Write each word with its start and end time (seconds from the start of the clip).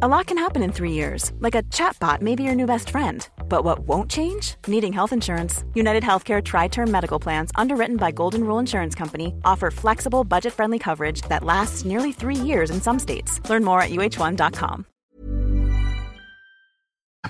A 0.00 0.08
lot 0.08 0.32
can 0.32 0.40
happen 0.40 0.64
in 0.64 0.72
three 0.72 0.96
years, 0.96 1.28
like 1.44 1.52
a 1.52 1.60
chatbot 1.68 2.24
may 2.24 2.32
be 2.32 2.40
your 2.40 2.56
new 2.56 2.64
best 2.64 2.88
friend. 2.88 3.20
But 3.52 3.68
what 3.68 3.84
won't 3.84 4.08
change? 4.08 4.56
Needing 4.64 4.96
health 4.96 5.12
insurance. 5.12 5.60
United 5.76 6.00
Healthcare 6.00 6.40
Tri 6.40 6.72
Term 6.72 6.88
Medical 6.88 7.20
Plans, 7.20 7.52
underwritten 7.52 8.00
by 8.00 8.08
Golden 8.08 8.48
Rule 8.48 8.56
Insurance 8.56 8.96
Company, 8.96 9.36
offer 9.44 9.68
flexible, 9.68 10.24
budget 10.24 10.56
friendly 10.56 10.80
coverage 10.80 11.20
that 11.28 11.44
lasts 11.44 11.84
nearly 11.84 12.16
three 12.16 12.40
years 12.40 12.72
in 12.72 12.80
some 12.80 12.96
states. 12.96 13.44
Learn 13.52 13.60
more 13.60 13.84
at 13.84 13.92
uh1.com. 13.92 14.88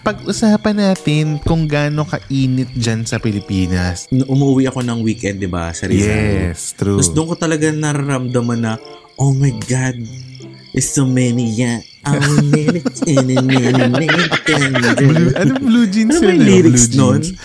Pag-usapan 0.07 0.79
natin 0.79 1.43
kung 1.43 1.66
gaano 1.66 2.07
kainit 2.07 2.71
dyan 2.79 3.02
sa 3.02 3.18
Pilipinas. 3.18 4.07
Umuwi 4.14 4.71
ako 4.71 4.87
ng 4.87 5.02
weekend, 5.02 5.43
di 5.43 5.50
ba, 5.50 5.75
sa 5.75 5.91
Rizal? 5.91 6.55
Yes, 6.55 6.71
true. 6.79 7.02
Tapos 7.02 7.11
doon 7.18 7.34
ko 7.34 7.34
talaga 7.34 7.75
nararamdaman 7.75 8.62
na, 8.62 8.73
oh 9.18 9.34
my 9.34 9.50
God, 9.66 9.98
it's 10.71 10.95
so 10.95 11.02
many, 11.02 11.50
yeah. 11.59 11.82
Blue, 12.00 12.80
ano 15.36 15.52
blue 15.60 15.84
jeans 15.84 16.16
Ano 16.16 16.32
yun, 16.32 16.41
yung 16.41 16.48
lyrics 16.48 16.88
Blue 16.88 17.20
jeans. 17.20 17.36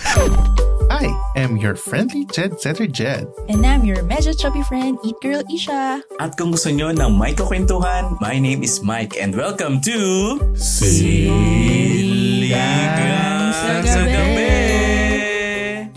I 0.88 1.12
am 1.36 1.60
your 1.60 1.76
friendly 1.76 2.24
Jed 2.32 2.56
Setter 2.56 2.88
Jed. 2.88 3.28
And 3.52 3.60
I'm 3.66 3.84
your 3.84 4.00
medyo 4.08 4.32
chubby 4.32 4.64
friend, 4.64 4.96
Eat 5.04 5.20
Girl 5.20 5.44
Isha. 5.52 6.00
At 6.16 6.40
kung 6.40 6.56
gusto 6.56 6.72
nyo 6.72 6.88
ng 6.88 7.20
may 7.20 7.36
kakwentuhan, 7.36 8.16
my 8.24 8.40
name 8.40 8.64
is 8.64 8.80
Mike 8.80 9.12
and 9.20 9.36
welcome 9.36 9.76
to 9.84 10.40
Siligang 10.56 12.56
sa 13.52 13.84
Gabi, 14.08 14.56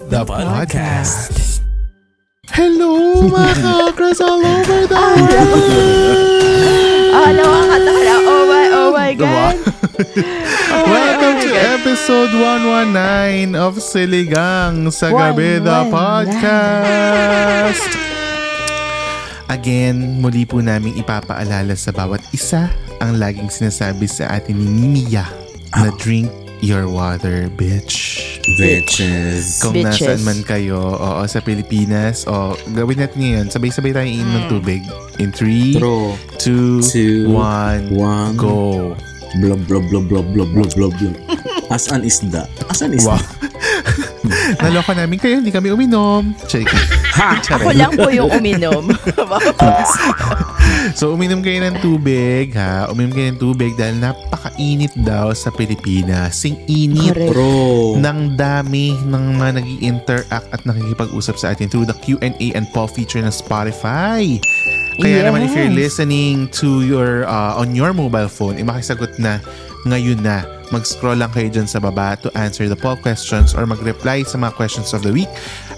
The 0.03 0.20
podcast. 0.28 1.64
Hello, 2.52 3.23
mga 3.23 3.55
kakras 3.64 4.20
all 4.20 4.44
over 4.44 4.84
the 4.84 5.00
world! 5.00 6.44
Ah, 7.09 7.34
nakakata 7.34 7.89
ka 7.89 8.02
na. 8.05 8.16
Oh 8.22 8.29
my, 9.18 9.22
oh 9.26 9.30
my 9.31 9.55
God. 9.55 9.55
Oh 10.70 10.86
Welcome 10.86 11.34
oh 11.34 11.36
my 11.40 11.41
to 11.41 11.50
God. 11.50 11.66
episode 11.81 12.30
119 12.94 13.58
of 13.58 13.81
Siligang 13.81 14.94
sa 14.94 15.09
Gabi, 15.09 15.58
the 15.58 15.89
119. 15.89 15.89
podcast. 15.89 17.89
Again, 19.50 20.22
muli 20.22 20.45
po 20.45 20.61
namin 20.61 20.94
ipapaalala 20.94 21.73
sa 21.73 21.89
bawat 21.89 22.22
isa 22.30 22.69
ang 23.02 23.17
laging 23.17 23.50
sinasabi 23.50 24.06
sa 24.06 24.30
atin 24.30 24.61
ni 24.61 24.69
Mimiya 24.69 25.25
na 25.73 25.89
drink 25.97 26.30
your 26.62 26.88
water, 26.88 27.48
bitch. 27.50 28.20
Bitches. 28.60 29.62
Kung 29.62 29.78
Bitches. 29.78 30.02
nasaan 30.04 30.22
man 30.26 30.40
kayo, 30.44 30.80
oo, 30.80 31.22
sa 31.30 31.40
Pilipinas, 31.40 32.26
o 32.26 32.58
gawin 32.74 33.00
natin 33.00 33.18
ngayon, 33.22 33.46
sabay-sabay 33.48 33.94
tayo 33.94 34.08
iinom 34.10 34.34
ng 34.36 34.48
tubig. 34.50 34.82
In 35.22 35.30
3, 35.32 35.78
True. 35.78 36.16
2, 36.42 36.82
Two, 36.82 37.30
1, 37.32 37.94
one. 37.94 38.34
go. 38.36 38.96
Blob, 39.38 39.62
blob, 39.70 39.86
blob, 39.88 40.10
blob, 40.10 40.26
blob, 40.34 40.50
blob, 40.52 40.70
blob, 40.74 40.94
blob. 40.98 41.16
As 41.70 41.86
an 41.94 42.02
isda. 42.02 42.50
As 42.66 42.82
an 42.82 42.98
isda. 42.98 43.14
Wow. 43.14 43.22
Naloka 44.66 44.98
namin 44.98 45.22
kayo, 45.22 45.38
hindi 45.38 45.54
kami 45.54 45.70
uminom. 45.70 46.34
Check. 46.50 46.66
Ako 47.20 47.70
lang 47.72 47.92
po 47.94 48.08
yung 48.09 48.31
uminom. 48.31 48.89
So, 50.95 51.14
uminom 51.14 51.44
kayo 51.44 51.59
ng 51.59 51.81
tubig, 51.81 52.56
ha? 52.56 52.88
Uminom 52.88 53.12
kayo 53.12 53.28
ng 53.34 53.39
tubig 53.42 53.75
dahil 53.75 54.00
napakainit 54.00 54.94
daw 54.95 55.34
sa 55.34 55.52
Pilipinas. 55.52 56.40
Sing 56.40 56.56
init 56.66 57.14
Correct. 57.14 57.34
Bro. 57.36 58.00
ng 58.00 58.20
dami 58.34 58.95
ng 58.95 59.23
mga 59.38 59.52
nag 59.59 59.67
interact 59.81 60.47
at 60.50 60.62
nakikipag-usap 60.64 61.36
sa 61.36 61.52
atin 61.52 61.67
through 61.67 61.86
the 61.86 61.97
Q&A 62.00 62.53
and 62.56 62.66
poll 62.72 62.88
feature 62.88 63.20
ng 63.20 63.34
Spotify. 63.34 64.40
Kaya 64.97 65.25
naman 65.25 65.45
if 65.45 65.53
you're 65.53 65.70
Yes. 65.70 65.97
listening 66.00 66.47
to 66.52 66.81
your 66.81 67.23
uh, 67.25 67.56
on 67.56 67.73
your 67.73 67.92
mobile 67.92 68.30
phone, 68.30 68.58
eh, 68.58 68.66
makisagot 68.66 69.16
na 69.17 69.40
ngayon 69.86 70.20
na. 70.20 70.44
Mag-scroll 70.70 71.17
lang 71.17 71.34
kayo 71.34 71.50
dyan 71.50 71.66
sa 71.66 71.81
baba 71.81 72.14
to 72.22 72.30
answer 72.38 72.70
the 72.70 72.78
poll 72.78 72.98
questions 72.98 73.58
or 73.58 73.66
mag-reply 73.66 74.22
sa 74.22 74.38
mga 74.38 74.53
questions 74.53 74.94
of 74.94 75.02
the 75.02 75.09
week. 75.09 75.30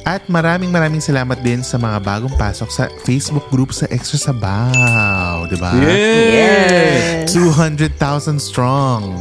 At 0.03 0.25
maraming 0.28 0.73
maraming 0.73 1.00
salamat 1.00 1.39
din 1.46 1.62
sa 1.62 1.78
mga 1.78 2.02
bagong 2.02 2.35
pasok 2.35 2.69
sa 2.74 2.90
Facebook 3.06 3.46
group 3.53 3.72
sa 3.72 3.88
Extra 3.88 4.18
Sabaw. 4.18 5.47
Diba? 5.47 5.72
Yes. 5.79 7.31
200,000 7.31 8.41
strong. 8.41 9.16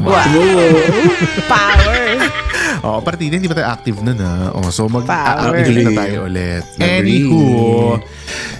Wow. 0.00 0.18
Power. 1.52 2.04
Oo, 2.86 3.00
partida, 3.00 3.40
hindi 3.40 3.48
pa 3.48 3.56
tayo 3.56 3.68
active 3.70 3.98
nun 4.04 4.18
ha. 4.20 4.52
Oh, 4.52 4.68
so 4.68 4.84
mag-active 4.90 5.88
na 5.88 5.92
tayo 5.94 6.28
ulit. 6.28 6.64
Anywho, 6.76 7.96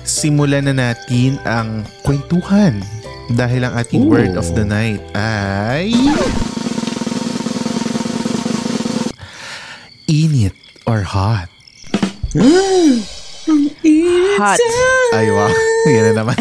simulan 0.00 0.64
na 0.64 0.74
natin 0.74 1.36
ang 1.44 1.84
kwentuhan. 2.00 2.80
Dahil 3.32 3.64
ang 3.64 3.74
ating 3.80 4.04
Ooh. 4.04 4.12
word 4.12 4.36
of 4.36 4.48
the 4.52 4.64
night 4.64 5.00
ay... 5.16 5.92
Init 10.04 10.52
or 10.84 11.00
hot? 11.00 11.48
Hot. 14.36 14.58
Ay, 15.16 15.26
wow. 15.32 15.48
Yan 15.94 16.04
na 16.12 16.24
naman. 16.24 16.36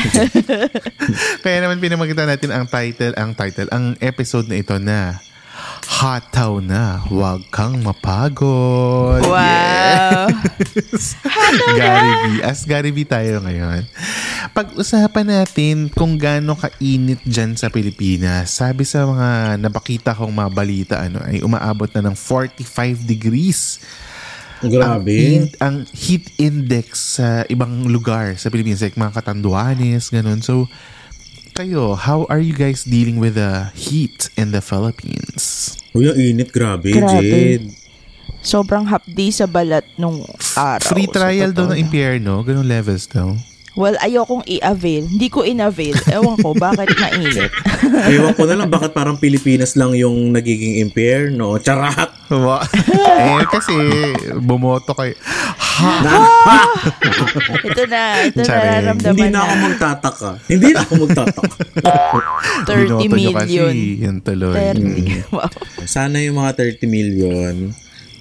Kaya 1.44 1.58
naman 1.64 1.80
pinamagitan 1.80 2.28
natin 2.28 2.52
ang 2.52 2.68
title, 2.68 3.16
ang 3.16 3.32
title, 3.36 3.70
ang 3.72 3.96
episode 4.04 4.52
na 4.52 4.60
ito 4.60 4.76
na 4.80 5.20
Hataw 6.03 6.59
na, 6.59 7.00
huwag 7.08 7.47
kang 7.47 7.80
mapagod. 7.80 9.24
Wow. 9.24 10.28
Gary 11.80 12.12
V. 12.19 12.24
As 12.44 12.68
Gary 12.68 12.91
V 12.91 13.08
tayo 13.08 13.40
ngayon. 13.40 13.88
Pag-usapan 14.52 15.31
natin 15.31 15.88
kung 15.88 16.19
gaano 16.19 16.59
kainit 16.59 17.24
dyan 17.24 17.56
sa 17.56 17.72
Pilipinas. 17.72 18.52
Sabi 18.52 18.84
sa 18.84 19.08
mga 19.08 19.56
napakita 19.64 20.12
kong 20.12 20.36
mga 20.36 20.52
balita, 20.52 20.96
ano, 21.00 21.24
ay 21.24 21.40
umaabot 21.40 21.88
na 21.96 22.12
ng 22.12 22.20
45 22.20 23.08
degrees. 23.08 23.80
Grabe. 24.59 25.08
Ang, 25.08 25.24
in- 25.24 25.56
ang 25.64 25.75
heat 25.96 26.35
index 26.35 27.16
sa 27.16 27.47
ibang 27.47 27.88
lugar 27.88 28.35
sa 28.35 28.52
Pilipinas, 28.52 28.84
like 28.84 29.00
mga 29.00 29.24
Katanduanes, 29.24 30.12
ganun. 30.12 30.44
So, 30.44 30.68
kayo, 31.56 31.96
how 31.96 32.28
are 32.28 32.44
you 32.44 32.52
guys 32.52 32.84
dealing 32.84 33.24
with 33.24 33.40
the 33.40 33.72
heat 33.72 34.28
in 34.35 34.52
the 34.52 34.59
Philippines? 34.59 35.80
Uy, 35.94 36.09
ang 36.09 36.18
init. 36.18 36.50
Grabe, 36.50 36.90
Grabe. 36.90 37.22
Jed. 37.22 37.64
Sobrang 38.44 38.84
hapdi 38.84 39.31
sa 39.31 39.48
balat 39.48 39.88
nung 39.96 40.20
araw. 40.58 40.84
Free 40.84 41.08
trial 41.08 41.56
daw 41.56 41.72
ng 41.72 41.80
impyerno, 41.80 42.44
ganun 42.44 42.68
levels 42.68 43.08
daw. 43.08 43.31
Well, 43.73 43.97
ayokong 43.97 44.45
i-avail. 44.45 45.09
Hindi 45.09 45.34
ko 45.34 45.41
in-avail. 45.41 45.97
Ewan 46.13 46.38
ko, 46.38 46.53
bakit 46.53 46.94
mainit? 46.94 47.50
Ewan 48.13 48.38
ko 48.38 48.45
na 48.45 48.53
lang 48.61 48.69
bakit 48.69 48.94
parang 48.94 49.17
Pilipinas 49.17 49.73
lang 49.73 49.97
yung 49.97 50.29
nagiging 50.29 50.78
impyerno. 50.85 51.57
Charat! 51.57 52.13
Eh, 53.13 53.45
kasi 53.45 53.73
bumoto 54.41 54.97
kayo. 54.97 55.13
Ha? 55.22 55.94
ito 57.69 57.84
na, 57.85 58.25
ito 58.25 58.41
na 58.41 58.53
nararamdaman 58.57 59.13
Hindi 59.13 59.25
na 59.29 59.39
ako 59.45 59.53
magtataka. 59.69 60.29
Hindi 60.50 60.67
na 60.73 60.79
ako 60.81 60.94
magtataka. 61.05 61.53
30 62.66 62.73
Binoto 62.73 63.05
nyo 63.05 63.09
million. 63.13 63.75
Kasi, 63.78 64.01
yan 64.01 64.17
tuloy. 64.25 64.57
30. 64.57 65.29
Wow. 65.29 65.50
Sana 65.85 66.25
yung 66.25 66.41
mga 66.41 66.57
30 66.57 66.90
million, 66.90 67.53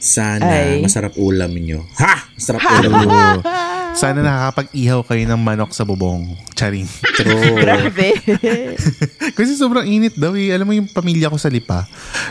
sana 0.02 0.42
Ay. 0.42 0.82
masarap 0.82 1.14
ulam 1.14 1.54
nyo. 1.54 1.86
Ha! 1.94 2.34
Masarap 2.34 2.58
ulam 2.82 2.92
nyo. 3.00 3.22
Sana 3.92 4.24
nakakapag-ihaw 4.24 5.04
kayo 5.04 5.20
ng 5.28 5.36
manok 5.36 5.76
sa 5.76 5.84
bubong. 5.84 6.32
Charing. 6.56 6.88
True. 7.12 7.60
Grabe. 7.60 8.16
Kasi 9.36 9.52
sobrang 9.52 9.84
init 9.84 10.16
daw 10.16 10.32
eh. 10.32 10.48
Alam 10.48 10.64
mo 10.64 10.72
yung 10.72 10.88
pamilya 10.88 11.28
ko 11.28 11.36
sa 11.36 11.52
Lipa. 11.52 11.84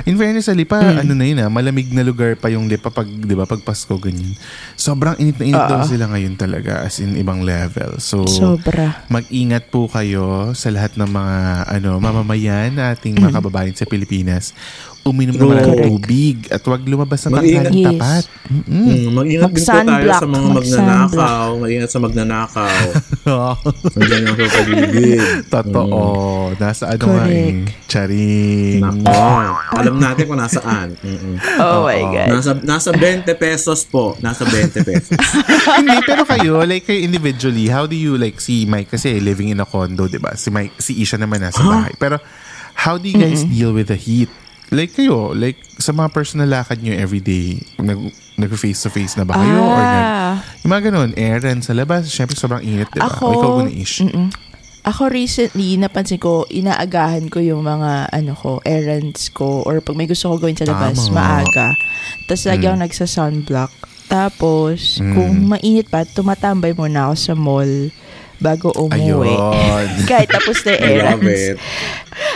In 0.04 0.18
fairness 0.18 0.50
sa 0.50 0.58
Lipa, 0.58 0.82
Mm. 0.82 0.98
ano 0.98 1.14
na 1.14 1.22
yun 1.24 1.38
ah, 1.38 1.54
malamig 1.54 1.94
na 1.94 2.02
lugar 2.02 2.34
pa 2.34 2.50
yung 2.50 2.66
Lipa 2.66 2.90
pag, 2.90 3.06
di 3.06 3.38
ba, 3.38 3.46
pag 3.46 3.62
Pasko 3.62 3.94
ganyan. 3.96 4.34
Sobrang 4.74 5.14
init 5.16 5.38
na 5.38 5.46
init 5.46 5.64
daw 5.64 5.80
Oo. 5.80 5.88
sila 5.88 6.10
ngayon 6.10 6.34
talaga 6.34 6.82
as 6.82 6.98
in 6.98 7.14
ibang 7.14 7.46
level. 7.46 8.02
So, 8.02 8.26
Sobra. 8.26 9.06
mag-ingat 9.06 9.70
po 9.70 9.86
kayo 9.86 10.58
sa 10.58 10.74
lahat 10.74 10.98
ng 10.98 11.08
mga 11.08 11.38
ano 11.70 12.02
mamamayan 12.02 12.74
na 12.74 12.90
ating 12.92 13.14
Mm. 13.14 13.22
mga 13.22 13.38
kababayan 13.38 13.76
sa 13.78 13.86
Pilipinas. 13.86 14.58
Uminom 15.02 15.34
True. 15.34 15.50
naman 15.50 15.66
ng 15.66 15.78
tubig 15.90 16.46
at 16.54 16.62
huwag 16.62 16.86
lumabas 16.86 17.26
ng 17.26 17.34
tanghaling 17.34 17.74
Yes. 17.74 17.88
tapat. 17.90 18.24
Mm-mm. 18.54 18.86
Mm, 18.86 19.06
mag-ingat 19.18 19.50
din 19.50 19.66
po 19.66 19.78
tayo 19.82 20.10
sa 20.14 20.28
mga 20.30 20.48
magnanakaw. 20.54 21.48
Mag-ingat 21.58 21.90
sa 21.90 22.00
magnanakaw. 22.00 22.78
Lang 23.98 24.26
sa 24.30 24.62
paligid. 24.62 25.22
Totoo. 25.50 26.02
Nasa 26.54 26.84
ano 26.86 27.04
nga 27.10 27.26
eh. 27.28 27.66
Charing. 27.90 28.78
Nako. 28.78 29.14
Alam 29.74 29.96
natin 29.98 30.24
kung 30.30 30.38
nasaan. 30.38 30.94
Mm-mm. 31.02 31.36
Oh 31.58 31.90
my 31.90 32.02
God. 32.06 32.28
Nasa, 32.38 32.52
nasa 32.62 32.90
20 32.94 33.26
pesos 33.36 33.82
po. 33.82 34.14
Nasa 34.22 34.46
20 34.46 34.86
pesos. 34.86 35.18
Hindi, 35.82 35.98
pero 36.06 36.24
kayo, 36.24 36.62
like 36.62 36.86
kayo 36.86 37.02
individually, 37.02 37.68
how 37.68 37.90
do 37.90 37.98
you 37.98 38.22
like 38.22 38.38
si 38.38 38.70
Mike 38.70 38.94
kasi 38.94 39.18
living 39.18 39.50
in 39.50 39.58
a 39.58 39.66
condo, 39.66 40.06
di 40.06 40.22
ba? 40.22 40.38
Si 40.38 40.54
Mike, 40.54 40.78
si 40.78 41.02
Isha 41.02 41.18
naman 41.18 41.42
nasa 41.42 41.58
bahay. 41.60 41.98
Pero 41.98 42.22
how 42.78 43.02
do 43.02 43.10
you 43.10 43.18
guys 43.18 43.42
deal 43.44 43.74
with 43.74 43.90
the 43.90 43.98
heat? 43.98 44.30
Like 44.72 44.96
kayo, 44.96 45.36
like 45.36 45.60
sa 45.78 45.92
mga 45.92 46.10
personal 46.10 46.48
lakad 46.48 46.80
nyo 46.80 46.96
everyday, 46.96 47.60
nag, 47.76 48.00
nag-face 48.38 48.80
to 48.80 48.90
face 48.90 49.20
na 49.20 49.28
ba 49.28 49.36
kayo? 49.36 49.60
Or 49.60 49.76
nag, 49.78 50.06
Ah. 50.08 50.34
yung 50.64 50.72
mga 50.72 50.84
ganun, 50.88 51.12
errands 51.14 51.68
sa 51.68 51.76
labas, 51.76 52.08
syempre 52.08 52.34
sobrang 52.34 52.64
init, 52.64 52.88
di 52.88 52.98
ba? 52.98 53.04
O 53.04 53.12
Ako, 53.12 53.26
ikaw 53.30 53.50
muna, 53.58 53.68
Ish. 53.70 54.00
mm-mm. 54.02 54.32
ako 54.82 55.12
recently, 55.12 55.76
napansin 55.76 56.18
ko, 56.18 56.48
inaagahan 56.48 57.28
ko 57.28 57.38
yung 57.38 57.62
mga, 57.62 58.10
ano 58.10 58.32
ko, 58.32 58.64
errands 58.64 59.28
ko, 59.30 59.60
or 59.62 59.78
pag 59.78 59.94
may 59.94 60.08
gusto 60.08 60.32
ko 60.32 60.40
gawin 60.40 60.56
sa 60.56 60.64
labas, 60.66 61.04
Tama. 61.04 61.20
maaga. 61.44 61.68
Tapos 62.26 62.44
lagi 62.48 62.64
ako 62.64 62.78
nagsa-sunblock. 62.80 63.72
Tapos, 64.08 64.80
Mm. 64.98 65.14
kung 65.14 65.32
mainit 65.46 65.86
pa, 65.86 66.02
tumatambay 66.02 66.72
muna 66.72 67.12
ako 67.12 67.16
sa 67.18 67.34
mall 67.34 67.92
bago 68.42 68.74
umuwi. 68.74 69.32
Kahit 70.10 70.34
tapos 70.34 70.66
na 70.66 70.74
errands. 70.76 71.62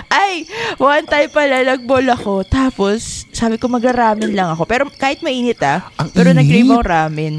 Ay, 0.07 0.45
one 0.77 1.05
time 1.09 1.29
pala, 1.33 1.65
nag-mall 1.65 2.07
ako. 2.13 2.45
Tapos, 2.45 3.25
sabi 3.33 3.57
ko 3.57 3.67
magra-ramen 3.67 4.31
lang 4.31 4.53
ako. 4.53 4.63
Pero 4.69 4.83
kahit 4.93 5.25
mainit 5.25 5.59
ah. 5.65 5.89
Ang 5.99 6.13
pero 6.13 6.31
nag-crave 6.31 6.69
ako 6.69 6.83
ramen. 6.85 7.35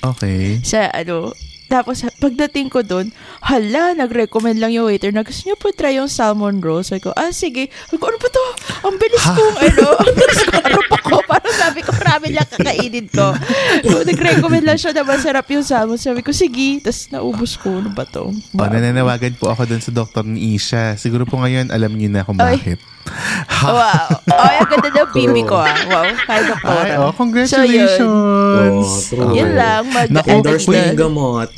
Okay. 0.00 0.64
Sa 0.64 0.88
ano, 0.88 1.36
tapos 1.70 2.02
pagdating 2.18 2.66
ko 2.66 2.82
doon, 2.82 3.14
hala, 3.38 3.94
nag-recommend 3.94 4.58
lang 4.58 4.74
yung 4.74 4.90
waiter 4.90 5.14
na 5.14 5.22
gusto 5.22 5.46
niyo 5.46 5.54
po 5.54 5.70
try 5.70 5.94
yung 5.94 6.10
salmon 6.10 6.58
roll. 6.58 6.82
Sabi 6.82 6.98
ko, 6.98 7.14
ah 7.14 7.30
sige. 7.30 7.70
Sabi 7.86 8.02
ko, 8.02 8.10
ano 8.10 8.18
ba 8.18 8.26
to? 8.26 8.44
Ang 8.90 8.98
bilis 8.98 9.22
kong 9.22 9.56
ano, 9.62 9.86
ang 10.02 10.14
bilis 10.18 10.42
ko, 10.42 10.52
ano 10.58 10.80
pa 10.90 10.98
ko? 10.98 11.14
Parang 11.30 11.54
sabi 11.54 11.80
ko, 11.86 11.94
ramen 11.94 12.34
lang 12.34 12.48
kakainin 12.50 13.06
ko. 13.06 13.38
So, 13.86 14.02
nag-recommend 14.02 14.66
lang 14.66 14.82
siya 14.82 14.90
na 14.90 15.06
masarap 15.06 15.46
yung 15.46 15.62
salmon. 15.62 15.94
Sabi 15.94 16.26
ko, 16.26 16.34
sige. 16.34 16.82
Tapos 16.82 17.06
naubos 17.14 17.54
ko, 17.54 17.78
ano 17.78 17.94
ba 17.94 18.02
to? 18.02 18.34
O, 18.34 18.66
nananawagan 18.66 19.38
po 19.38 19.54
ako 19.54 19.70
dun 19.70 19.78
sa 19.78 19.94
doktor 19.94 20.26
ni 20.26 20.58
Isha. 20.58 20.98
Siguro 20.98 21.22
po 21.22 21.38
ngayon, 21.38 21.70
alam 21.70 21.94
niyo 21.94 22.10
na 22.10 22.26
kung 22.26 22.34
Ay. 22.42 22.58
bakit. 22.58 22.82
Wow. 23.60 24.08
Ay, 24.28 24.54
ang 24.60 24.70
ganda 24.70 24.88
ng 24.92 25.10
bibi 25.12 25.42
ko 25.44 25.56
ah. 25.58 25.74
Wow. 25.88 26.04
Kaya 26.24 26.40
doktora. 26.46 26.82
Ay, 26.84 26.90
oh, 27.00 27.12
congratulations! 27.12 28.86
Oh, 28.86 29.00
true. 29.08 29.34
Yun 29.36 29.52
lang. 29.56 29.82
Mag- 29.90 30.12
Naku, 30.12 30.28
Endorse 30.30 30.66
mo 30.68 30.72
ano, 30.72 30.80
yung 30.84 31.00
gamot. 31.00 31.48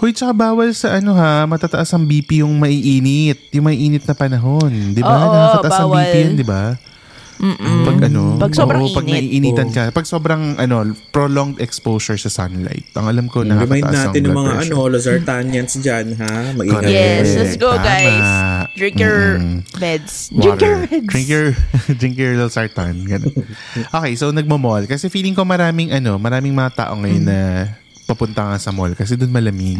Hoy, 0.00 0.16
tsaka 0.16 0.32
bawal 0.32 0.72
sa 0.72 0.96
ano 0.96 1.12
ha, 1.12 1.44
matataas 1.44 1.92
ang 1.92 2.02
BP 2.02 2.40
yung 2.40 2.56
maiinit. 2.56 3.52
Yung 3.52 3.68
maiinit 3.68 4.00
na 4.02 4.16
panahon. 4.16 4.72
Di 4.90 5.04
ba? 5.04 5.12
Oo, 5.12 5.28
Nakakataas 5.28 5.76
ang. 5.78 5.92
BP 5.92 6.14
yun, 6.16 6.34
di 6.34 6.46
ba? 6.46 6.62
Pag 7.82 8.04
ano, 8.04 8.36
Pag 8.36 8.52
sobrang 8.52 8.80
oo, 8.82 8.92
pag 8.92 9.00
init. 9.02 9.16
naiinitan 9.16 9.68
ka, 9.68 9.88
pag 9.88 10.04
sobrang 10.04 10.56
ano, 10.56 10.84
prolonged 11.08 11.56
exposure 11.56 12.16
sa 12.16 12.28
sunlight. 12.28 12.88
Ang 12.92 13.08
alam 13.08 13.26
ko, 13.28 13.40
Remind 13.40 13.60
nakakataas 13.80 13.92
ang 13.94 14.04
natin 14.08 14.22
ng 14.22 14.32
mga 14.34 14.50
pressure. 14.50 14.72
ano, 14.72 14.88
Lozartanians 14.88 15.72
dyan, 15.76 16.06
ha? 16.16 16.32
Mag-ingat. 16.52 16.84
Yes, 16.86 17.26
let's 17.36 17.56
go 17.56 17.72
Tama. 17.72 17.80
guys. 17.82 18.28
Drink 18.74 18.96
your 18.96 19.20
Mm-mm. 19.36 19.56
meds. 19.76 20.12
Drink 20.30 20.40
your 20.40 20.52
Water. 20.52 20.74
meds. 20.86 21.08
Drink 21.08 21.28
your, 21.28 21.46
drink 22.00 22.14
your 22.16 22.32
Losartan. 22.36 23.04
Ganun. 23.04 23.32
Okay, 23.96 24.12
so 24.16 24.28
nagmo-mall. 24.30 24.84
Kasi 24.84 25.08
feeling 25.08 25.32
ko 25.32 25.40
maraming 25.42 25.92
ano, 25.92 26.16
maraming 26.16 26.52
mga 26.52 26.72
tao 26.74 26.92
ngayon 26.94 27.24
na 27.26 27.38
papunta 28.10 28.42
nga 28.42 28.58
sa 28.58 28.74
mall 28.74 28.90
kasi 28.98 29.14
doon 29.14 29.30
malamig. 29.30 29.78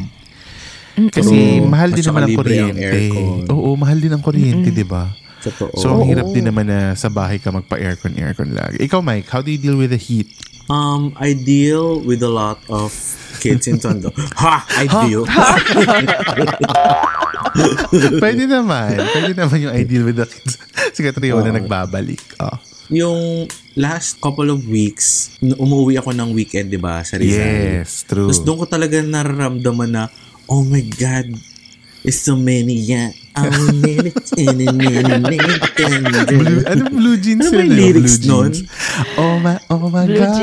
Kasi 1.11 1.59
True. 1.59 1.71
mahal 1.71 1.91
din 1.91 2.07
naman 2.07 2.23
ang 2.27 2.31
ang 2.31 2.39
kuryente. 2.39 2.83
aircon. 2.83 3.47
Oo, 3.51 3.69
mahal 3.79 3.99
din 3.99 4.13
ang 4.13 4.23
kuryente, 4.23 4.71
di 4.71 4.87
ba? 4.87 5.11
Totoo. 5.41 5.73
So, 5.81 5.97
ang 5.97 6.05
hirap 6.05 6.29
din 6.37 6.45
naman 6.45 6.69
na 6.69 6.93
sa 6.93 7.09
bahay 7.09 7.41
ka 7.41 7.49
magpa-aircon, 7.49 8.13
aircon 8.21 8.53
lagi. 8.53 8.85
Ikaw, 8.85 9.01
Mike, 9.01 9.27
how 9.33 9.41
do 9.41 9.49
you 9.49 9.57
deal 9.57 9.81
with 9.81 9.91
the 9.91 10.01
heat? 10.01 10.29
Um, 10.69 11.17
I 11.19 11.35
deal 11.35 11.99
with 12.05 12.23
a 12.23 12.31
lot 12.31 12.61
of 12.71 12.93
kids 13.41 13.67
in 13.67 13.83
Tondo. 13.83 14.13
ha! 14.39 14.63
I 14.79 14.87
deal. 15.09 15.27
Pwede 18.23 18.47
naman. 18.47 18.95
Pwede 18.95 19.33
naman 19.35 19.57
yung 19.59 19.75
I 19.75 19.83
deal 19.83 20.07
with 20.07 20.21
the 20.21 20.29
kids. 20.29 20.61
si 20.95 21.03
Katriona 21.03 21.51
na 21.51 21.59
nagbabalik. 21.59 22.23
Oh. 22.39 22.55
Yung 22.91 23.47
last 23.79 24.19
couple 24.19 24.51
of 24.51 24.67
weeks, 24.67 25.39
umuwi 25.41 25.97
ako 25.97 26.11
ng 26.11 26.35
weekend, 26.35 26.75
di 26.75 26.79
ba, 26.79 27.01
sa 27.07 27.17
Rizal. 27.17 27.87
Yes, 27.87 28.03
true. 28.05 28.27
Tapos 28.27 28.43
doon 28.43 28.59
ko 28.61 28.67
talaga 28.67 28.99
nararamdaman 28.99 29.91
na, 29.91 30.05
oh 30.51 30.67
my 30.67 30.83
God, 30.99 31.31
it's 32.03 32.19
so 32.19 32.35
many, 32.35 32.75
yeah. 32.83 33.15
Oh, 33.39 33.47
many, 33.79 34.11
Blue, 36.27 36.67
ano 36.67 36.83
blue 36.91 37.15
jeans 37.15 37.47
Ano 37.47 37.63
yun, 37.63 37.63
yung 37.63 37.71
eh? 37.71 37.79
lyrics 37.79 38.19
blue 38.27 38.51
nun? 38.51 38.53
Oh 39.15 39.39
my, 39.39 39.55
oh 39.71 39.87
my 39.87 40.05
Blue 40.11 40.19
God. 40.19 40.35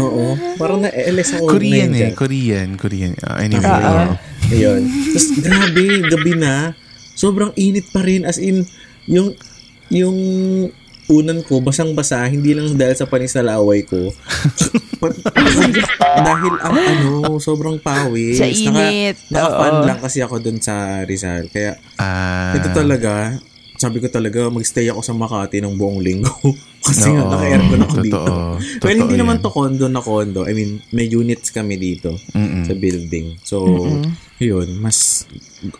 Oo. 0.00 0.24
Parang 0.56 0.80
na-LS 0.80 1.38
ako. 1.38 1.60
Korean 1.60 1.92
eh. 1.92 2.08
dyan. 2.08 2.12
Korean. 2.16 2.68
Korean. 2.80 3.12
Ah, 3.20 3.44
anyway. 3.44 3.68
Oh. 3.68 4.16
Ayun. 4.48 4.82
Tapos 4.88 5.28
grabe, 5.44 5.84
gabi 6.08 6.32
na. 6.40 6.72
Sobrang 7.14 7.52
init 7.60 7.92
pa 7.92 8.00
rin. 8.00 8.24
As 8.24 8.40
in, 8.40 8.64
yung, 9.04 9.36
yung 9.90 10.16
unan 11.04 11.44
ko, 11.44 11.60
basang-basa, 11.60 12.24
hindi 12.24 12.56
lang 12.56 12.72
dahil 12.74 12.96
sa 12.96 13.04
panis 13.04 13.36
na 13.36 13.52
laway 13.52 13.84
ko. 13.84 14.08
Pa- 15.00 15.12
dahil 16.16 16.54
ang 16.58 16.72
ano, 16.74 17.10
sobrang 17.36 17.76
pawis. 17.76 18.40
Sa 18.40 18.48
init. 18.48 19.20
Naka, 19.28 19.36
naka-fan 19.36 19.74
lang 19.84 19.98
kasi 20.00 20.18
ako 20.20 20.40
dun 20.40 20.58
sa 20.58 21.04
Rizal. 21.04 21.52
Kaya, 21.52 21.76
Ah. 22.00 22.56
ito 22.56 22.72
talaga, 22.72 23.36
sabi 23.74 24.00
ko 24.00 24.08
talaga, 24.08 24.48
magstay 24.48 24.88
ako 24.88 25.04
sa 25.04 25.12
Makati 25.12 25.60
ng 25.60 25.76
buong 25.76 26.00
linggo. 26.00 26.32
kasi 26.86 27.10
Oo. 27.10 27.20
nga, 27.20 27.36
naka-aircon 27.36 27.80
ako 27.82 27.94
Totoo. 27.94 28.02
dito. 28.02 28.20
Totoo 28.24 28.80
Well, 28.80 28.98
hindi 28.98 29.16
naman 29.18 29.36
yan. 29.36 29.44
to 29.44 29.50
condo 29.50 29.86
na 29.86 30.00
condo. 30.00 30.40
I 30.44 30.52
mean, 30.52 30.80
may 30.88 31.04
units 31.04 31.48
kami 31.50 31.76
dito 31.76 32.16
Mm-mm. 32.32 32.64
sa 32.64 32.72
building. 32.72 33.36
So, 33.44 33.60
yun, 34.38 34.80
mas 34.80 35.28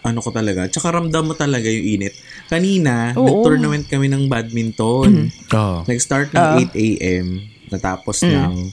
ano 0.03 0.19
ko 0.19 0.31
talaga. 0.31 0.67
Tsaka 0.67 0.93
ramdam 0.93 1.25
mo 1.25 1.35
talaga 1.35 1.67
yung 1.67 2.01
init. 2.01 2.15
Kanina, 2.47 3.13
Oo. 3.13 3.25
nag-tournament 3.25 3.85
kami 3.85 4.07
ng 4.07 4.25
badminton. 4.27 5.29
Oh. 5.51 5.83
Nag-start 5.83 6.31
ng 6.31 6.41
Ah. 6.41 6.57
8 6.59 6.73
a.m. 6.75 7.27
Natapos 7.69 8.23
ng 8.23 8.71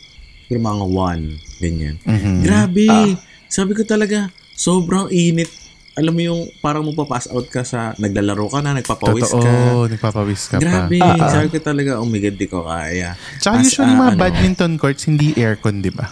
yung 0.48 0.63
mga 0.63 0.84
1. 0.86 1.22
Ganyan. 1.58 1.96
Mhm. 2.02 2.36
Grabe! 2.42 2.86
Ah. 2.86 3.16
Sabi 3.48 3.72
ko 3.72 3.81
talaga, 3.81 4.28
sobrang 4.52 5.08
init. 5.10 5.48
Alam 5.92 6.13
mo 6.13 6.22
yung 6.22 6.42
parang 6.60 6.84
mo 6.84 6.96
pass 7.04 7.28
out 7.28 7.48
ka 7.48 7.63
sa 7.63 7.92
naglalaro 7.98 8.48
ka 8.48 8.60
na, 8.60 8.72
nagpapawis 8.74 9.28
Totoo. 9.28 9.44
ka. 9.44 9.52
Nagpapawis 9.92 10.42
ka 10.48 10.56
Grabe. 10.58 10.98
pa. 10.98 11.28
Sabi 11.30 11.52
ko 11.52 11.60
talaga, 11.60 12.00
oh 12.00 12.08
my 12.08 12.16
God, 12.18 12.36
di 12.36 12.48
ko 12.48 12.63
kaya. 12.63 13.12
Tsaka 13.38 13.60
As 13.60 13.68
usually 13.68 13.92
a, 13.92 14.00
mga 14.00 14.12
ano, 14.12 14.19
badminton 14.19 14.74
courts, 14.75 15.04
hindi 15.04 15.36
aircon, 15.36 15.84
di 15.84 15.92
ba? 15.92 16.08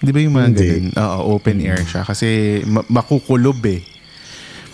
Di 0.00 0.08
ba 0.08 0.18
yung 0.18 0.32
mga 0.32 0.46
Hindi. 0.48 0.64
ganun? 0.64 0.86
Oo, 0.96 1.36
open 1.36 1.60
air 1.60 1.84
siya. 1.84 2.00
Kasi 2.02 2.28
ma- 2.64 2.88
makukulob 2.88 3.60
eh. 3.68 3.84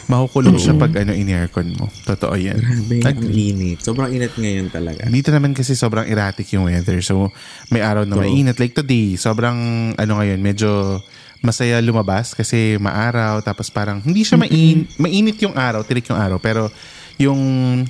Makukulob 0.06 0.54
siya 0.54 0.78
pag 0.78 0.94
ano, 1.02 1.10
in-aircon 1.10 1.74
mo. 1.74 1.90
Totoo 2.06 2.38
yan. 2.38 2.62
Grabe, 2.62 3.02
ang 3.02 3.18
Agree. 3.18 3.50
init. 3.50 3.78
Sobrang 3.82 4.10
init 4.14 4.30
ngayon 4.38 4.70
talaga. 4.70 5.02
Dito 5.10 5.34
naman 5.34 5.50
kasi 5.50 5.74
sobrang 5.74 6.06
erratic 6.06 6.46
yung 6.54 6.70
weather. 6.70 7.02
So, 7.02 7.34
may 7.74 7.82
araw 7.82 8.06
na 8.06 8.14
True. 8.14 8.30
mainit. 8.30 8.56
Like 8.62 8.78
today, 8.78 9.18
sobrang 9.18 9.58
ano 9.98 10.12
ngayon, 10.22 10.38
medyo 10.38 11.02
masaya 11.42 11.82
lumabas 11.82 12.38
kasi 12.38 12.78
maaraw. 12.78 13.42
Tapos 13.42 13.66
parang 13.66 13.98
hindi 13.98 14.22
siya 14.22 14.38
main, 14.38 14.86
mainit 14.94 15.42
yung 15.42 15.58
araw, 15.58 15.82
tirik 15.82 16.06
yung 16.06 16.18
araw. 16.18 16.38
Pero 16.38 16.70
yung 17.16 17.40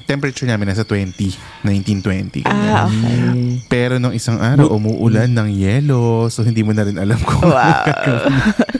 temperature 0.06 0.46
namin 0.46 0.70
nasa 0.70 0.86
20, 0.86 1.66
19, 1.66 1.98
20. 1.98 2.46
ganyan. 2.46 2.54
Ah, 2.70 2.86
okay. 2.86 3.18
Pero 3.66 3.98
nung 3.98 4.14
isang 4.14 4.38
araw, 4.38 4.70
umuulan 4.70 5.26
ng 5.26 5.50
yelo. 5.50 6.30
So, 6.30 6.46
hindi 6.46 6.62
mo 6.62 6.70
na 6.70 6.86
rin 6.86 6.94
alam 6.94 7.18
kung 7.18 7.42
Wow. 7.42 7.86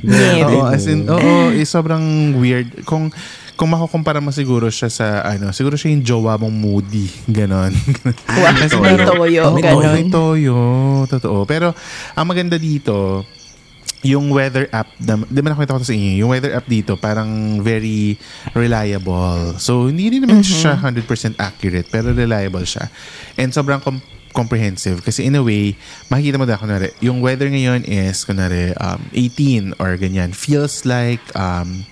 Oo, 0.46 0.70
as 0.70 0.86
in, 0.86 1.02
oo, 1.10 1.50
eh, 1.50 1.66
sobrang 1.66 2.34
weird. 2.38 2.86
Kung 2.86 3.10
kung 3.56 3.72
makukumpara 3.72 4.20
mo 4.20 4.28
siguro 4.30 4.68
siya 4.68 4.92
sa 4.92 5.06
ano, 5.24 5.48
siguro 5.50 5.80
siya 5.80 5.96
yung 5.96 6.04
jowa 6.04 6.36
mong 6.36 6.52
moody, 6.52 7.08
ganon. 7.26 7.72
Wow, 8.36 8.52
Kasi 8.52 8.76
may 8.76 9.00
toyo, 9.00 9.42
may 9.56 10.04
toyo, 10.12 10.56
totoo. 11.08 11.48
Pero 11.48 11.72
ang 12.12 12.26
maganda 12.28 12.60
dito, 12.60 13.24
yung 14.02 14.28
weather 14.28 14.68
app, 14.70 14.92
na, 15.00 15.16
di 15.18 15.40
ba 15.40 15.50
nakita 15.50 15.72
ko 15.72 15.82
sa 15.82 15.92
inyo, 15.92 16.20
yung 16.20 16.30
weather 16.30 16.52
app 16.52 16.66
dito 16.66 16.94
parang 16.94 17.58
very 17.58 18.20
reliable. 18.52 19.56
So, 19.56 19.88
hindi 19.88 20.12
rin 20.12 20.22
naman 20.22 20.44
siya 20.44 20.76
100% 20.78 21.06
accurate, 21.36 21.88
pero 21.88 22.12
reliable 22.12 22.62
siya. 22.62 22.86
And 23.34 23.50
sobrang 23.50 23.80
com- 23.80 24.04
comprehensive 24.30 25.00
kasi 25.00 25.24
in 25.24 25.34
a 25.34 25.40
way, 25.40 25.72
makikita 26.06 26.36
mo 26.36 26.44
na 26.44 26.60
kunwari, 26.60 26.92
yung 27.00 27.24
weather 27.24 27.48
ngayon 27.48 27.88
is 27.88 28.20
kunwari 28.22 28.76
um, 28.76 29.00
18 29.10 29.80
or 29.80 29.96
ganyan. 29.96 30.36
Feels 30.36 30.84
like 30.84 31.24
um, 31.32 31.88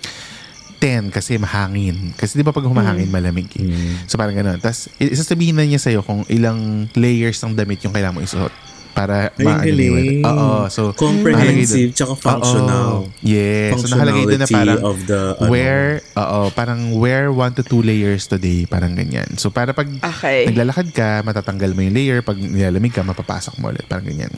10 0.79 1.09
kasi 1.09 1.41
mahangin. 1.41 2.13
Kasi 2.13 2.37
di 2.37 2.45
ba 2.45 2.53
pag 2.53 2.69
humahangin, 2.69 3.09
malamig. 3.09 3.49
eh. 3.57 3.65
So 4.05 4.21
parang 4.21 4.37
ganun. 4.37 4.61
Tapos 4.61 4.93
isasabihin 5.01 5.57
na 5.57 5.65
niya 5.65 5.81
sa'yo 5.81 6.05
kung 6.05 6.29
ilang 6.29 6.85
layers 6.93 7.41
ng 7.41 7.57
damit 7.57 7.81
yung 7.81 7.97
kailangan 7.97 8.15
mo 8.15 8.23
isuot 8.23 8.53
para 8.95 9.35
weather. 9.37 10.23
Oo. 10.23 10.71
So, 10.71 10.95
Comprehensive, 10.95 11.91
tsaka 11.93 12.15
functional. 12.15 13.11
Oo. 13.11 13.13
Yes. 13.21 13.83
So 13.83 13.91
nakalagay 13.91 14.23
doon 14.31 14.41
na 14.41 14.49
parang 14.49 14.81
of 14.87 14.99
the, 15.11 15.21
ano. 15.37 15.51
wear, 15.51 16.01
oo, 16.15 16.41
parang 16.55 16.81
wear 16.97 17.35
1 17.35 17.59
to 17.59 17.63
2 17.67 17.83
layers 17.83 18.31
today. 18.31 18.65
Parang 18.71 18.95
ganyan. 18.95 19.27
So 19.37 19.51
para 19.51 19.75
pag 19.75 19.91
Okay. 19.91 20.47
naglalakad 20.49 20.95
ka, 20.95 21.27
matatanggal 21.27 21.75
mo 21.75 21.83
yung 21.83 21.95
layer. 21.99 22.23
Pag 22.23 22.39
nilalamig 22.39 22.95
ka, 22.95 23.03
mapapasok 23.03 23.59
mo 23.59 23.75
ulit. 23.75 23.85
Parang 23.91 24.07
ganyan. 24.07 24.31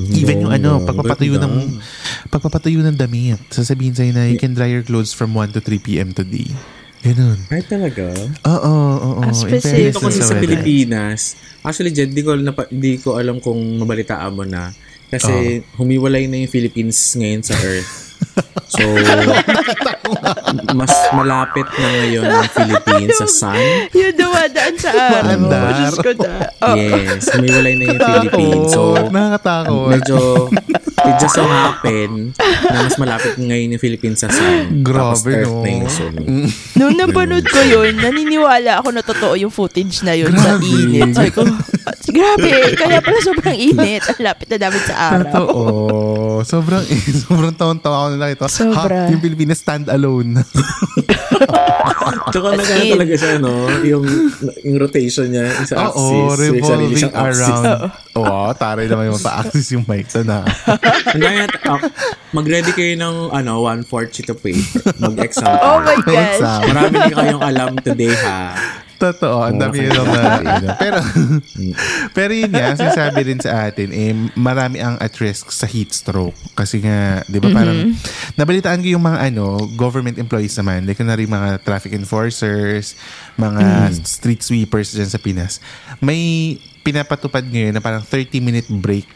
Even 0.00 0.48
yung 0.48 0.54
ano, 0.54 0.80
pagpapatuyo 0.80 1.36
ng 1.36 1.76
pagpapatuyo 2.32 2.80
ng 2.80 2.96
damit. 2.96 3.36
Sasabihin 3.52 3.92
sa'yo 3.92 4.16
na 4.16 4.24
you 4.32 4.40
can 4.40 4.56
dry 4.56 4.70
your 4.72 4.80
clothes 4.80 5.12
from 5.12 5.36
1 5.36 5.52
to 5.52 5.60
3 5.60 5.76
p.m. 5.76 6.16
today. 6.16 6.48
Ganun. 7.00 7.38
Ay, 7.48 7.64
talaga? 7.64 8.12
Oo, 8.44 8.60
oo, 8.60 9.08
oo. 9.16 9.22
In 9.24 9.32
specific. 9.32 9.96
Dito 9.96 10.04
kasi 10.04 10.20
sa 10.20 10.36
sa. 10.36 10.40
Pilipinas, 10.40 11.20
actually, 11.64 11.96
Jed, 11.96 12.12
di 12.12 12.20
ko, 12.20 12.36
napa, 12.36 12.68
di 12.68 13.00
ko 13.00 13.16
alam 13.16 13.40
kung 13.40 13.56
mabalitaan 13.80 14.36
mo 14.36 14.44
na. 14.44 14.68
Kasi 15.10 15.64
humiwalay 15.80 16.28
na 16.28 16.38
yung 16.44 16.52
Philippines 16.52 16.96
ngayon 17.16 17.42
sa 17.42 17.56
Earth. 17.56 17.92
So, 18.70 18.86
mas 20.72 20.92
malapit 21.12 21.66
na 21.68 21.88
ngayon 21.96 22.24
ang 22.24 22.48
Philippines 22.48 23.16
sa 23.16 23.26
sun. 23.26 23.58
Yung 23.90 24.14
dumadaan 24.14 24.74
sa 24.76 24.90
araw. 24.90 25.22
Maandar. 25.24 25.70
Diyos 25.74 25.96
ko 25.96 26.10
na. 26.16 26.30
Oh, 26.60 26.74
Yes, 26.76 27.28
humiwalay 27.30 27.74
na 27.74 27.84
yung 27.88 28.00
Philippines. 28.00 28.66
So, 28.70 28.80
Nakakatakot. 29.08 29.88
medyo 29.90 30.18
it 31.00 31.16
just 31.16 31.32
so 31.32 31.44
happen 31.44 32.36
na 32.68 32.84
mas 32.84 32.96
malapit 32.96 33.32
ngayon 33.34 33.72
yung 33.72 33.82
Philippines 33.82 34.20
sa 34.20 34.28
sun. 34.28 34.84
Tapos 34.84 35.24
Grabe, 35.24 35.32
Earth 35.34 35.48
no? 35.50 35.62
na 35.62 35.70
yung 35.72 35.88
sun. 35.88 36.14
Nung 36.76 36.94
napanood 36.94 37.46
ko 37.46 37.60
yun, 37.62 37.96
naniniwala 37.96 38.84
ako 38.84 38.88
na 38.92 39.00
totoo 39.00 39.32
yung 39.34 39.48
footage 39.48 40.04
na 40.04 40.12
yun 40.12 40.32
sa 40.34 40.60
init. 40.60 41.16
Sabi 41.16 41.32
ko, 41.32 41.40
"Ah, 41.88 41.96
grabe, 42.04 42.48
kaya 42.76 43.00
pala 43.00 43.18
sobrang 43.20 43.56
init. 43.56 44.04
Ang 44.06 44.20
lapit 44.20 44.46
na 44.50 44.58
namin 44.60 44.82
sa 44.84 44.94
araw. 45.10 45.24
Totoo. 45.24 45.64
Sobrang, 46.42 46.84
sobrang 47.24 47.54
taon-tawa 47.56 47.96
ako 47.96 48.08
na 48.10 48.18
nakita. 48.20 48.44
Sobra. 48.46 49.08
Ha, 49.08 49.12
yung 49.12 49.22
Pilipinas 49.24 49.60
stand 49.60 49.88
alone. 49.88 50.36
Tsaka 52.32 52.46
in. 52.54 52.94
talaga 52.94 53.14
siya, 53.16 53.38
no? 53.38 53.66
Yung, 53.82 54.04
yung 54.62 54.76
rotation 54.78 55.26
niya, 55.30 55.50
yung 55.50 55.68
sa 55.68 55.76
axis. 55.88 55.98
Oo, 55.98 56.14
yung 56.14 56.30
sarili 56.36 56.94
revolving 56.94 57.12
axis. 57.14 57.40
around. 57.40 57.66
Oo, 58.18 58.40
taray 58.54 58.86
naman 58.86 59.04
yung 59.10 59.22
pa-axis 59.22 59.66
yung 59.74 59.84
mic. 59.86 60.06
Sana. 60.10 60.44
Kaya, 61.10 61.46
uh, 61.46 61.80
mag-ready 62.30 62.70
kayo 62.74 62.94
ng 62.98 63.16
ano, 63.30 63.62
one-fourth 63.62 64.14
sheet 64.14 64.30
of 64.30 64.38
paper. 64.40 64.82
Mag-exam. 64.98 65.48
Oh 65.70 65.78
my 65.82 65.96
gosh. 66.02 66.40
Marami 66.40 66.94
din 66.98 67.14
kayong 67.14 67.42
alam 67.42 67.70
today, 67.80 68.12
ha? 68.26 68.54
Totoo, 69.00 69.40
ang 69.40 69.56
dami 69.56 69.80
yun 69.88 69.96
na. 69.96 70.76
Pero, 70.76 71.00
pero 72.16 72.32
yun 72.36 72.52
nga, 72.52 72.76
sinasabi 72.76 73.32
rin 73.32 73.40
sa 73.40 73.72
atin, 73.72 73.88
eh, 73.96 74.12
marami 74.36 74.76
ang 74.76 75.00
at 75.00 75.16
risk 75.16 75.48
sa 75.48 75.64
heat 75.64 75.88
stroke. 75.96 76.36
Kasi 76.52 76.84
nga, 76.84 77.24
di 77.24 77.40
ba 77.40 77.48
parang, 77.48 77.96
nabalitaan 78.36 78.84
ko 78.84 78.88
yung 78.92 79.04
mga 79.08 79.32
ano, 79.32 79.64
government 79.72 80.20
employees 80.20 80.52
naman, 80.60 80.84
like 80.84 81.00
kunwari 81.00 81.24
mga 81.24 81.64
traffic 81.64 81.96
enforcers, 81.96 82.92
mga 83.40 83.88
street 84.04 84.44
sweepers 84.44 84.92
dyan 84.92 85.08
sa 85.08 85.16
Pinas. 85.16 85.64
May 86.04 86.54
pinapatupad 86.84 87.40
ngayon 87.48 87.72
na 87.72 87.80
parang 87.80 88.04
30-minute 88.04 88.68
break 88.84 89.08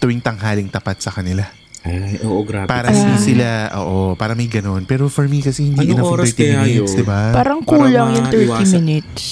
tuwing 0.00 0.24
tanghaling 0.24 0.72
tapat 0.72 1.04
sa 1.04 1.12
kanila. 1.12 1.44
Ay, 1.82 2.18
oo, 2.22 2.42
grabe. 2.42 2.66
Para 2.66 2.90
hindi 2.90 3.16
sila, 3.18 3.70
oo, 3.78 4.14
para 4.14 4.34
may 4.34 4.46
ganun. 4.46 4.82
Pero 4.82 5.06
for 5.06 5.26
me 5.26 5.38
kasi 5.38 5.70
hindi 5.70 5.86
enough 5.86 6.02
yung 6.02 6.10
oras 6.10 6.34
30 6.34 6.36
kaya 6.36 6.56
minutes, 6.60 6.92
yun? 6.92 6.98
di 6.98 7.04
ba? 7.06 7.20
Parang 7.30 7.60
Para 7.62 7.70
kulang 7.78 8.08
yung 8.14 8.26
30 8.26 8.34
maiwasan. 8.34 8.66
minutes. 8.82 9.24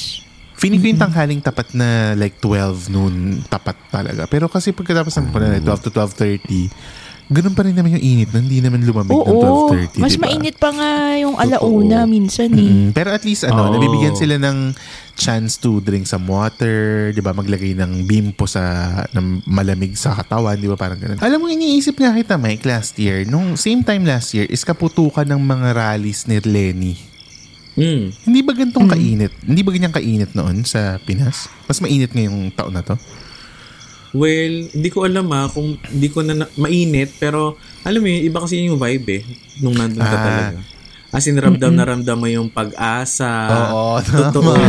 Feeling 0.57 0.81
ko 0.81 0.87
yung 0.89 1.03
tanghaling 1.03 1.41
tapat 1.41 1.69
na 1.73 1.89
like 2.15 2.41
12 2.41 2.89
noon 2.89 3.15
tapat 3.45 3.77
talaga. 3.91 4.25
Pero 4.25 4.49
kasi 4.49 4.73
pagkatapos 4.73 5.13
ng 5.13 5.29
ko 5.29 5.37
na 5.37 5.61
12 5.61 5.85
to 5.85 5.91
12.30, 5.93 6.71
ganun 7.29 7.53
pa 7.53 7.67
rin 7.67 7.75
naman 7.75 7.99
yung 7.99 8.05
init 8.07 8.31
na 8.31 8.39
hindi 8.39 8.63
naman 8.63 8.81
lumamig 8.81 9.11
ng 9.11 9.27
Oo, 9.27 9.69
12.30. 9.75 9.99
mas 9.99 10.15
diba? 10.15 10.23
mainit 10.25 10.57
pa 10.57 10.71
nga 10.71 10.91
yung 11.19 11.35
alauna 11.35 12.07
minsan 12.07 12.49
eh. 12.55 12.71
Mm, 12.87 12.89
pero 12.95 13.11
at 13.11 13.21
least 13.21 13.45
ano, 13.45 13.69
Oo. 13.69 13.75
nabibigyan 13.75 14.15
sila 14.15 14.39
ng 14.39 14.73
chance 15.17 15.57
to 15.57 15.81
drink 15.81 16.05
some 16.05 16.29
water, 16.29 17.09
'di 17.11 17.19
ba? 17.19 17.33
Maglagay 17.33 17.73
ng 17.73 18.05
bimpo 18.05 18.45
sa 18.45 18.61
ng 19.11 19.43
malamig 19.43 19.97
sa 19.97 20.13
katawan, 20.13 20.55
'di 20.55 20.69
ba? 20.69 20.77
Parang 20.77 21.01
ganun. 21.01 21.17
Alam 21.19 21.41
mo 21.41 21.47
iniisip 21.49 21.97
nga 21.97 22.13
kita 22.13 22.37
Mike 22.37 22.63
last 22.63 22.95
year, 22.97 23.25
nung 23.25 23.57
same 23.57 23.81
time 23.81 24.05
last 24.05 24.37
year 24.37 24.45
is 24.47 24.61
kaputukan 24.61 25.25
ng 25.25 25.41
mga 25.41 25.69
rallies 25.73 26.29
ni 26.29 26.37
Lenny. 26.39 26.95
Mm. 27.77 28.09
Hindi 28.09 28.41
ba 28.41 28.53
gantong 28.53 28.89
kainit? 28.89 29.33
Hindi 29.45 29.61
ba 29.61 29.69
ganyang 29.69 29.93
kainit 29.93 30.33
noon 30.33 30.65
sa 30.65 30.97
Pinas? 30.97 31.45
Mas 31.65 31.77
mainit 31.77 32.09
ngayong 32.09 32.49
taon 32.53 32.73
na 32.73 32.81
to? 32.81 32.97
Well, 34.17 34.73
hindi 34.73 34.89
ko 34.89 35.05
alam 35.05 35.29
ah, 35.29 35.45
kung 35.45 35.77
hindi 35.93 36.09
ko 36.09 36.25
na, 36.25 36.33
na 36.33 36.47
mainit, 36.57 37.21
pero 37.21 37.61
alam 37.85 38.01
mo 38.01 38.09
yun, 38.09 38.25
iba 38.25 38.41
kasi 38.41 38.65
yung 38.65 38.81
vibe 38.81 39.21
eh, 39.21 39.23
nung 39.61 39.77
nandun 39.77 40.01
ka 40.01 40.09
Ah. 40.09 40.25
talaga. 40.25 40.59
As 41.17 41.25
in, 41.25 41.35
ramdam 41.35 41.73
na 41.73 41.83
ramdam 41.83 42.15
mo 42.15 42.29
yung 42.29 42.47
pag-asa. 42.47 43.49
Oo, 43.73 43.99
Totoo. 44.05 44.53
tama. 44.53 44.55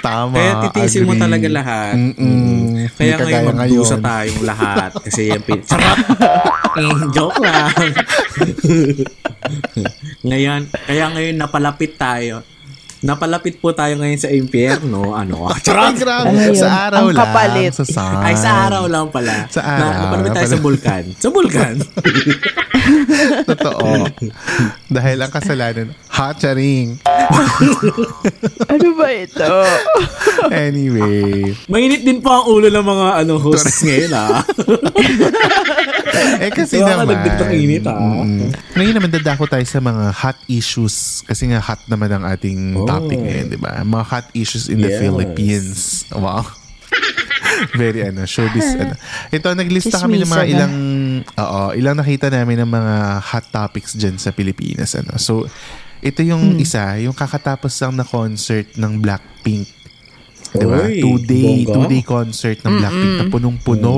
Tama. 0.00 0.32
Kaya 0.32 0.52
titiisin 0.64 1.02
mo 1.02 1.12
talaga 1.12 1.44
lahat. 1.50 1.98
Mm-mm. 1.98 2.14
Mm. 2.14 2.88
Kaya 2.94 3.14
Hindi 3.16 3.24
ngayon 3.26 3.44
magdusa 3.52 3.66
ngayon. 3.90 4.06
tayong 4.06 4.42
lahat. 4.46 4.90
Kasi 4.96 5.20
yung 5.28 5.42
pin... 5.42 5.60
Charot! 5.60 5.98
eh, 6.78 6.88
joke 7.10 7.38
lang. 7.42 7.74
ngayon, 10.30 10.60
kaya 10.70 11.04
ngayon 11.10 11.36
napalapit 11.36 11.98
tayo. 11.98 12.46
Napalapit 13.00 13.56
po 13.58 13.72
tayo 13.72 13.96
ngayon 13.96 14.20
sa 14.20 14.28
impyerno. 14.28 15.12
Ano? 15.12 15.50
Charot! 15.66 15.90
Ay, 15.90 15.98
grabe. 15.98 16.28
Ano? 16.30 16.54
Sa 16.54 16.70
araw 16.70 17.00
Ang 17.00 17.08
lang. 17.10 17.18
kapalit. 17.18 17.72
Sa 17.74 17.84
sun. 17.84 18.16
Ay, 18.20 18.34
sa 18.36 18.50
araw 18.68 18.84
lang 18.86 19.06
pala. 19.08 19.34
Sa 19.50 19.60
araw. 19.60 19.90
Na, 19.90 19.98
napalapit 19.98 20.30
tayo 20.32 20.48
sa 20.48 20.60
bulkan. 20.60 21.04
Sa 21.18 21.28
bulkan. 21.28 21.74
Totoo. 23.44 24.06
Dahil 24.88 25.16
ang 25.18 25.30
kasalanan, 25.30 25.88
hatcharing. 26.06 26.98
Ano 28.66 28.88
ba 28.94 29.06
ito? 29.08 29.50
Anyway. 30.50 31.54
Mainit 31.66 32.02
din 32.02 32.18
po 32.18 32.30
ang 32.32 32.44
ulo 32.46 32.66
ng 32.66 32.82
mga 32.82 33.06
ano 33.18 33.38
hosts 33.38 33.82
ngayon 33.82 34.12
ah. 34.12 34.42
Eh 36.36 36.50
kasi 36.50 36.76
Kaya 36.76 36.86
ka 36.86 36.94
naman. 36.98 37.08
nagdagdag 37.12 37.50
init, 37.52 37.84
ah. 37.86 37.96
mm, 37.96 38.50
ngayon 38.74 38.94
naman 38.94 39.10
dadako 39.10 39.46
tayo 39.46 39.64
sa 39.64 39.78
mga 39.78 40.10
hot 40.10 40.38
issues. 40.46 40.96
Kasi 41.22 41.48
nga 41.48 41.60
hot 41.60 41.80
naman 41.86 42.10
ang 42.10 42.24
ating 42.24 42.76
Oh. 42.76 42.84
topic 42.84 43.16
ngayon, 43.16 43.46
di 43.48 43.58
ba? 43.58 43.80
Mga 43.80 44.04
hot 44.06 44.26
issues 44.32 44.66
in 44.66 44.78
the 44.78 44.90
Yes. 44.90 44.98
Philippines. 44.98 45.78
Wow. 46.10 46.44
Very 47.76 48.02
ano, 48.02 48.24
showbiz. 48.24 48.74
ano. 48.80 48.94
Ito, 49.28 49.52
naglista 49.52 49.98
kami 49.98 50.18
ng 50.18 50.28
mga 50.28 50.46
ilang, 50.46 50.74
oo, 51.26 51.62
ilang 51.72 51.96
nakita 51.96 52.28
namin 52.28 52.62
ng 52.62 52.70
mga 52.70 52.94
hot 53.20 53.46
topics 53.48 53.94
dyan 53.94 54.16
sa 54.16 54.30
Pilipinas. 54.30 54.94
Ano. 54.94 55.16
So, 55.16 55.44
ito 56.00 56.20
yung 56.20 56.56
Hmm. 56.56 56.62
isa, 56.62 56.96
yung 56.98 57.12
kakatapos 57.12 57.74
lang 57.78 57.94
na 57.94 58.04
concert 58.04 58.74
ng 58.74 58.92
Blackpink. 58.98 59.68
Di 60.50 60.64
ba? 60.64 60.82
Oy, 60.82 60.98
Two-day, 60.98 61.62
bongga. 61.62 61.74
two-day 61.76 62.02
concert 62.02 62.58
ng 62.60 62.74
Blackpink 62.76 63.14
na 63.14 63.26
punong-puno. 63.28 63.94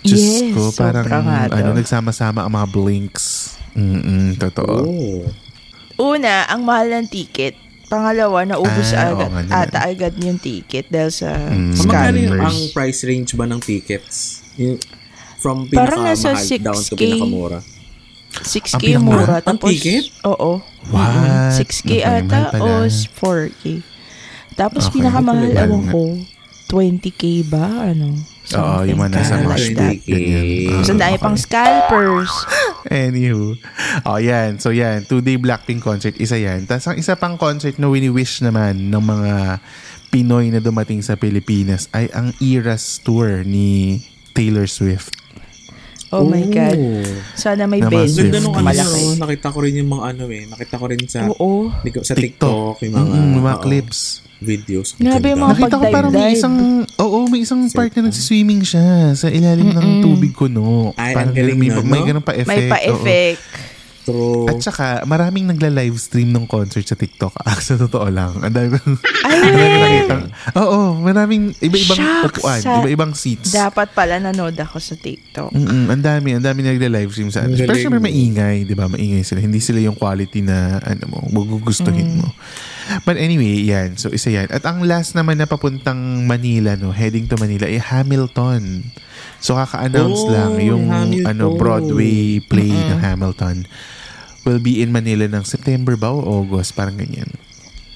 Diyos 0.00 0.20
Yes, 0.20 0.52
ko, 0.52 0.72
parang 0.74 1.06
daw. 1.06 1.52
ano, 1.52 1.70
nagsama-sama 1.72 2.42
ang 2.42 2.52
mga 2.52 2.68
blinks. 2.68 3.56
Mm-mm, 3.72 4.34
totoo. 4.36 4.74
Oh. 4.80 5.22
Una, 6.00 6.48
ang 6.48 6.64
mahal 6.64 6.88
ng 6.90 7.06
ticket. 7.06 7.54
Pangalawa, 7.90 8.46
naubos 8.46 8.94
Ah, 8.94 9.10
agad, 9.10 9.28
naman. 9.28 9.44
ata 9.50 9.78
agad 9.84 10.14
yung 10.16 10.38
ticket 10.38 10.86
dahil 10.86 11.10
sa 11.10 11.34
Mm. 11.34 11.74
So, 11.74 11.84
magkano 11.84 12.16
yung 12.16 12.38
ang 12.38 12.58
price 12.70 13.02
range 13.02 13.34
ba 13.34 13.44
ng 13.44 13.58
tickets? 13.58 14.46
Yung, 14.54 14.78
from 15.36 15.66
Parang 15.66 16.06
nasa 16.06 16.30
pinakamahal 16.30 16.62
down 16.62 16.78
to 16.78 16.94
6K. 16.94 17.00
pinakamura. 17.02 17.58
6K 18.38 18.70
Ang 18.70 18.80
pinakamura? 18.80 19.18
mura. 19.18 19.34
Ang 19.36 19.58
Tapos, 19.58 19.70
ticket? 19.74 20.04
Oo. 20.22 20.50
What? 20.86 21.10
Mm, 21.10 21.50
6K 21.52 21.90
Okay, 21.90 22.02
ata 22.06 22.40
o 22.56 22.68
4K. 22.86 23.64
Tapos 24.54 24.82
Okay, 24.84 24.94
pinakamahal, 24.94 25.50
mahal 25.50 25.64
ewan 25.66 25.82
ko, 25.88 26.02
20K 26.68 27.22
ba? 27.42 27.90
Ano? 27.90 28.14
Oo, 28.56 28.82
yung 28.82 28.98
mga 28.98 29.20
nasa 29.20 29.38
that. 29.38 29.46
20K. 29.46 30.10
ganyan. 30.10 30.46
Okay. 30.82 31.18
pang 31.22 31.38
scalpers. 31.38 32.32
Anywho. 32.90 33.54
Oh, 34.02 34.18
yan. 34.18 34.58
So, 34.58 34.74
yan. 34.74 35.06
Two-day 35.06 35.38
Blackpink 35.38 35.84
concert. 35.84 36.18
Isa 36.18 36.34
yan. 36.34 36.66
Tapos, 36.66 36.90
ang 36.90 36.98
isa 36.98 37.14
pang 37.14 37.38
concert 37.38 37.78
na 37.78 37.86
wini-wish 37.86 38.42
naman 38.42 38.90
ng 38.90 39.04
mga 39.04 39.34
Pinoy 40.10 40.50
na 40.50 40.58
dumating 40.58 41.06
sa 41.06 41.14
Pilipinas 41.14 41.86
ay 41.94 42.10
ang 42.10 42.34
Eras 42.42 42.98
Tour 42.98 43.46
ni 43.46 44.02
Taylor 44.34 44.66
Swift. 44.66 45.19
Oh 46.10 46.26
my 46.26 46.42
God. 46.44 46.74
Na 46.74 47.06
Sana 47.34 47.62
may 47.64 47.78
venue. 47.78 48.02
Swift. 48.04 48.28
Ganda 48.28 48.38
nung 48.42 48.52
ano, 48.52 48.66
Malaki. 48.66 48.98
no? 49.06 49.14
nakita 49.16 49.46
ko 49.48 49.58
rin 49.62 49.74
yung 49.78 49.90
mga 49.90 50.04
ano 50.10 50.24
eh. 50.26 50.42
Nakita 50.44 50.74
ko 50.74 50.84
rin 50.86 51.00
sa, 51.06 51.20
Oo. 51.28 51.70
sa 52.02 52.14
TikTok, 52.14 52.82
yung 52.82 52.94
mga, 52.94 53.06
Mm, 53.08 53.30
mga 53.36 53.52
oo, 53.52 53.62
clips. 53.62 53.98
videos. 54.40 54.96
Grabe 54.96 55.30
yung 55.30 55.38
mga 55.38 55.52
Nakita 55.54 55.76
ko 55.76 55.84
parang 55.92 56.10
may 56.10 56.32
isang, 56.32 56.56
oo, 56.96 57.18
may 57.28 57.44
isang 57.44 57.60
part 57.68 57.92
na 57.92 58.08
nagsiswimming 58.08 58.64
siya 58.64 59.12
sa 59.12 59.28
ilalim 59.28 59.68
ng 59.68 60.00
tubig 60.00 60.32
kuno. 60.32 60.96
Ay, 60.96 61.12
parang 61.12 61.30
ang 61.30 61.36
galing 61.36 61.58
may, 61.60 61.68
nun, 61.68 61.84
may 61.84 62.00
no? 62.00 62.06
ganun 62.08 62.24
pa 62.24 62.32
effect. 62.32 62.48
May 62.48 62.66
pa-effect. 62.66 63.40
True. 64.00 64.48
At 64.48 64.58
saka, 64.58 65.04
maraming 65.04 65.44
nagla-livestream 65.46 66.32
ng 66.32 66.44
concert 66.44 66.82
sa 66.82 66.96
TikTok. 66.96 67.36
Ah, 67.36 67.60
sa 67.60 67.76
totoo 67.76 68.08
lang. 68.08 68.32
Ang 68.40 68.50
dami 68.50 68.68
ko. 68.72 68.96
Ay. 69.22 70.08
Oo, 70.56 70.96
maraming 70.98 71.52
iba-ibang 71.58 71.98
Shucks, 71.98 72.40
upuan, 72.40 72.60
sa- 72.60 72.80
iba-ibang 72.80 73.12
seats. 73.12 73.52
dapat 73.52 73.92
pala 73.92 74.16
nanood 74.16 74.56
ako 74.56 74.80
sa 74.80 74.96
TikTok. 74.96 75.52
Mm-mm, 75.52 75.86
ang 75.86 76.00
dami, 76.00 76.32
ang 76.32 76.40
dami 76.40 76.64
nagla-livestream 76.64 77.28
sa. 77.28 77.44
Ang 77.44 77.54
Pero 77.54 77.76
syempre 77.76 78.00
maingay, 78.00 78.64
di 78.64 78.72
ba? 78.72 78.88
Maingay 78.88 79.20
sila. 79.20 79.38
Hindi 79.38 79.60
sila 79.60 79.78
yung 79.78 79.94
quality 79.94 80.40
na, 80.40 80.80
ano 80.80 81.04
mo, 81.06 81.18
magugustuhin 81.30 82.24
mo. 82.24 82.28
But 83.04 83.20
anyway, 83.20 83.62
yan. 83.62 83.94
So, 83.94 84.10
isa 84.10 84.32
yan. 84.32 84.48
At 84.48 84.64
ang 84.64 84.82
last 84.82 85.14
naman 85.14 85.38
na 85.38 85.46
papuntang 85.46 85.98
Manila, 86.24 86.74
no, 86.74 86.90
heading 86.90 87.28
to 87.28 87.36
Manila, 87.36 87.68
ay 87.68 87.78
Hamilton. 87.78 88.82
So, 89.38 89.54
kaka-announce 89.54 90.22
Oh, 90.22 90.30
lang 90.30 90.52
yung 90.58 90.84
Hamilton. 90.86 91.24
ano 91.26 91.44
Broadway 91.54 92.38
play 92.42 92.68
ng 92.68 92.98
Hamilton 92.98 93.64
will 94.42 94.58
be 94.58 94.80
in 94.80 94.88
Manila 94.88 95.24
ng 95.26 95.44
September 95.44 95.94
ba 95.94 96.08
o 96.08 96.20
August? 96.40 96.72
Parang 96.72 96.96
ganyan. 96.96 97.28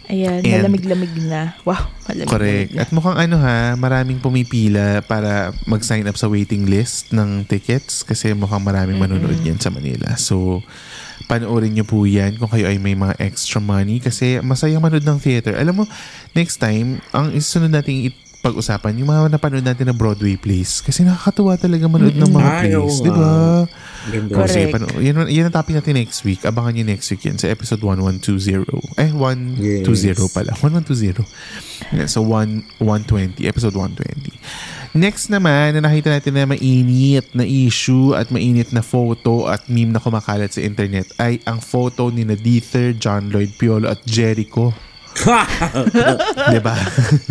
Ayan, 0.05 0.45
And- 0.45 0.69
malamig-lamig 0.69 1.17
na. 1.25 1.57
Wow, 1.65 1.89
malamig-lamig 2.05 2.29
Correct. 2.29 2.71
na. 2.71 2.79
At 2.79 2.91
mukhang 2.93 3.17
ano 3.19 3.37
ha, 3.39 3.73
maraming 3.75 4.21
pumipila 4.21 5.01
para 5.01 5.57
mag-sign 5.65 6.05
up 6.05 6.15
sa 6.15 6.29
waiting 6.29 6.69
list 6.69 7.09
ng 7.11 7.49
tickets 7.49 8.05
kasi 8.05 8.37
mukhang 8.37 8.61
maraming 8.61 9.01
manonood 9.01 9.41
yan 9.41 9.57
sa 9.57 9.73
Manila. 9.73 10.13
So, 10.15 10.61
panoorin 11.25 11.73
nyo 11.73 11.89
po 11.89 12.05
yan 12.05 12.37
kung 12.37 12.53
kayo 12.53 12.69
ay 12.69 12.77
may 12.77 12.93
mga 12.93 13.17
extra 13.17 13.57
money 13.59 13.97
kasi 13.97 14.37
masayang 14.39 14.85
manood 14.85 15.03
ng 15.03 15.17
theater. 15.17 15.57
Alam 15.57 15.81
mo, 15.81 15.85
next 16.33 16.61
time, 16.61 17.01
ang 17.11 17.33
isunod 17.33 17.73
nating 17.73 18.13
it- 18.13 18.24
pag-usapan, 18.45 19.01
yung 19.01 19.09
mga 19.09 19.33
napanood 19.33 19.65
natin 19.65 19.89
na 19.89 19.97
Broadway 19.97 20.37
plays. 20.37 20.85
Kasi 20.85 21.01
nakakatuwa 21.01 21.57
talaga 21.57 21.89
manood 21.89 22.13
ng 22.13 22.29
mga 22.29 22.51
Ay, 22.53 22.77
plays. 22.77 23.01
Di 23.01 23.09
ba? 23.09 23.65
Correct. 23.65 24.37
Kasi, 24.37 24.59
pano, 24.69 24.85
yan, 25.01 25.17
yan 25.33 25.49
ang 25.49 25.57
topic 25.57 25.81
natin 25.81 25.97
next 25.97 26.21
week. 26.29 26.45
Abangan 26.45 26.77
nyo 26.77 26.85
next 26.85 27.09
week 27.09 27.25
yan 27.25 27.41
sa 27.41 27.49
episode 27.49 27.81
1120. 27.81 29.01
Eh, 29.01 29.09
120 29.09 29.89
Yes. 29.89 30.29
pala. 30.29 30.53
1120. 30.61 31.25
Yeah, 31.97 32.05
so, 32.05 32.21
1, 32.21 32.85
120. 32.85 33.49
Episode 33.49 33.73
120. 33.73 34.37
Next 34.95 35.27
naman, 35.27 35.75
na 35.75 35.83
nakita 35.83 36.07
natin 36.13 36.39
na 36.39 36.47
mainit 36.47 37.27
na 37.35 37.43
issue 37.43 38.15
at 38.15 38.31
mainit 38.31 38.71
na 38.71 38.79
photo 38.79 39.51
at 39.51 39.67
meme 39.67 39.91
na 39.91 39.99
kumakalat 39.99 40.55
sa 40.55 40.63
internet 40.63 41.11
ay 41.19 41.43
ang 41.51 41.59
photo 41.59 42.15
ni 42.15 42.23
na 42.23 42.39
John 42.95 43.27
Lloyd 43.27 43.59
Piolo 43.59 43.91
at 43.91 44.07
Jericho. 44.07 44.71
Di 46.55 46.61
ba? 46.61 46.75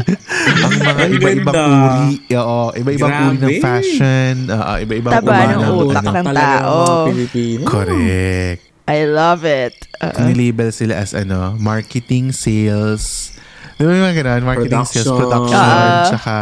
ang 0.64 0.72
mga 0.80 0.92
Ang 1.04 1.12
iba-ibang 1.20 1.56
uri. 1.56 2.16
Oo, 2.40 2.72
iba-ibang 2.74 3.14
uri 3.30 3.38
ng 3.38 3.58
fashion. 3.60 4.36
Oo, 4.50 4.74
iba-ibang 4.80 5.14
Taba 5.14 5.32
uri 5.32 5.46
ng 5.52 5.62
utak 5.84 6.06
ano. 6.08 6.16
ng 6.16 6.28
tao. 6.32 6.78
Pilipino. 7.12 7.66
Correct. 7.68 8.62
I 8.84 9.00
love 9.08 9.48
it. 9.48 9.76
Uh, 10.04 10.12
Nilabel 10.28 10.76
sila 10.76 11.00
as 11.00 11.16
ano, 11.16 11.56
marketing, 11.56 12.36
sales. 12.36 13.32
Di 13.80 13.88
ba 13.88 13.96
yung 13.96 14.06
mga 14.12 14.16
ganun? 14.24 14.42
Marketing, 14.44 14.84
sales, 14.84 15.08
Production. 15.08 15.24
production. 15.24 15.60
Ah. 15.64 16.04
Tsaka, 16.08 16.36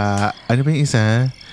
ano 0.49 0.59
ba 0.65 0.69
yung 0.73 0.81
isa? 0.81 1.03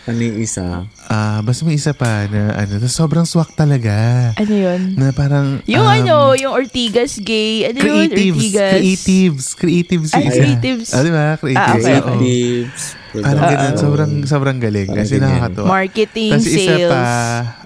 Ano 0.08 0.18
yung 0.18 0.40
isa? 0.40 0.88
Ah, 1.04 1.44
basta 1.44 1.62
may 1.62 1.76
isa 1.76 1.92
pa 1.92 2.24
na 2.26 2.56
ano, 2.56 2.80
tas 2.80 2.90
sobrang 2.90 3.22
swak 3.22 3.52
talaga. 3.52 3.92
ano 4.34 4.50
yun? 4.50 4.96
Na 4.96 5.12
parang, 5.12 5.60
Yung 5.64 5.84
um, 5.84 5.92
ano, 5.92 6.16
yung 6.32 6.50
Ortigas 6.50 7.20
gay. 7.20 7.68
Ano 7.68 7.76
yun? 7.76 8.08
creatives, 8.08 8.40
Ortigas. 8.40 8.72
creatives, 8.72 9.44
creatives. 9.54 10.10
Ay, 10.10 10.22
isa. 10.22 10.32
creatives. 10.34 10.88
Ah, 10.90 11.02
di 11.02 11.12
ba? 11.12 11.36
Creatives. 11.36 11.84
Ah, 11.84 12.00
okay. 12.00 12.16
Creatives. 12.16 12.82
Parang 13.08 13.24
production. 13.34 13.52
ganun, 13.58 13.76
sobrang, 13.76 14.12
sobrang 14.24 14.58
galing. 14.58 14.88
Parang 14.88 15.00
Kasi 15.02 15.12
ganyan. 15.14 15.28
nakakatuwa. 15.30 15.66
Marketing, 15.70 16.30
Tapos 16.34 16.46
isa 16.46 16.60
sales. 16.66 16.90
pa, 16.90 17.04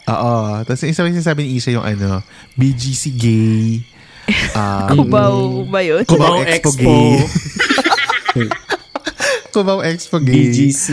oo. 0.08 0.34
Tapos 0.62 0.80
isa 0.82 0.98
pa 0.98 1.06
yung 1.06 1.16
sinasabi 1.16 1.40
ni 1.40 1.50
Isha 1.56 1.70
yung 1.70 1.82
ano, 1.84 2.10
BGC 2.54 3.02
gay. 3.12 3.66
Um, 4.52 4.86
Kubaw 4.98 5.34
ba 5.66 5.80
yun? 5.80 6.02
Cubao 6.04 6.42
Expo, 6.42 6.74
Expo. 6.74 6.94
Cubao 9.52 9.80
Expo 9.80 10.16
gay. 10.18 10.48
BGC. 10.48 10.86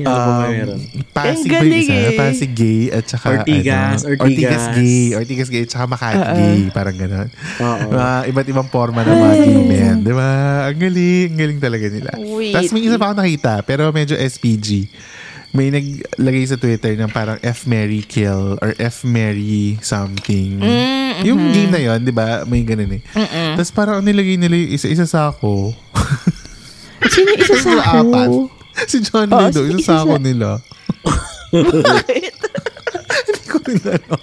Ano 0.00 0.10
pa 0.10 0.24
ba 0.26 0.34
Um, 0.38 0.50
meron? 0.50 0.80
Pasig 1.12 1.46
ba 1.46 1.60
yung 1.60 1.76
isa? 1.76 1.92
eh. 1.92 2.16
Pasig 2.16 2.50
gay 2.50 2.80
at 2.88 3.04
saka 3.04 3.26
Ortigas, 3.34 4.00
ano, 4.00 4.10
Ortigas. 4.10 4.18
Ortigas 4.18 4.64
gay. 4.72 5.04
Ortigas 5.12 5.48
gay 5.48 5.62
at 5.62 5.70
saka 5.70 5.84
Makati 5.86 6.24
gay. 6.32 6.60
Parang 6.70 6.96
gano'n. 6.96 7.28
Oo. 7.58 7.84
Mga 7.90 8.08
iba't 8.26 8.46
ibang 8.48 8.68
forma 8.68 9.00
ng 9.00 9.14
mga 9.14 9.36
gay 9.38 9.60
men. 9.62 9.96
Di 10.00 10.12
ba? 10.12 10.30
Ang 10.66 10.78
galing. 10.78 11.26
Ang 11.28 11.38
galing 11.38 11.60
talaga 11.60 11.86
nila. 11.86 12.10
Wait. 12.16 12.50
Tapos 12.50 12.72
may 12.72 12.82
isa 12.82 12.96
pa 12.96 13.06
ako 13.06 13.14
nakita 13.16 13.52
pero 13.60 13.88
medyo 13.90 14.16
SPG. 14.16 14.88
May 15.50 15.68
naglagay 15.68 16.44
sa 16.44 16.56
Twitter 16.56 16.92
ng 16.94 17.08
parang 17.08 17.40
F 17.40 17.64
Mary 17.64 18.00
Kill 18.00 18.60
or 18.60 18.76
F 18.76 19.04
Mary 19.04 19.80
something. 19.80 20.60
Yung 21.22 21.48
game 21.48 21.68
na 21.68 21.80
yon 21.82 22.00
di 22.00 22.12
ba? 22.12 22.44
May 22.44 22.60
ganun 22.60 22.92
eh. 22.92 23.02
Tapos 23.56 23.70
parang 23.70 24.00
nilagay 24.00 24.36
nila 24.36 24.52
yung 24.54 24.72
isa-isa 24.72 25.04
sa 25.04 25.28
ako. 25.28 25.72
Sino 27.08 27.28
yung 27.32 27.40
isa 27.40 27.56
sa 27.58 28.00
ako? 28.00 28.50
Si 28.76 28.96
John 29.00 29.28
Oo, 29.32 29.40
Lido, 29.40 29.60
isa 29.64 29.76
isa 29.76 29.86
sa 29.88 29.96
ako 30.04 30.14
nila. 30.20 30.48
Bakit? 31.86 32.36
Hindi 33.24 33.40
ko 33.48 33.56
rin 33.64 33.80
alam. 33.88 34.20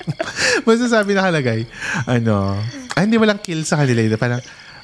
Basta 0.61 0.85
sabi 0.87 1.17
nakalagay, 1.17 1.65
ano, 2.05 2.61
ah, 2.93 3.01
hindi 3.01 3.17
walang 3.17 3.41
kill 3.41 3.65
sa 3.65 3.81
kanila. 3.81 4.05
yun. 4.05 4.13
Parang, 4.15 4.41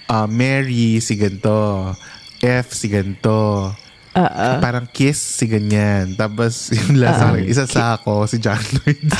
ah, 0.08 0.26
Mary, 0.26 0.98
si 1.00 1.14
ganito. 1.14 1.94
F, 2.40 2.74
si 2.74 2.90
ganito. 2.90 3.70
Ah, 4.10 4.58
Parang 4.58 4.90
kiss, 4.90 5.22
si 5.22 5.46
ganyan. 5.46 6.18
Tapos, 6.18 6.74
yung 6.74 6.98
last 6.98 7.22
uh, 7.22 7.38
isa 7.38 7.70
sa 7.70 7.96
ako, 7.96 8.26
si 8.26 8.42
John 8.42 8.58
Lloyd. 8.58 9.06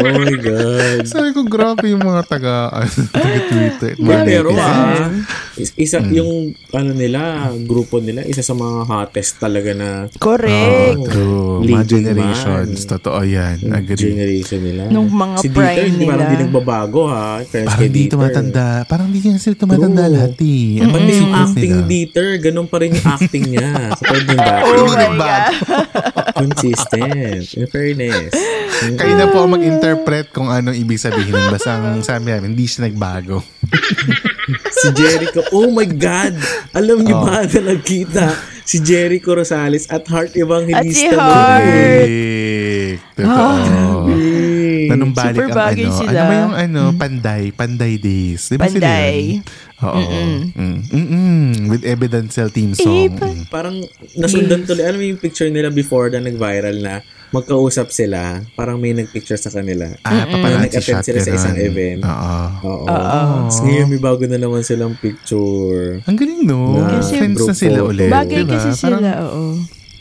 Oh 0.00 0.08
my 0.16 0.32
God. 0.40 1.04
sabi 1.04 1.36
ko, 1.36 1.44
grabe 1.44 1.92
yung 1.92 2.00
mga 2.00 2.24
taga, 2.24 2.72
ano, 2.72 2.88
taga-Twitter. 3.12 4.00
Yeah, 4.00 4.24
Mga 4.24 4.24
pero 4.24 4.48
ah, 4.56 5.12
isa 5.74 5.98
Hmm. 5.98 6.12
yung 6.12 6.30
ano 6.70 6.90
nila, 6.90 7.20
grupo 7.60 7.98
nila, 7.98 8.22
isa 8.22 8.40
sa 8.40 8.52
mga 8.52 8.84
hottest 8.84 9.38
talaga 9.38 9.72
na 9.72 9.88
correct. 10.14 10.96
Oh, 10.96 11.04
true. 11.04 11.46
Mga 11.60 11.84
generations. 11.86 12.78
man. 12.78 12.90
Totoo 12.90 13.20
yan. 13.20 13.56
Agree. 13.68 13.98
generation 13.98 14.60
nila. 14.60 14.82
Nung 14.88 15.08
mga 15.08 15.34
si 15.36 15.48
Dieter, 15.48 15.58
prime 15.74 15.90
hindi 15.90 16.04
parang 16.04 16.20
nila. 16.24 16.30
di 16.30 16.44
nagbabago 16.44 17.00
ha. 17.06 17.26
Friends 17.40 17.66
Parang 17.66 17.80
kay 17.80 17.88
di 17.88 17.94
Dieter. 17.98 18.12
tumatanda. 18.14 18.66
Parang 18.84 19.08
di 19.08 19.18
nga 19.18 19.36
sila 19.36 19.54
tumatanda 19.56 20.02
True. 20.02 20.14
lahat 20.14 20.34
eh. 20.38 20.64
Ang 20.78 20.90
Pati 20.90 21.12
yung 21.14 21.32
acting 21.34 21.56
nila. 21.68 21.76
ni 21.76 21.88
Dieter, 21.88 22.28
ganun 22.40 22.66
pa 22.66 22.76
rin 22.78 22.90
yung 22.92 23.06
acting 23.08 23.44
niya. 23.48 23.70
Sa 23.90 24.02
part 24.04 24.24
ng 24.24 24.38
dati. 24.38 24.62
Oh 24.68 24.86
Hindi 24.88 25.06
my. 25.10 25.18
God. 25.18 25.44
Consistent. 26.38 27.44
In 27.52 27.66
fairness. 27.66 28.32
Kayo 28.98 29.14
na 29.14 29.26
po 29.26 29.42
mag-interpret 29.44 30.30
kung 30.30 30.46
anong 30.46 30.76
ibig 30.76 30.96
sabihin. 30.96 31.34
Basta 31.48 31.74
ang 31.74 32.00
sabi 32.00 32.30
namin, 32.30 32.54
hindi 32.54 32.64
siya 32.64 32.86
nagbago. 32.86 33.42
si 34.72 34.88
Jericho, 34.92 35.42
oh 35.50 35.70
my 35.70 35.86
God! 35.86 36.34
Alam 36.72 37.04
niyo 37.04 37.16
Oh. 37.18 37.24
ba 37.24 37.44
na 37.44 37.60
nagkita 37.72 38.34
si 38.62 38.78
Jericho 38.80 39.32
Rosales 39.32 39.88
at 39.88 40.04
Heart 40.04 40.36
Evangelista. 40.36 40.82
At 40.82 40.92
si? 40.92 41.08
Heart. 41.16 41.64
Correct. 41.64 43.02
Totoo. 43.16 44.57
Eh, 44.88 44.90
Nanumbalik 44.90 45.36
Super 45.36 45.44
ang 45.44 45.52
bagay 45.54 45.84
ano. 45.84 45.94
sila. 45.94 46.16
Ano 46.16 46.24
ba 46.24 46.34
yung 46.34 46.56
ano? 46.56 46.82
Panday. 46.94 47.42
Panday 47.52 47.94
days. 47.94 48.48
Di 48.48 48.56
ba 48.56 48.64
sila 48.66 48.88
Panday. 48.88 49.20
yun? 49.36 49.44
Oo. 49.78 50.00
Mm. 50.00 50.78
Mm-mm. 50.88 51.38
With 51.68 51.84
Evidencel 51.84 52.48
team 52.48 52.72
song. 52.72 53.12
Mm. 53.12 53.46
Parang 53.46 53.76
nasundan 54.14 54.64
tuloy. 54.64 54.82
Alam 54.82 54.98
mo 54.98 55.06
yung 55.06 55.20
picture 55.20 55.46
nila 55.46 55.68
before 55.68 56.08
na 56.08 56.18
nag-viral 56.18 56.74
na 56.74 56.98
magkausap 57.28 57.88
sila. 57.88 58.40
Parang 58.54 58.76
may 58.76 58.90
nag-picture 58.90 59.36
sa 59.36 59.52
kanila. 59.52 59.84
Ah, 60.00 60.24
paparazzi 60.24 60.64
Nag-attend 60.72 60.82
shot. 60.96 61.04
sila 61.04 61.18
sa 61.20 61.30
isang 61.30 61.56
event. 61.58 62.00
Oo. 62.00 62.36
Oo. 62.64 62.86
Tapos 62.88 63.60
ngayon 63.60 63.86
may 63.86 64.00
bago 64.00 64.24
na 64.24 64.34
naman 64.36 64.62
silang 64.62 64.96
picture. 64.96 66.00
Ang 66.02 66.16
galing 66.16 66.42
no. 66.42 66.80
Na 66.80 66.98
Kasi 66.98 67.20
Friends 67.20 67.44
na 67.44 67.52
sila 67.52 67.78
ulit. 67.84 68.08
Bagay 68.08 68.42
diba? 68.42 68.56
kasi 68.56 68.68
Parang- 68.80 69.04
sila, 69.04 69.10
oo. 69.22 69.44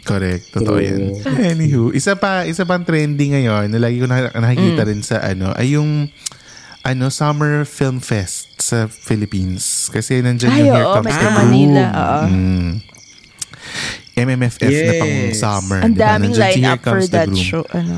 Correct. 0.08 0.56
Totoo 0.56 0.80
yan. 0.80 1.20
Anywho, 1.52 1.91
isa 1.91 2.15
pa, 2.15 2.48
isa 2.48 2.63
pang 2.63 2.82
trending 2.82 3.36
ngayon 3.36 3.67
na 3.67 3.78
lagi 3.78 4.00
ko 4.00 4.08
na, 4.08 4.32
nakikita 4.32 4.88
rin 4.88 5.04
sa 5.04 5.20
ano, 5.20 5.52
ay 5.52 5.76
yung 5.76 6.08
ano, 6.82 7.12
Summer 7.12 7.67
Film 7.67 8.00
Fest 8.00 8.63
sa 8.63 8.88
Philippines. 8.88 9.91
Kasi 9.91 10.24
nandyan 10.24 10.48
Ay, 10.50 10.60
yung 10.63 10.72
Here 10.72 10.88
Comes 10.88 11.12
the 11.12 11.30
Manila, 11.30 11.84
Groom. 11.84 12.00
oo. 12.00 12.20
Mm. 12.26 12.70
MMFF 14.17 14.72
na 14.72 14.93
pang 14.96 15.13
Yes. 15.13 15.38
summer. 15.38 15.80
Ang 15.84 15.93
diba? 15.93 16.08
daming 16.10 16.34
Here 16.34 16.41
line-up 16.41 16.80
for 16.82 16.98
Comes 16.98 17.06
the 17.06 17.13
that 17.13 17.28
Groom. 17.30 17.43
show. 17.43 17.63
Ano. 17.70 17.96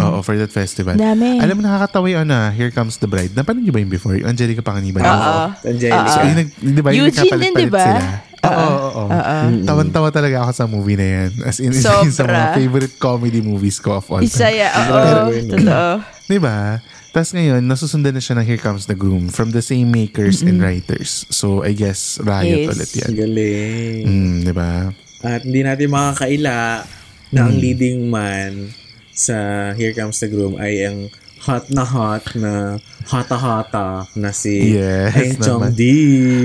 Oo, 0.00 0.24
for 0.24 0.32
that 0.34 0.48
festival. 0.48 0.96
Dami. 0.96 1.44
Alam 1.44 1.54
mo, 1.54 1.62
nakakatawa 1.62 2.08
yung 2.08 2.22
ano, 2.24 2.48
Here 2.50 2.72
Comes 2.72 2.96
the 2.96 3.06
Bride. 3.06 3.36
Napanood 3.36 3.62
niyo 3.62 3.76
ba 3.76 3.84
yung 3.84 3.92
before? 3.92 4.16
Yung 4.16 4.32
Angelica 4.32 4.64
Panganiban. 4.64 5.04
Oo. 5.04 5.52
Angelica. 5.60 6.08
So, 6.08 6.24
yung, 6.24 6.38
nag, 6.40 6.48
di 6.56 6.80
ba, 6.80 6.88
yung 6.90 7.06
Eugene 7.06 7.36
din, 7.36 7.52
nagkapalit-palit 7.52 7.60
di 7.60 7.68
ba? 7.68 7.84
sila? 7.84 8.00
Oo, 8.40 8.66
oo, 8.70 9.02
oo. 9.06 9.36
Tawan-tawa 9.62 10.08
talaga 10.08 10.36
ako 10.42 10.52
sa 10.52 10.64
movie 10.64 10.94
na 10.94 11.06
yan. 11.06 11.30
As 11.42 11.58
in, 11.58 11.70
isa 11.70 11.90
yun 12.00 12.10
sa 12.10 12.22
mga 12.22 12.44
Sobra. 12.44 12.54
favorite 12.54 12.94
comedy 12.96 13.40
movies 13.40 13.76
ko 13.76 13.96
of 13.96 14.06
all 14.06 14.18
time. 14.18 14.26
Isaya, 14.26 14.68
oo. 14.70 14.86
Grabe, 14.86 15.34
no? 15.40 15.50
Totoo. 15.52 15.90
Di 16.24 16.38
ba? 16.38 16.78
Tapos 17.08 17.30
ngayon, 17.32 17.62
nasusundan 17.62 18.12
na 18.12 18.20
siya 18.20 18.36
ng 18.36 18.46
Here 18.46 18.58
Comes 18.58 18.84
the 18.84 18.94
Groom 18.94 19.26
from 19.26 19.50
the 19.50 19.60
same 19.60 19.88
makers 19.88 20.38
and 20.40 20.60
writers. 20.60 21.26
So, 21.28 21.60
I 21.60 21.72
guess, 21.72 22.20
riot 22.20 22.68
Yes. 22.68 22.70
ulit 22.70 22.90
yan. 22.94 23.10
Galing. 23.16 24.02
Mm, 24.04 24.36
di 24.44 24.52
ba? 24.52 24.92
At 25.18 25.42
hindi 25.42 25.60
natin 25.60 25.88
makakaila 25.88 26.86
na 27.28 27.40
ang 27.42 27.54
leading 27.54 28.06
man 28.06 28.70
sa 29.10 29.34
Here 29.72 29.90
Comes 29.90 30.20
the 30.20 30.28
Groom 30.28 30.54
ay 30.56 30.86
ang 30.86 31.10
hot 31.40 31.66
na 31.68 31.82
hot 31.82 32.22
na 32.34 32.76
hata-hata 33.02 34.04
na 34.12 34.30
si 34.30 34.76
Yes 34.76 35.10
Ain 35.10 35.34
Chong 35.38 35.64
naman. 35.64 35.72
D. 35.72 35.82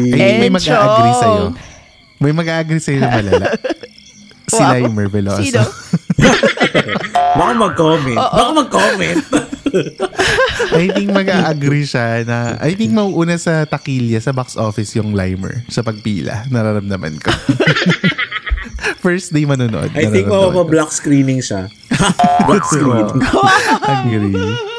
Ay, 0.09 0.17
may 0.39 0.47
Enchong. 0.47 0.55
mag-a-agree 0.55 1.15
sa'yo. 1.19 1.45
May 2.23 2.31
mag-a-agree 2.31 2.79
sa'yo 2.79 3.03
na 3.03 3.11
malala. 3.19 3.51
si 4.53 4.61
Wow. 4.63 4.71
Limer 4.79 5.07
Veloso. 5.11 5.43
Sino? 5.43 5.59
Baka 7.39 7.51
mag-comment. 7.57 8.15
Baka 8.15 8.51
mag-comment. 8.55 9.19
I 10.79 10.85
think 10.93 11.09
mag-a-agree 11.11 11.83
siya 11.83 12.23
na 12.23 12.55
I 12.61 12.77
think 12.77 12.93
mauuna 12.93 13.35
sa 13.35 13.65
takilya 13.67 14.21
sa 14.21 14.31
box 14.31 14.55
office 14.55 14.93
yung 14.95 15.11
Limer 15.17 15.65
sa 15.67 15.83
pagpila. 15.83 16.47
Nararamdaman 16.47 17.19
ko. 17.19 17.33
First 19.03 19.35
day 19.35 19.43
manonood. 19.43 19.91
I 19.97 20.07
think 20.07 20.31
mapapa-black 20.31 20.93
screening 20.95 21.43
siya. 21.43 21.67
black 22.47 22.63
screening. 22.63 23.19
Agree. 23.83 24.71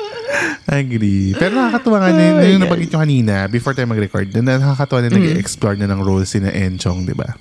Agree. 0.64 1.36
Pero 1.36 1.52
nakakatuwa 1.54 1.98
nga, 2.00 2.10
Oh 2.10 2.16
na, 2.16 2.44
yung 2.48 2.62
nabanggit 2.64 2.88
nyo 2.92 3.00
kanina, 3.04 3.34
before 3.46 3.76
tayo 3.76 3.86
mag-record, 3.86 4.28
na 4.34 4.58
nakakatuwa 4.58 5.00
na 5.04 5.10
nag-explore 5.12 5.76
na 5.76 5.88
ng 5.88 6.00
role 6.00 6.24
si 6.24 6.40
na 6.40 6.50
Enchong, 6.50 7.04
di 7.04 7.14
ba? 7.14 7.36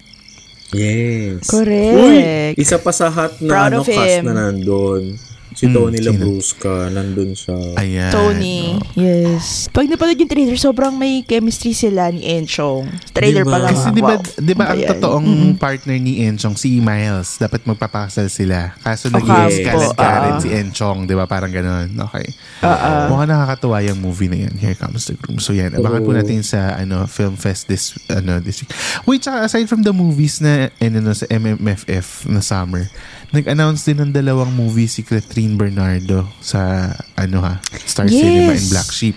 Yes. 0.74 1.46
Correct. 1.48 2.58
Isa 2.58 2.82
pa 2.82 2.92
sa 2.92 3.08
hot 3.14 3.38
na 3.40 3.52
Proud 3.70 3.72
ano, 3.74 3.80
cast 3.86 4.26
na 4.26 4.34
nandun. 4.34 5.33
Si 5.54 5.66
Tony 5.68 5.98
sino? 5.98 6.12
Labrusca, 6.12 6.90
nandun 6.90 7.32
siya. 7.32 7.58
Ayan. 7.76 8.10
Tony. 8.10 8.78
Yes. 8.94 9.70
Pag 9.70 9.88
napanood 9.88 10.16
yung 10.16 10.28
trailer, 10.28 10.56
sobrang 10.56 10.92
may 10.92 11.22
chemistry 11.22 11.72
sila 11.72 12.10
ni 12.10 12.26
Enchong. 12.28 12.90
Trailer 13.12 13.44
Diba? 13.44 13.54
pa 13.54 13.58
lang. 13.60 13.72
Kasi 13.72 13.88
ah, 13.88 13.94
di 13.94 14.02
ba, 14.02 14.14
wow. 14.60 14.68
ang 14.68 14.80
Ayan. 14.80 14.90
totoong 14.92 15.30
partner 15.56 15.98
ni 15.98 16.14
Enchong, 16.22 16.54
si 16.54 16.78
Miles, 16.78 17.38
dapat 17.38 17.62
magpapakasal 17.64 18.28
sila. 18.28 18.74
Kaso 18.80 19.10
Okay. 19.10 19.62
Scarlett 19.62 19.94
Karen 19.94 20.34
Ah. 20.34 20.42
si 20.42 20.50
Enchong, 20.50 21.06
di 21.06 21.14
ba? 21.14 21.26
Parang 21.26 21.50
ganun. 21.50 21.88
Okay. 22.04 22.26
Ah, 22.60 23.06
Mukhang 23.06 23.30
nakakatuwa 23.30 23.78
yung 23.82 24.00
movie 24.00 24.28
na 24.28 24.38
yan. 24.42 24.54
Here 24.56 24.74
comes 24.74 25.06
the 25.06 25.14
groom. 25.14 25.38
So 25.38 25.52
yan, 25.52 25.72
abangan 25.72 26.02
po 26.02 26.12
Oo. 26.12 26.18
natin 26.18 26.42
sa 26.42 26.76
ano 26.76 27.06
film 27.06 27.36
fest 27.36 27.68
this 27.68 27.94
ano 28.08 28.40
this 28.40 28.60
week. 28.60 28.72
Wait, 29.04 29.22
tsaka 29.22 29.46
aside 29.46 29.68
from 29.68 29.82
the 29.82 29.92
movies 29.92 30.40
na 30.40 30.74
ano, 30.78 30.98
no, 31.00 31.12
sa 31.12 31.28
MMFF 31.28 32.26
na 32.26 32.40
summer, 32.40 32.90
nag-announce 33.34 33.82
din 33.84 33.98
ng 34.00 34.12
dalawang 34.14 34.54
movie 34.54 34.86
si 34.86 35.02
Catherine 35.02 35.58
Bernardo 35.58 36.30
sa 36.38 36.94
ano 37.18 37.42
ha, 37.42 37.58
Star 37.84 38.06
Yes. 38.06 38.22
Cinema 38.22 38.52
and 38.54 38.70
Black 38.70 38.90
Sheep. 38.90 39.16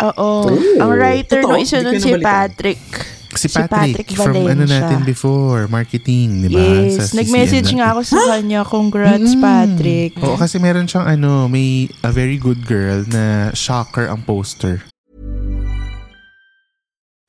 Oo. 0.00 0.46
Oh. 0.46 0.80
Ang 0.80 0.90
writer 0.96 1.42
Totoo? 1.42 1.52
no, 1.52 1.60
isa 1.60 1.82
nun 1.82 1.98
si 1.98 2.14
nabalikan. 2.14 2.24
Patrick. 2.24 2.82
Si 3.30 3.46
Patrick, 3.46 4.10
from 4.10 4.34
Valencia. 4.34 4.54
ano 4.58 4.64
natin 4.66 4.98
before, 5.06 5.70
marketing, 5.70 6.46
di 6.46 6.48
ba? 6.50 6.58
Yes. 6.58 7.10
Sa 7.10 7.14
Nag-message 7.14 7.70
nga 7.74 7.94
ako 7.94 8.00
sa 8.02 8.18
kanya. 8.26 8.66
Congrats, 8.66 9.34
Mm. 9.34 9.42
Patrick. 9.42 10.12
Oo, 10.18 10.34
kasi 10.34 10.58
meron 10.58 10.90
siyang 10.90 11.06
ano, 11.06 11.46
may 11.46 11.86
a 12.02 12.10
very 12.10 12.34
good 12.34 12.66
girl 12.66 13.06
na 13.06 13.54
shocker 13.54 14.10
ang 14.10 14.26
poster. 14.26 14.82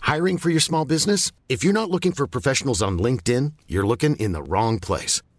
Hiring 0.02 0.42
for 0.42 0.50
your 0.50 0.60
small 0.60 0.84
business? 0.84 1.30
If 1.48 1.62
you're 1.62 1.78
not 1.78 1.94
looking 1.94 2.12
for 2.12 2.26
professionals 2.26 2.82
on 2.82 2.98
LinkedIn, 2.98 3.54
you're 3.70 3.86
looking 3.86 4.18
in 4.18 4.34
the 4.34 4.42
wrong 4.42 4.82
place. 4.82 5.22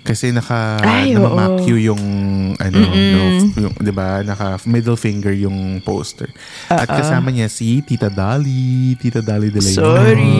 Kasi 0.00 0.32
naka 0.32 0.80
Ay, 0.80 1.12
namamak 1.12 1.60
you 1.68 1.76
yung 1.76 2.02
ano 2.56 2.76
no, 2.80 2.94
yung 2.96 3.72
'di 3.76 3.92
ba 3.92 4.24
naka 4.24 4.56
middle 4.64 4.96
finger 4.96 5.32
yung 5.36 5.84
poster. 5.84 6.32
At 6.72 6.88
kasama 6.88 7.28
niya 7.28 7.52
si 7.52 7.84
Tita 7.84 8.08
Dolly, 8.08 8.96
Tita 8.96 9.20
Dolly 9.20 9.52
de 9.52 9.60
Leon. 9.60 9.76
Sorry. 9.76 10.36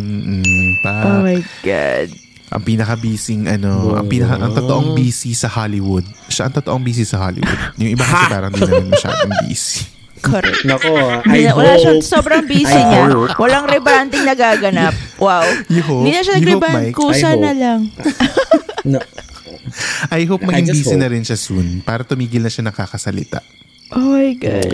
Mm, 0.00 0.80
pa. 0.80 0.96
Oh 1.04 1.20
my 1.20 1.40
God. 1.60 2.08
ang 2.48 2.64
pinaka-busy 2.64 3.44
ano, 3.44 3.92
ang 3.92 4.08
pinaka 4.08 4.40
ang 4.40 4.56
totoong 4.56 4.96
busy 4.96 5.36
sa 5.36 5.52
Hollywood. 5.52 6.08
Siya 6.32 6.48
ang 6.48 6.56
totoong 6.56 6.80
busy 6.80 7.04
sa 7.04 7.20
Hollywood. 7.20 7.60
Yung 7.80 7.92
iba 7.92 8.00
kasi 8.00 8.24
parang 8.32 8.48
di 8.56 8.64
naman 8.64 8.88
masyadong 8.88 9.32
busy. 9.44 9.97
Correct. 10.20 10.62
Nako, 10.62 10.90
I 11.24 11.46
na, 11.46 11.54
wala 11.54 11.74
hope. 11.76 12.02
sobrang 12.02 12.44
busy 12.44 12.68
I 12.68 12.82
niya. 12.84 13.02
hope. 13.08 13.34
Walang 13.36 13.66
rebranding 13.66 14.24
nagaganap. 14.24 14.94
Wow. 15.18 15.42
You 15.66 15.82
hope? 15.82 16.06
Hindi 16.06 16.14
na 16.14 16.22
siya 16.22 16.34
nag-rebrand. 16.38 16.94
Kusa 16.94 17.34
I 17.34 17.38
na 17.38 17.50
lang. 17.50 17.80
No, 18.86 19.02
I 20.08 20.22
hope 20.24 20.46
I 20.46 20.54
maging 20.54 20.70
just 20.70 20.80
busy 20.80 20.94
hope. 20.94 21.02
na 21.02 21.08
rin 21.10 21.20
siya 21.20 21.36
soon 21.36 21.82
para 21.82 22.00
tumigil 22.00 22.40
na 22.40 22.48
siya 22.48 22.64
nakakasalita. 22.64 23.42
Oh 23.90 24.14
my 24.14 24.32
God. 24.32 24.70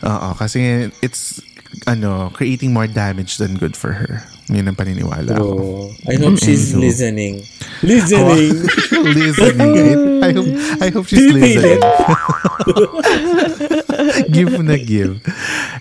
Oo, 0.00 0.28
kasi 0.38 0.88
it's 1.02 1.42
ano, 1.86 2.30
creating 2.34 2.72
more 2.72 2.86
damage 2.86 3.38
than 3.38 3.54
good 3.54 3.76
for 3.76 3.92
her. 3.92 4.22
Yun 4.46 4.70
ang 4.70 4.78
paniniwala 4.78 5.34
ko. 5.34 5.42
oh, 5.42 5.90
I 6.06 6.14
hope 6.22 6.38
she's 6.38 6.70
Enzo. 6.70 6.78
listening. 6.78 7.42
Listening! 7.82 8.54
listening. 9.18 10.22
I, 10.22 10.22
I 10.22 10.30
hope 10.30 10.50
I 10.78 10.88
hope 10.94 11.06
she's 11.10 11.34
listening. 11.34 11.82
give 14.30 14.54
na 14.62 14.78
give. 14.78 15.18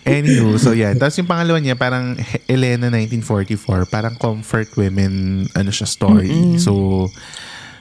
Anywho, 0.01 0.57
so 0.57 0.73
yeah. 0.73 0.97
Tapos 0.97 1.13
yung 1.21 1.29
pangalawa 1.29 1.61
niya, 1.61 1.77
parang 1.77 2.17
Elena 2.49 2.89
1944, 2.89 3.85
parang 3.85 4.17
comfort 4.17 4.73
women, 4.73 5.45
ano 5.53 5.69
siya, 5.69 5.85
story. 5.85 6.57
So, 6.57 7.05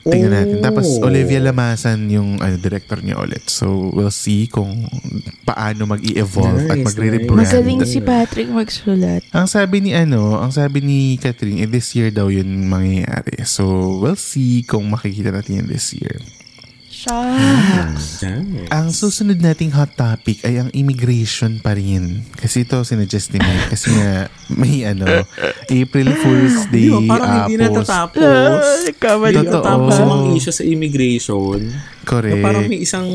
tingnan 0.05 0.33
natin. 0.33 0.59
Tapos, 0.61 0.87
Oh. 1.01 1.09
Olivia 1.09 1.40
Lamasan 1.40 2.07
yung 2.12 2.37
ano, 2.38 2.61
director 2.61 3.01
niya 3.01 3.19
ulit. 3.19 3.49
So, 3.49 3.90
we'll 3.90 4.12
see 4.12 4.47
kung 4.47 4.87
paano 5.43 5.88
mag-i-evolve 5.88 6.69
at 6.69 6.79
Nice, 6.81 6.87
magre-rebrand. 6.93 7.40
Magaling 7.40 7.81
si 7.88 7.99
Patrick 8.05 8.49
magsulat. 8.53 9.25
Ang 9.33 9.47
sabi 9.49 9.81
ni 9.81 9.97
ano, 9.97 10.37
ang 10.38 10.53
sabi 10.53 10.85
ni 10.85 11.17
Catherine, 11.17 11.64
eh, 11.64 11.69
this 11.69 11.97
year 11.97 12.12
daw 12.12 12.29
yun 12.29 12.69
mangyayari. 12.69 13.40
So, 13.49 13.64
we'll 13.99 14.21
see 14.21 14.62
kung 14.62 14.87
makikita 14.93 15.33
natin 15.33 15.64
yun 15.64 15.69
this 15.69 15.97
year. 15.97 16.21
Shucks. 17.05 18.25
Damn. 18.25 18.64
Ang 18.73 18.88
susunod 18.97 19.37
nating 19.37 19.77
hot 19.77 19.93
topic 19.93 20.40
ay 20.40 20.57
ang 20.57 20.73
immigration 20.73 21.61
pa 21.61 21.77
rin. 21.77 22.25
Kasi 22.33 22.64
ito, 22.64 22.81
sinuggest 22.81 23.29
ni 23.37 23.45
Mike. 23.45 23.77
Kasi 23.77 23.93
nga, 23.93 24.33
may 24.49 24.88
ano, 24.88 25.05
April 25.69 26.09
Fool's 26.17 26.64
Day 26.73 26.88
Yo, 26.88 27.05
parang 27.05 27.29
ah, 27.29 27.37
hindi 27.45 27.61
natatapos. 27.61 28.88
Kamali 28.97 29.37
Totoo. 29.37 29.53
ko. 29.53 29.69
Tapos 29.69 29.93
yung 30.01 30.12
mga 30.17 30.25
issue 30.33 30.55
sa 30.57 30.64
immigration. 30.64 31.61
Correct. 32.09 32.40
Parang 32.40 32.64
may 32.64 32.81
isang 32.81 33.09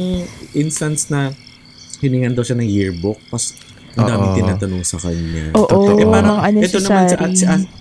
instance 0.54 1.10
na 1.10 1.34
hiningan 1.98 2.38
daw 2.38 2.46
siya 2.46 2.62
ng 2.62 2.70
yearbook. 2.70 3.18
Tapos 3.34 3.58
ang 3.98 4.06
dami 4.06 4.26
tinatanong 4.38 4.86
sa 4.86 5.02
kanya. 5.02 5.50
Oo, 5.58 5.66
Totoo. 5.66 5.98
Eh, 5.98 6.06
parang, 6.06 6.38
mga 6.46 6.62
ito 6.62 6.78
naman 6.86 7.04
si, 7.10 7.16
unnecessary. 7.18 7.79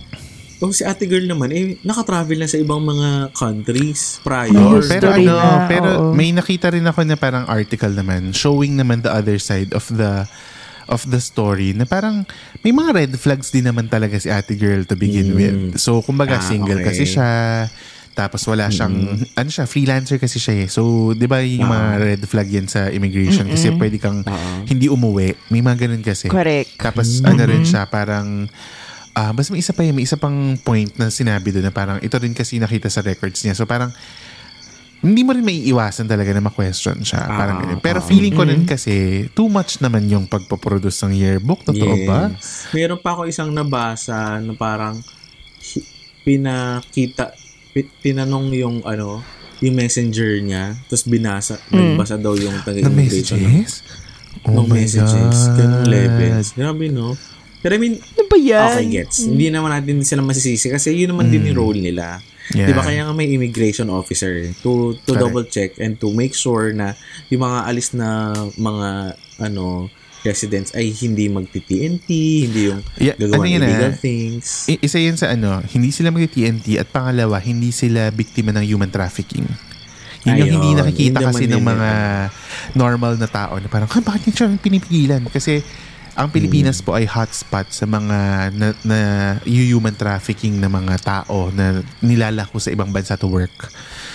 Oh, 0.59 0.71
si 0.75 0.83
ate 0.83 1.07
girl 1.07 1.23
naman, 1.23 1.49
eh, 1.51 1.79
nakatravel 1.81 2.39
na 2.39 2.47
sa 2.47 2.59
ibang 2.59 2.83
mga 2.83 3.31
countries 3.31 4.19
prior. 4.21 4.79
History 4.79 4.91
pero 4.91 5.07
ano, 5.15 5.33
na, 5.35 5.67
pero 5.67 5.89
oo. 5.89 6.13
may 6.13 6.35
nakita 6.35 6.71
rin 6.71 6.83
ako 6.83 7.07
na 7.07 7.15
parang 7.15 7.47
article 7.47 7.91
naman 7.95 8.35
showing 8.35 8.75
naman 8.75 8.99
the 8.99 9.11
other 9.11 9.39
side 9.39 9.71
of 9.71 9.87
the 9.87 10.27
of 10.89 11.05
the 11.05 11.21
story 11.21 11.71
na 11.71 11.85
parang 11.85 12.25
may 12.65 12.73
mga 12.73 12.91
red 12.91 13.11
flags 13.15 13.53
din 13.53 13.69
naman 13.69 13.85
talaga 13.87 14.17
si 14.17 14.27
ate 14.27 14.57
girl 14.57 14.81
to 14.83 14.97
begin 14.97 15.37
with. 15.37 15.77
So, 15.77 16.01
kumbaga 16.01 16.41
Ah, 16.41 16.43
single 16.43 16.81
okay. 16.81 16.91
kasi 16.91 17.05
siya. 17.05 17.29
Tapos 18.17 18.43
wala 18.49 18.67
siyang, 18.67 19.15
ano 19.15 19.49
siya, 19.53 19.63
freelancer 19.63 20.19
kasi 20.19 20.41
siya 20.43 20.65
eh. 20.65 20.67
So, 20.67 21.13
di 21.15 21.23
ba 21.23 21.39
yung 21.39 21.71
mga 21.71 21.87
red 22.03 22.21
flag 22.27 22.51
yan 22.51 22.67
sa 22.67 22.91
immigration? 22.91 23.47
Kasi 23.47 23.71
pwede 23.79 23.95
kang 23.95 24.25
hindi 24.67 24.91
umuwi. 24.91 25.37
May 25.47 25.63
mga 25.63 25.87
ganun 25.87 26.03
kasi. 26.03 26.27
Correct. 26.27 26.75
Tapos 26.75 27.23
ano 27.23 27.39
rin 27.47 27.63
siya, 27.63 27.87
parang 27.87 28.49
ah 29.17 29.31
basta 29.33 29.53
may 29.53 29.61
isa 29.61 29.73
pa 29.73 29.81
yun, 29.85 29.95
may 29.97 30.05
isa 30.05 30.17
pang 30.17 30.57
point 30.61 30.89
na 30.97 31.09
sinabi 31.09 31.53
doon 31.53 31.69
na 31.69 31.73
parang 31.73 31.97
ito 32.01 32.15
rin 32.17 32.33
kasi 32.33 32.61
nakita 32.61 32.89
sa 32.89 33.01
records 33.01 33.41
niya. 33.41 33.57
So 33.57 33.65
parang 33.65 33.93
hindi 34.99 35.23
mo 35.23 35.31
rin 35.31 35.47
maiiwasan 35.47 36.11
talaga 36.11 36.35
na 36.35 36.43
ma-question 36.43 36.99
siya. 37.07 37.23
Parang 37.23 37.63
ganun. 37.63 37.79
Pero 37.79 38.03
feeling 38.03 38.35
ko 38.35 38.43
rin 38.43 38.67
kasi 38.67 39.25
too 39.31 39.47
much 39.47 39.79
naman 39.79 40.11
yung 40.11 40.27
pagpaproduce 40.27 41.07
ng 41.07 41.15
yearbook. 41.15 41.63
Totoo 41.63 41.95
ba? 42.03 42.35
Meron 42.75 42.99
pa 42.99 43.15
ako 43.15 43.31
isang 43.31 43.55
nabasa 43.55 44.43
na 44.43 44.51
parang 44.59 44.99
pinakita, 46.27 47.31
pi- 47.71 47.87
tinanong 48.03 48.51
yung 48.59 48.83
ano, 48.83 49.23
yung 49.63 49.75
messenger 49.79 50.39
niya, 50.43 50.75
tapos 50.91 51.07
binasa, 51.07 51.55
nagbasa 51.71 52.19
daw 52.19 52.35
yung 52.35 52.59
The 52.63 52.67
taga-immigration 52.67 53.39
ng, 53.39 53.55
messages? 53.55 53.73
Oh 54.43 54.51
ng 54.55 54.67
my 54.67 54.83
messages. 54.83 55.35
God. 55.47 55.55
Ganong 55.63 55.87
levels. 55.87 56.47
Grabe, 56.59 56.85
no? 56.91 57.15
Pero 57.59 57.75
I 57.75 57.79
mean, 57.79 57.95
Ano 57.99 58.25
ba 58.25 58.37
yan? 58.37 58.71
okay, 58.71 58.87
gets. 58.89 59.23
Hindi 59.23 59.51
naman 59.51 59.69
natin 59.69 59.99
sila 60.01 60.23
masisisi 60.23 60.71
kasi 60.71 60.95
yun 60.95 61.11
naman 61.11 61.27
din 61.27 61.43
yung 61.45 61.59
role 61.59 61.79
nila. 61.79 62.19
Mm. 62.19 62.27
Yeah. 62.49 62.65
Di 62.65 62.73
ba 62.73 62.81
kaya 62.81 63.05
nga 63.05 63.13
may 63.13 63.29
immigration 63.29 63.87
officer 63.87 64.41
to 64.65 64.97
to 65.05 65.13
Correct. 65.13 65.21
double 65.21 65.45
check 65.45 65.77
and 65.77 66.01
to 66.01 66.09
make 66.09 66.33
sure 66.33 66.73
na 66.73 66.97
yung 67.29 67.45
mga 67.45 67.59
alis 67.63 67.93
na 67.93 68.09
mga 68.57 69.13
ano 69.37 69.85
residents 70.19 70.75
ay 70.75 70.91
hindi 70.91 71.31
magti-TNT, 71.31 72.09
hindi 72.43 72.61
yung 72.67 72.83
Yeah, 72.97 73.15
gagawa 73.15 73.39
ano 73.39 73.47
yun, 73.47 73.61
illegal 73.63 73.93
ah? 73.93 73.95
things. 73.95 74.67
I- 74.67 74.81
isa 74.81 74.99
yan 74.99 75.15
sa 75.15 75.31
ano, 75.31 75.63
hindi 75.63 75.95
sila 75.95 76.11
mag-TNT 76.11 76.75
at 76.75 76.91
pangalawa, 76.91 77.39
hindi 77.39 77.71
sila 77.71 78.11
biktima 78.11 78.51
ng 78.51 78.65
human 78.65 78.91
trafficking. 78.91 79.47
Yun 80.27 80.35
yung 80.35 80.35
Ayun, 80.43 80.55
hindi 80.59 80.69
nakikita 80.75 81.23
yun 81.23 81.27
kasi 81.31 81.43
ng 81.47 81.55
yun, 81.55 81.63
mga 81.63 81.89
normal 82.75 83.15
na 83.15 83.27
tao 83.31 83.55
na 83.55 83.71
parang, 83.71 83.87
ha, 83.87 84.03
bakit 84.03 84.27
niya 84.27 84.33
siya 84.35 84.59
pinipigilan? 84.59 85.23
Kasi 85.31 85.63
ang 86.13 86.29
Pilipinas 86.29 86.79
po 86.79 86.93
ay 86.93 87.05
hotspot 87.05 87.69
sa 87.69 87.85
mga 87.85 88.17
na, 88.53 88.67
na 88.81 88.99
human 89.43 89.93
trafficking 89.93 90.57
na 90.57 90.67
mga 90.67 90.95
tao 91.01 91.49
na 91.49 91.81
nilalako 91.99 92.57
sa 92.57 92.69
ibang 92.69 92.89
bansa 92.89 93.15
to 93.15 93.27
work. 93.27 93.69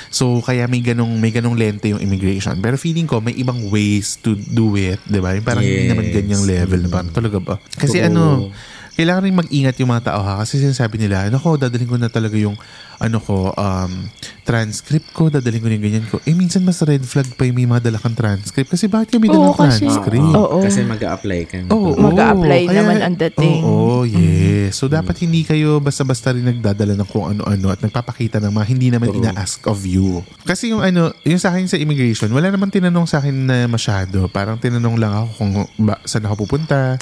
So 0.09 0.39
kaya 0.39 0.71
may 0.71 0.79
ganong 0.79 1.19
may 1.19 1.35
ganong 1.35 1.59
lente 1.59 1.91
yung 1.91 1.99
immigration. 1.99 2.55
Pero 2.63 2.79
feeling 2.79 3.05
ko 3.05 3.19
may 3.19 3.35
ibang 3.35 3.67
ways 3.67 4.15
to 4.23 4.39
do 4.39 4.79
it, 4.79 5.03
'di 5.05 5.19
ba? 5.19 5.35
Parang 5.43 5.67
hindi 5.67 5.87
Yes. 5.87 5.91
naman 5.91 6.07
ganyang 6.09 6.45
level 6.47 6.81
na 6.87 6.89
parang 6.89 7.11
talaga 7.11 7.39
ba? 7.43 7.55
Kasi 7.75 7.99
Totoo. 7.99 8.09
ano, 8.15 8.23
kailangan 8.95 9.27
rin 9.27 9.35
mag-ingat 9.35 9.75
yung 9.77 9.91
mga 9.91 10.15
tao 10.15 10.23
ha 10.23 10.39
kasi 10.39 10.63
sinasabi 10.63 11.03
nila, 11.03 11.27
ano 11.27 11.39
ko, 11.39 11.59
dadalhin 11.59 11.91
ko 11.91 11.99
na 11.99 12.07
talaga 12.07 12.39
yung 12.39 12.55
ano 13.03 13.19
ko, 13.19 13.51
um, 13.51 14.07
transcript 14.47 15.11
ko, 15.11 15.27
dadalhin 15.27 15.59
ko 15.59 15.67
na 15.67 15.75
yung 15.75 15.85
ganyan 15.85 16.07
ko. 16.07 16.23
Eh, 16.23 16.31
minsan 16.31 16.63
mas 16.63 16.79
red 16.81 17.03
flag 17.03 17.27
pa 17.35 17.43
yung 17.43 17.59
may 17.59 17.67
mga 17.67 17.91
dala 17.91 17.99
kang 17.99 18.15
transcript. 18.15 18.71
Kasi 18.71 18.87
bakit 18.87 19.17
yung 19.17 19.23
may 19.27 19.33
Oo, 19.35 19.51
dalang 19.51 19.57
kasi- 19.59 19.83
transcript? 19.83 20.31
Oo. 20.31 20.59
Kasi 20.63 20.79
mag-a-apply 20.87 21.41
ka. 21.45 21.57
Oo, 21.75 21.91
Mag-a-apply 21.99 22.61
oo. 22.63 22.69
Kaya- 22.71 22.79
naman 22.79 22.97
ang 23.03 23.17
dating. 23.19 23.61
Oo, 23.67 24.07
yes. 24.07 24.79
So, 24.79 24.87
dapat 24.87 25.17
hindi 25.21 25.43
kayo 25.43 25.83
basta-basta 25.83 26.31
rin 26.33 26.47
nagdadala 26.47 26.95
ng 26.95 27.09
kung 27.09 27.35
ano-ano 27.35 27.67
at 27.69 27.83
nagpapakita 27.83 28.39
ng 28.39 28.53
mga 28.55 28.67
hindi 28.71 28.89
naman 28.95 29.11
Oo. 29.11 29.19
ina-ask 29.19 29.67
of 29.67 29.83
you. 29.83 30.23
Kasi 30.47 30.71
yung 30.71 30.85
ano, 30.85 31.11
yung 31.27 31.41
sa 31.41 31.51
akin 31.51 31.67
sa 31.67 31.75
immigration, 31.75 32.31
wala 32.31 32.47
naman 32.47 32.71
tinanong 32.71 33.11
sa 33.11 33.19
akin 33.19 33.35
na 33.35 33.57
masyado. 33.67 34.31
Parang 34.31 34.55
tinanong 34.55 34.97
lang 35.01 35.13
ako 35.13 35.29
kung 35.35 35.53
ba, 35.83 35.99
saan 36.07 36.25
ako 36.25 36.47
pupunta, 36.47 36.95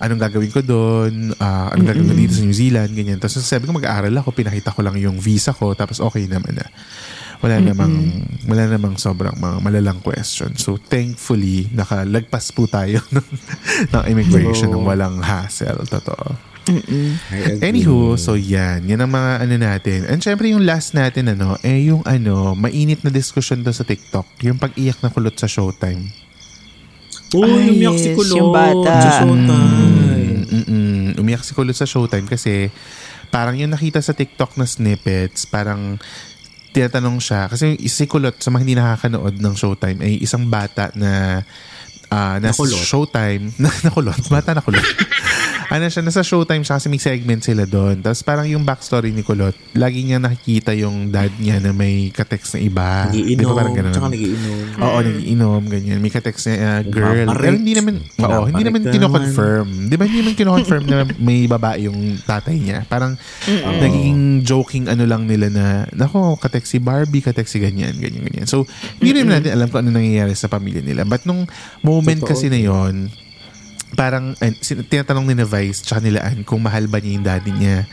anong 0.00 0.20
gagawin 0.20 0.50
ko 0.50 0.60
doon, 0.64 1.36
ah, 1.36 1.68
anong 1.76 1.88
gagawin 1.92 2.10
ko 2.10 2.16
dito 2.16 2.32
sa 2.34 2.42
New 2.42 2.56
Zealand, 2.56 2.90
ganyan. 2.96 3.20
Tapos 3.20 3.36
sabi 3.44 3.68
ko 3.68 3.76
mag-aaral 3.76 4.16
ako, 4.16 4.32
pinakita 4.32 4.72
ko 4.72 4.80
lang 4.80 4.96
yung 4.96 5.20
visa 5.20 5.52
ko, 5.52 5.76
tapos 5.76 6.00
okay 6.00 6.24
naman 6.24 6.56
na. 6.56 6.66
Wala 7.40 7.56
namang, 7.56 8.20
wala 8.44 8.68
namang 8.68 9.00
sobrang 9.00 9.32
mga 9.32 9.64
malalang 9.64 10.00
question. 10.04 10.52
So, 10.60 10.76
thankfully, 10.76 11.72
nakalagpas 11.72 12.52
po 12.52 12.68
tayo 12.68 13.00
ng, 13.16 13.28
ng 13.96 14.04
immigration 14.12 14.68
ng 14.68 14.84
walang 14.84 15.24
hassle. 15.24 15.88
Totoo. 15.88 16.50
Agree. 16.68 17.64
Anywho, 17.64 18.20
so 18.20 18.36
yan. 18.36 18.84
Yan 18.84 19.00
ang 19.00 19.12
mga 19.12 19.30
ano 19.40 19.54
natin. 19.56 19.98
And 20.06 20.20
syempre 20.20 20.52
yung 20.52 20.68
last 20.68 20.92
natin, 20.92 21.32
ano, 21.32 21.56
eh 21.64 21.88
yung 21.88 22.04
ano, 22.04 22.52
mainit 22.52 23.02
na 23.02 23.10
discussion 23.10 23.64
doon 23.64 23.74
sa 23.74 23.88
TikTok. 23.88 24.26
Yung 24.44 24.60
pag-iyak 24.60 25.00
na 25.00 25.08
kulot 25.08 25.34
sa 25.34 25.48
Showtime. 25.48 26.12
Oh, 27.30 27.46
Ay, 27.46 27.70
umiyak 27.70 27.94
si 27.94 28.10
Kulot. 28.10 28.34
yung 28.34 28.50
bata. 28.50 28.90
Sa 28.98 29.10
showtime. 29.22 30.42
Mm-mm. 30.50 31.20
Umiyak 31.20 31.42
si 31.46 31.52
Kulot 31.54 31.76
sa 31.76 31.86
Showtime 31.86 32.26
kasi 32.26 32.74
parang 33.30 33.54
yung 33.54 33.70
nakita 33.70 34.02
sa 34.02 34.10
TikTok 34.10 34.58
na 34.58 34.66
snippets, 34.66 35.46
parang 35.46 35.94
tinatanong 36.74 37.22
siya. 37.22 37.46
Kasi 37.46 37.78
si 37.86 38.10
Kulot, 38.10 38.34
sa 38.42 38.50
mga 38.50 38.62
hindi 38.66 38.74
nakakanood 38.74 39.38
ng 39.38 39.54
Showtime, 39.54 40.02
ay 40.02 40.18
isang 40.18 40.50
bata 40.50 40.90
na 40.98 41.42
ah, 42.10 42.36
nasa 42.42 42.60
Nakulot. 42.60 42.82
Showtime. 42.84 43.44
Na, 43.56 43.70
nakulot. 43.86 44.20
Bata 44.28 44.52
nakulot. 44.52 44.82
ano 45.70 45.86
siya, 45.86 46.02
nasa 46.02 46.26
Showtime 46.26 46.66
siya 46.66 46.82
kasi 46.82 46.90
may 46.90 46.98
segment 46.98 47.46
sila 47.46 47.62
doon. 47.62 48.02
Tapos 48.02 48.26
parang 48.26 48.42
yung 48.50 48.66
backstory 48.66 49.14
ni 49.14 49.22
Kulot, 49.22 49.54
lagi 49.78 50.02
niya 50.02 50.18
nakikita 50.18 50.74
yung 50.74 51.14
dad 51.14 51.30
niya 51.38 51.62
na 51.62 51.70
may 51.70 52.10
katext 52.10 52.58
na 52.58 52.60
iba. 52.66 53.06
Di 53.06 53.22
Nagiinom. 53.22 53.46
ba 53.46 53.52
parang 53.54 53.74
ganun? 53.78 53.94
Tsaka 53.94 54.10
nagiinom. 54.10 54.58
Oo, 54.82 54.98
nagiinom, 54.98 55.62
ganyan. 55.70 55.98
May 56.02 56.10
katext 56.10 56.50
na 56.50 56.54
uh, 56.58 56.80
girl. 56.82 57.22
Nagpaparik. 57.22 57.46
Pero 57.46 57.54
hindi 57.54 57.74
naman, 57.78 57.94
oo, 58.02 58.44
hindi 58.50 58.62
naman 58.66 58.80
kino-confirm. 58.90 59.66
Di 59.86 59.94
ba 59.94 60.02
hindi 60.10 60.18
naman 60.26 60.34
kino-confirm 60.34 60.82
na 60.90 60.98
may 61.22 61.46
babae 61.46 61.86
yung 61.86 62.18
tatay 62.26 62.56
niya? 62.58 62.82
Parang 62.90 63.14
nagiging 63.78 64.42
joking 64.42 64.90
ano 64.90 65.06
lang 65.06 65.30
nila 65.30 65.46
na, 65.54 65.86
nako, 65.94 66.34
katext 66.34 66.74
si 66.74 66.82
Barbie, 66.82 67.22
katext 67.22 67.54
si 67.54 67.62
ganyan, 67.62 67.94
ganyan, 67.94 68.26
ganyan. 68.26 68.46
So, 68.50 68.66
hindi 68.98 69.22
rin 69.22 69.30
natin 69.30 69.54
alam 69.54 69.70
kung 69.70 69.86
ano 69.86 69.94
nangyayari 69.94 70.34
sa 70.34 70.50
pamilya 70.50 70.82
nila. 70.82 71.06
But 71.06 71.30
nung 71.30 71.46
moment 72.00 72.18
Totoo. 72.18 72.32
kasi 72.32 72.48
na 72.48 72.56
yon 72.56 73.12
parang 73.92 74.32
sin- 74.58 74.82
tinatanong 74.82 75.26
ni 75.26 75.34
na 75.34 75.44
Vice 75.44 75.82
tsaka 75.82 76.00
nila 76.00 76.22
Ann 76.22 76.40
kung 76.40 76.62
mahal 76.62 76.86
ba 76.86 76.96
niya 76.96 77.12
yung 77.12 77.26
daddy 77.26 77.52
niya. 77.52 77.84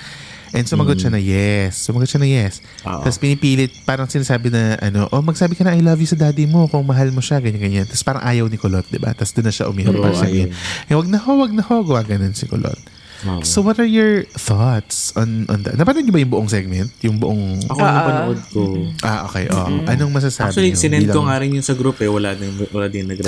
And 0.47 0.63
sumagot 0.63 0.95
siya 0.95 1.11
na 1.11 1.19
yes. 1.19 1.75
Sumagot 1.75 2.07
siya 2.07 2.23
na 2.23 2.29
yes. 2.29 2.63
Oo. 2.81 3.03
Tapos 3.03 3.19
pinipilit, 3.19 3.83
parang 3.83 4.07
sinasabi 4.07 4.47
na, 4.47 4.79
ano, 4.79 5.03
oh, 5.11 5.19
magsabi 5.19 5.59
ka 5.59 5.67
na 5.67 5.75
I 5.75 5.83
love 5.83 5.99
you 5.99 6.07
sa 6.07 6.15
daddy 6.15 6.47
mo 6.47 6.71
kung 6.71 6.87
mahal 6.87 7.11
mo 7.11 7.19
siya, 7.19 7.43
ganyan, 7.43 7.59
ganyan. 7.59 7.85
Tapos 7.85 7.99
parang 7.99 8.23
ayaw 8.23 8.47
ni 8.47 8.55
Kulot, 8.55 8.87
di 8.87 8.95
ba? 8.95 9.11
Tapos 9.11 9.35
doon 9.35 9.43
na 9.43 9.51
siya 9.51 9.67
umiyak. 9.67 9.91
Oo, 9.91 9.99
Parang 9.99 10.15
sabihin, 10.17 10.55
eh, 10.87 10.95
wag 10.95 11.09
na 11.11 11.19
ho, 11.19 11.31
wag 11.35 11.51
na 11.51 11.63
ho. 11.67 11.83
Gawa 11.83 11.99
ganun 12.01 12.31
si 12.31 12.47
Kulot. 12.47 12.79
Oo. 13.25 13.41
So 13.41 13.65
what 13.65 13.81
are 13.81 13.89
your 13.89 14.29
thoughts 14.37 15.09
on, 15.17 15.49
on 15.49 15.65
that? 15.65 15.73
Napanood 15.73 16.05
niyo 16.05 16.13
ba 16.13 16.21
yung 16.21 16.29
buong 16.29 16.49
segment? 16.53 16.93
Yung 17.01 17.17
buong... 17.17 17.65
Ako 17.65 17.79
napanood 17.81 18.41
ko. 18.53 18.61
Ah, 19.01 19.25
okay. 19.25 19.49
Oh. 19.49 19.65
Anong 19.89 20.13
masasabi 20.13 20.53
Actually, 20.53 20.77
niyo? 20.77 20.81
sinend 20.85 21.09
ko 21.09 21.25
nga 21.25 21.41
rin 21.41 21.49
yung 21.57 21.65
sa 21.65 21.73
group 21.73 21.97
eh. 21.97 22.09
Wala 22.11 22.37
din, 22.37 22.53
wala 22.69 22.85
din 22.85 23.09
nag 23.09 23.17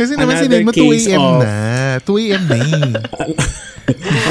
Kasi 0.00 0.16
naman 0.16 0.40
sinend 0.40 0.64
mo 0.64 0.72
2 0.72 0.80
case 0.80 1.12
a.m. 1.12 1.44
na. 1.44 1.52
2 2.00 2.24
a.m. 2.24 2.42
na 2.48 2.56
eh. 2.56 2.72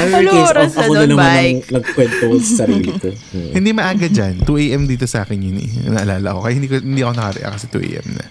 Ano 0.02 0.30
case 0.34 0.50
oras 0.50 0.72
na 0.74 0.82
ako 0.82 0.90
na 0.90 0.98
doon, 0.98 1.10
naman 1.14 1.30
Mike? 1.30 1.70
nagkwento 1.70 2.26
sa 2.42 2.66
sarili 2.66 2.90
ko. 2.98 3.06
Hindi 3.54 3.70
maaga 3.70 4.06
dyan. 4.10 4.42
2 4.42 4.50
a.m. 4.66 4.82
dito 4.90 5.06
sa 5.06 5.22
akin 5.22 5.38
yun 5.38 5.62
eh. 5.62 5.70
Naalala 5.86 6.34
ko. 6.34 6.42
Kaya 6.42 6.54
hindi, 6.58 6.66
ko, 6.66 6.82
hindi 6.82 7.06
ako 7.06 7.12
nakareact 7.14 7.54
kasi 7.54 7.66
2 7.70 7.86
a.m. 7.86 8.08
na. 8.18 8.26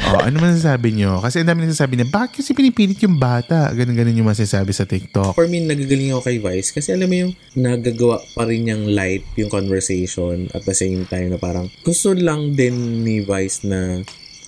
Oh, 0.00 0.16
ano 0.16 0.40
man 0.40 0.56
sasabi 0.56 0.96
nyo? 0.96 1.20
Kasi 1.20 1.44
ang 1.44 1.52
dami 1.52 1.68
nagsasabi 1.68 2.00
na, 2.00 2.08
bakit 2.08 2.40
kasi 2.40 2.56
pinipilit 2.56 2.96
yung 3.04 3.20
bata? 3.20 3.68
Ganun-ganun 3.70 4.16
yung 4.16 4.26
masasabi 4.26 4.72
sa 4.72 4.88
TikTok. 4.88 5.36
For 5.36 5.44
me, 5.44 5.60
nagagaling 5.60 6.16
ako 6.16 6.22
kay 6.24 6.38
Vice 6.40 6.72
kasi 6.72 6.96
alam 6.96 7.06
mo 7.06 7.16
yung 7.20 7.32
nagagawa 7.52 8.16
pa 8.32 8.48
rin 8.48 8.64
niyang 8.64 8.88
light 8.88 9.22
yung 9.36 9.52
conversation 9.52 10.48
at 10.50 10.64
the 10.64 10.72
same 10.72 11.04
time 11.04 11.28
na 11.28 11.36
parang 11.36 11.68
gusto 11.84 12.16
lang 12.16 12.56
din 12.56 13.04
ni 13.04 13.20
Vice 13.20 13.68
na 13.68 14.00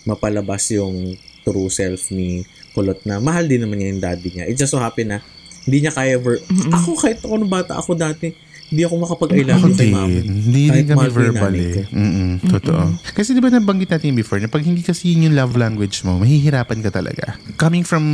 mapalabas 0.03 0.73
yung 0.73 1.15
true 1.43 1.69
self 1.69 2.09
ni 2.11 2.43
Kulot 2.73 3.05
na 3.05 3.21
mahal 3.21 3.45
din 3.45 3.61
naman 3.61 3.77
niya 3.77 3.93
yung 3.93 4.03
daddy 4.03 4.29
niya. 4.33 4.45
It 4.49 4.57
just 4.57 4.73
so 4.73 4.81
happen 4.81 5.13
na 5.13 5.21
hindi 5.69 5.85
niya 5.85 5.93
kaya 5.93 6.17
ver- 6.17 6.41
Ako 6.73 6.97
kahit 6.97 7.21
ako 7.21 7.37
nung 7.37 7.53
bata 7.53 7.77
ako 7.77 7.93
dati, 7.93 8.33
hindi 8.73 8.83
ako 8.83 8.95
makapag-I 8.99 9.41
love 9.45 9.61
Ako 9.61 9.69
you 9.69 9.77
kay 9.77 9.91
mama. 9.93 10.09
Hindi 10.17 10.63
din 10.65 10.85
kami 10.89 10.97
mahal 10.97 11.11
ko 11.13 11.21
yung 11.21 11.21
verbal 11.21 11.53
nanay 11.53 11.69
ko. 11.69 11.81
eh. 11.85 11.87
Mm-mm, 11.93 12.31
totoo. 12.49 12.83
Kasi 13.13 13.29
di 13.31 13.45
ba 13.45 13.53
nabanggit 13.53 13.91
natin 13.93 14.07
yung 14.09 14.19
before 14.19 14.41
na 14.41 14.49
pag 14.49 14.65
hindi 14.65 14.81
kasi 14.81 15.13
yun 15.13 15.29
yung 15.29 15.37
love 15.37 15.53
language 15.55 16.01
mo, 16.03 16.17
mahihirapan 16.17 16.81
ka 16.81 16.89
talaga. 16.89 17.37
Coming 17.55 17.85
from 17.85 18.05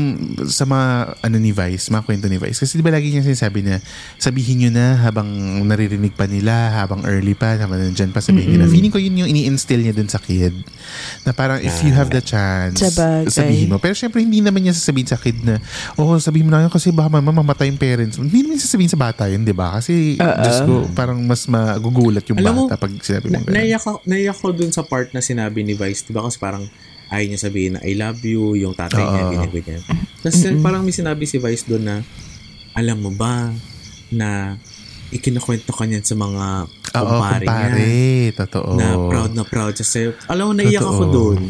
sa 0.44 0.66
mga 0.66 0.86
ano 1.22 1.36
ni 1.38 1.54
Vice, 1.54 1.88
mga 1.88 2.02
kwento 2.02 2.26
ni 2.26 2.36
Vice. 2.36 2.58
Kasi 2.58 2.74
di 2.74 2.82
ba 2.82 2.90
lagi 2.90 3.06
niya 3.06 3.22
sinasabi 3.22 3.62
na 3.62 3.78
sabihin 4.18 4.66
nyo 4.66 4.70
na 4.74 4.98
habang 4.98 5.30
naririnig 5.62 6.12
pa 6.12 6.26
nila, 6.26 6.74
habang 6.76 7.06
early 7.06 7.38
pa, 7.38 7.54
habang 7.54 7.78
nandyan 7.78 8.10
pa 8.10 8.18
sabihin 8.18 8.58
nila. 8.58 8.66
Feeling 8.66 8.90
ko 8.90 8.98
yun 8.98 9.14
yung 9.16 9.30
ini-instill 9.30 9.78
niya 9.78 9.94
dun 9.94 10.10
sa 10.10 10.18
kid. 10.18 10.58
Na 11.22 11.30
parang 11.30 11.62
if 11.62 11.78
you 11.80 11.94
have 11.94 12.10
the 12.10 12.18
chance, 12.18 12.82
Sabagay. 12.82 13.30
sabihin 13.30 13.70
mo. 13.70 13.78
Pero 13.78 13.94
syempre 13.94 14.18
hindi 14.18 14.42
naman 14.42 14.58
niya 14.60 14.74
sasabihin 14.74 15.06
sa 15.06 15.14
kid 15.14 15.38
na, 15.40 15.62
oh 15.94 16.18
sabihin 16.18 16.46
mo 16.46 16.52
na 16.52 16.66
yun 16.66 16.72
kasi 16.72 16.90
baka 16.90 17.06
mama 17.08 17.30
mamatay 17.30 17.70
yung 17.70 17.78
parents 17.78 18.18
mo. 18.18 18.26
Hindi 18.26 18.42
naman 18.42 18.58
sasabihin 18.58 18.90
sa 18.90 18.98
bata 18.98 19.30
yun, 19.30 19.46
di 19.46 19.54
ba? 19.54 19.78
Kasi 19.78 20.18
Diyos 20.48 20.60
ko, 20.62 20.74
parang 20.90 21.18
mas 21.20 21.44
magugulat 21.44 22.24
yung 22.26 22.38
Alam 22.38 22.52
mo, 22.54 22.62
bata 22.66 22.76
pag 22.78 22.92
sinabi 22.98 23.26
mo 23.26 23.32
Na, 23.32 23.40
ganun. 23.40 23.54
naiyak, 23.54 23.80
ako, 23.80 23.98
naiyak 24.02 24.34
ako 24.34 24.46
dun 24.50 24.70
sa 24.70 24.82
part 24.82 25.12
na 25.12 25.20
sinabi 25.20 25.60
ni 25.60 25.72
Vice, 25.72 26.02
di 26.02 26.10
ba? 26.10 26.20
Kasi 26.20 26.36
parang 26.36 26.64
ayaw 27.08 27.26
niya 27.26 27.40
sabihin 27.40 27.72
na 27.74 27.80
I 27.82 27.92
love 27.92 28.20
you, 28.20 28.52
yung 28.54 28.72
tatay 28.72 28.98
niya, 28.98 29.22
Oo. 29.22 29.30
ganyan, 29.30 29.50
ganyan. 29.50 29.82
Tapos 30.18 30.34
parang 30.58 30.82
may 30.82 30.92
sinabi 30.92 31.24
si 31.24 31.36
Vice 31.36 31.64
doon 31.64 31.84
na, 31.84 31.96
alam 32.72 32.96
mo 32.96 33.10
ba 33.10 33.52
na 34.08 34.56
ikinakwento 35.08 35.70
ka 35.70 35.84
niyan 35.84 36.04
sa 36.04 36.14
mga 36.14 36.44
Oo, 36.68 37.00
kumpare 37.00 37.44
niya 37.44 37.68
kumpare. 37.68 37.92
Totoo. 38.34 38.70
na 38.74 38.86
proud 39.06 39.32
na 39.32 39.44
proud 39.44 39.74
siya 39.74 39.86
sa'yo. 39.86 40.10
Alam 40.26 40.44
mo, 40.44 40.52
naiyak 40.54 40.80
Totoo. 40.80 40.94
ako 40.94 41.04
doon. 41.08 41.40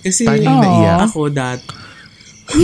Kasi 0.00 0.22
Paano 0.24 0.50
naiyak? 0.60 0.98
ako 1.08 1.20
dat 1.28 1.60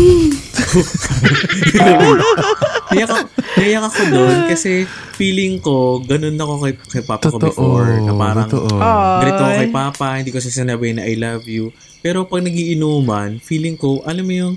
naiyak, 2.93 3.09
ako, 3.09 3.25
naiyak 3.57 3.85
ako 3.89 4.03
doon 4.13 4.39
kasi 4.53 4.85
feeling 5.17 5.57
ko 5.57 6.05
ganun 6.05 6.37
ako 6.37 6.69
kay, 6.69 6.75
kay 6.77 7.03
papa 7.05 7.33
ko 7.33 7.41
Totoo. 7.41 7.49
before 7.49 7.89
na 8.05 8.13
parang 8.13 8.49
Totoo. 8.49 8.77
ganito 9.25 9.41
ako 9.41 9.53
kay 9.57 9.71
papa, 9.73 10.07
hindi 10.21 10.31
ko 10.31 10.39
siya 10.39 10.65
sinabi 10.65 10.93
na 10.93 11.09
I 11.09 11.17
love 11.17 11.49
you. 11.49 11.73
Pero 12.01 12.25
pag 12.29 12.45
nagiinuman, 12.45 13.41
feeling 13.45 13.77
ko, 13.77 14.01
alam 14.09 14.25
mo 14.25 14.33
yung 14.33 14.55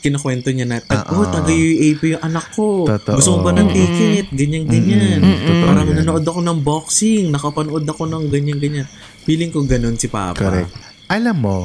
kinakwento 0.00 0.48
niya 0.48 0.64
na, 0.64 0.80
tag, 0.80 1.12
Oo. 1.12 1.20
oh, 1.20 1.26
taga-UAP 1.28 2.00
yung 2.16 2.24
anak 2.24 2.46
ko. 2.56 2.88
Totoo. 2.88 3.20
Gusto 3.20 3.30
mo 3.36 3.44
ba 3.44 3.52
ng 3.52 3.68
ticket? 3.68 4.26
Ganyan, 4.32 4.64
ganyan. 4.64 5.20
Mm-mm. 5.20 5.60
Parang 5.68 5.92
yan. 5.92 6.00
nanood 6.00 6.24
ako 6.24 6.40
ng 6.40 6.58
boxing, 6.64 7.28
nakapanood 7.28 7.84
ako 7.84 8.08
ng 8.08 8.32
ganyan, 8.32 8.56
ganyan. 8.56 8.86
Feeling 9.28 9.52
ko 9.52 9.60
ganun 9.68 10.00
si 10.00 10.08
papa. 10.08 10.40
Correct. 10.40 10.72
Alam 11.12 11.36
mo, 11.36 11.58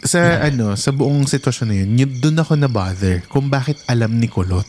sa 0.00 0.20
ano, 0.42 0.74
sa 0.74 0.90
buong 0.90 1.24
sitwasyon 1.24 1.66
na 1.66 1.76
yun, 1.76 1.90
yun 1.96 2.10
doon 2.18 2.38
ako 2.38 2.52
na 2.54 2.66
bother 2.66 3.22
kung 3.26 3.46
bakit 3.46 3.78
alam 3.84 4.12
ni 4.12 4.26
Kulot. 4.26 4.66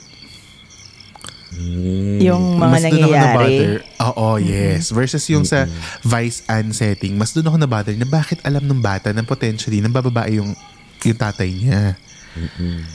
yung 2.19 2.55
mga 2.55 2.69
mas 2.69 2.83
doon 2.83 2.93
ako 2.93 3.09
nangyayari. 3.09 3.17
na-bother. 3.17 3.71
Oo, 4.07 4.27
yes. 4.37 4.93
Versus 4.93 5.25
yung 5.27 5.43
sa 5.43 5.65
Vice 6.03 6.45
and 6.45 6.71
setting, 6.71 7.17
mas 7.17 7.33
doon 7.33 7.47
ako 7.47 7.57
na-bother 7.57 7.95
na 7.95 8.05
bakit 8.05 8.37
alam 8.43 8.61
ng 8.61 8.79
bata 8.79 9.09
na 9.09 9.25
potentially 9.25 9.81
nang 9.81 9.91
bababae 9.91 10.37
yung, 10.37 10.53
yung 11.01 11.17
tatay 11.17 11.49
niya. 11.49 11.97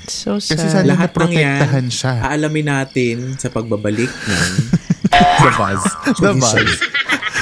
So 0.06 0.38
sad. 0.38 0.54
Kasi 0.54 0.66
sana 0.70 0.86
Lahat 0.86 1.10
ng 1.10 1.28
yan, 1.28 1.58
naprotektahan 1.58 1.86
siya. 1.90 2.14
aalamin 2.22 2.66
natin 2.70 3.16
sa 3.36 3.50
pagbabalik 3.50 4.08
ng 4.08 4.50
The 5.42 5.50
buzz. 5.52 5.82
The 6.22 6.32
buzz. 6.34 6.70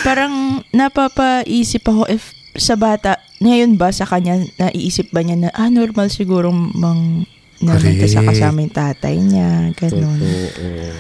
Parang 0.03 0.35
napapaisip 0.71 1.85
ako 1.85 2.09
if 2.09 2.33
sa 2.53 2.77
bata, 2.77 3.17
ngayon 3.41 3.81
ba 3.81 3.89
sa 3.91 4.05
kanya, 4.05 4.39
naiisip 4.59 5.09
ba 5.11 5.25
niya 5.25 5.37
na, 5.37 5.49
ah, 5.53 5.73
normal 5.73 6.13
siguro 6.13 6.53
mang 6.53 7.25
namunta 7.63 8.11
sa 8.11 8.27
kasama 8.27 8.59
yung 8.61 8.75
tatay 8.75 9.17
niya, 9.17 9.71
ganun. 9.73 10.19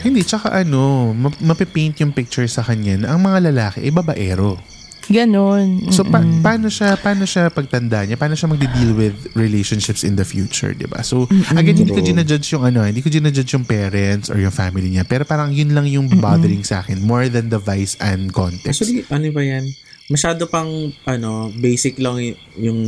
Hindi, 0.00 0.22
tsaka 0.22 0.54
ano, 0.54 1.10
ma- 1.10 1.34
mapipaint 1.42 1.98
yung 2.00 2.14
picture 2.14 2.46
sa 2.46 2.62
kanya 2.62 3.02
na 3.02 3.06
ang 3.12 3.20
mga 3.20 3.50
lalaki 3.50 3.78
ay 3.82 3.90
babaero. 3.90 4.56
Ganun. 5.10 5.90
So, 5.90 6.06
pa- 6.06 6.22
Mm-mm. 6.22 6.46
paano 6.46 6.70
siya, 6.70 6.94
paano 6.94 7.26
siya 7.26 7.50
pagtanda 7.50 8.06
niya? 8.06 8.14
Paano 8.14 8.38
siya 8.38 8.46
magde-deal 8.46 8.94
with 8.94 9.34
relationships 9.34 10.06
in 10.06 10.14
the 10.14 10.22
future, 10.22 10.70
di 10.70 10.86
ba? 10.86 11.02
So, 11.02 11.26
again, 11.50 11.74
hindi 11.74 11.90
ko 11.90 11.98
ginajudge 11.98 12.46
yung 12.54 12.62
ano, 12.62 12.86
hindi 12.86 13.02
ko 13.02 13.10
ginajudge 13.10 13.50
yung 13.50 13.66
parents 13.66 14.30
or 14.30 14.38
yung 14.38 14.54
family 14.54 14.94
niya. 14.94 15.02
Pero 15.02 15.26
parang 15.26 15.50
yun 15.50 15.74
lang 15.74 15.90
yung 15.90 16.06
bothering 16.22 16.62
sa 16.62 16.86
akin 16.86 17.02
more 17.02 17.26
than 17.26 17.50
the 17.50 17.58
vice 17.58 17.98
and 17.98 18.30
context. 18.30 18.78
Actually, 18.78 19.02
ano 19.10 19.26
ba 19.34 19.42
yan? 19.42 19.66
Masyado 20.06 20.46
pang, 20.46 20.68
ano, 21.04 21.30
basic 21.52 21.98
lang 21.98 22.18
y- 22.18 22.34
yung, 22.58 22.80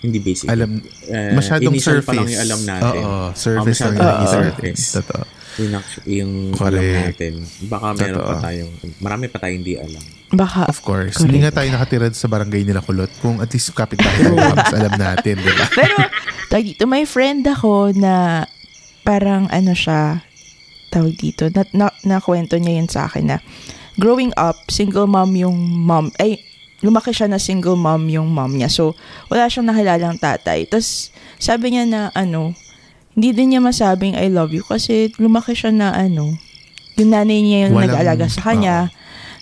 hindi 0.00 0.18
basic. 0.18 0.48
alam, 0.48 0.80
Eh, 1.04 1.32
masyadong 1.32 1.76
surface. 1.76 2.04
pa 2.04 2.12
lang 2.12 2.26
yung 2.26 2.40
alam 2.40 2.60
natin. 2.64 3.02
Oo, 3.02 3.26
surface 3.34 3.78
Oh, 3.78 3.84
lang 3.84 3.94
yung 3.94 4.08
surface. 4.26 4.32
surface. 4.32 4.84
Totoo. 4.96 5.24
Yung, 5.52 5.72
yung 6.08 6.32
alam 6.56 6.84
natin. 7.04 7.32
Baka 7.68 7.86
meron 7.92 8.16
Totoo. 8.16 8.28
pa 8.30 8.34
tayong, 8.40 8.72
marami 8.96 9.24
pa 9.28 9.38
tayong 9.38 9.58
hindi 9.60 9.74
alam. 9.76 10.04
Baka, 10.30 10.62
Of 10.64 10.80
course. 10.80 11.18
Correct. 11.18 11.26
Hindi 11.26 11.38
nga 11.42 11.52
tayo 11.52 11.68
nakatirad 11.68 12.14
sa 12.14 12.26
barangay 12.26 12.62
nila 12.62 12.80
Kulot. 12.80 13.10
Kung 13.20 13.38
at 13.38 13.50
least 13.50 13.74
kapit 13.74 13.98
tayo 13.98 14.32
mas 14.56 14.72
alam 14.72 14.94
natin, 14.94 15.36
di 15.36 15.52
ba? 15.52 15.64
Pero, 15.68 15.96
tawag 16.48 16.64
dito, 16.64 16.84
may 16.86 17.04
friend 17.04 17.44
ako 17.44 17.92
na 17.92 18.46
parang 19.02 19.48
ano 19.48 19.74
siya, 19.74 20.22
tawag 20.88 21.12
dito, 21.12 21.50
na, 21.50 21.66
na, 21.72 21.86
nakwento 22.06 22.56
niya 22.56 22.78
yun 22.78 22.88
sa 22.88 23.04
akin 23.04 23.26
na 23.26 23.38
growing 24.00 24.32
up, 24.40 24.56
single 24.72 25.04
mom 25.04 25.36
yung 25.36 25.54
mom, 25.60 26.08
ay, 26.16 26.40
lumaki 26.80 27.12
siya 27.12 27.28
na 27.28 27.36
single 27.36 27.76
mom 27.76 28.08
yung 28.08 28.32
mom 28.32 28.56
niya. 28.56 28.72
So, 28.72 28.96
wala 29.28 29.46
siyang 29.52 29.68
nakilalang 29.68 30.16
tatay. 30.16 30.64
Tapos, 30.64 31.12
sabi 31.36 31.76
niya 31.76 31.84
na, 31.84 32.00
ano, 32.16 32.56
hindi 33.12 33.36
din 33.36 33.52
niya 33.54 33.60
masabing 33.60 34.16
I 34.16 34.32
love 34.32 34.56
you 34.56 34.64
kasi 34.64 35.12
lumaki 35.20 35.52
siya 35.52 35.70
na, 35.76 35.92
ano, 35.92 36.32
yung 36.96 37.12
nanay 37.12 37.44
niya 37.44 37.68
yung 37.68 37.76
Walang- 37.76 37.92
nag-aalaga 37.92 38.26
sa 38.32 38.40
kanya. 38.40 38.88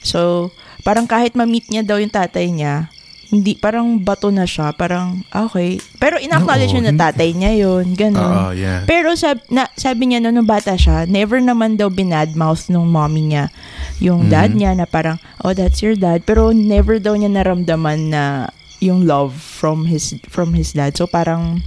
So, 0.02 0.50
parang 0.82 1.06
kahit 1.06 1.38
ma-meet 1.38 1.70
niya 1.70 1.86
daw 1.86 2.02
yung 2.02 2.10
tatay 2.10 2.50
niya, 2.50 2.90
hindi, 3.28 3.60
parang 3.60 4.00
bato 4.00 4.32
na 4.32 4.48
siya. 4.48 4.72
Parang, 4.72 5.20
ah, 5.36 5.44
okay. 5.44 5.76
Pero 6.00 6.16
in-acknowledge 6.16 6.72
niya 6.72 6.88
na 6.88 6.96
tatay 6.96 7.36
niya 7.36 7.52
yun. 7.60 7.92
Ganun. 7.92 8.24
Oo, 8.24 8.56
yeah. 8.56 8.88
Pero 8.88 9.12
sab 9.20 9.36
na, 9.52 9.68
sabi 9.76 10.08
niya 10.08 10.24
no, 10.24 10.32
nung 10.32 10.48
bata 10.48 10.80
siya, 10.80 11.04
never 11.04 11.36
naman 11.36 11.76
daw 11.76 11.92
binadmouth 11.92 12.72
nung 12.72 12.88
mommy 12.88 13.28
niya 13.28 13.52
yung 13.98 14.30
dad 14.30 14.54
niya 14.54 14.78
na 14.78 14.86
parang, 14.86 15.18
oh, 15.42 15.52
that's 15.54 15.82
your 15.82 15.98
dad. 15.98 16.22
Pero 16.22 16.54
never 16.54 17.02
daw 17.02 17.18
niya 17.18 17.30
naramdaman 17.30 18.14
na 18.14 18.24
yung 18.78 19.06
love 19.06 19.34
from 19.34 19.90
his 19.90 20.14
from 20.30 20.54
his 20.54 20.70
dad. 20.74 20.94
So 20.94 21.10
parang 21.10 21.66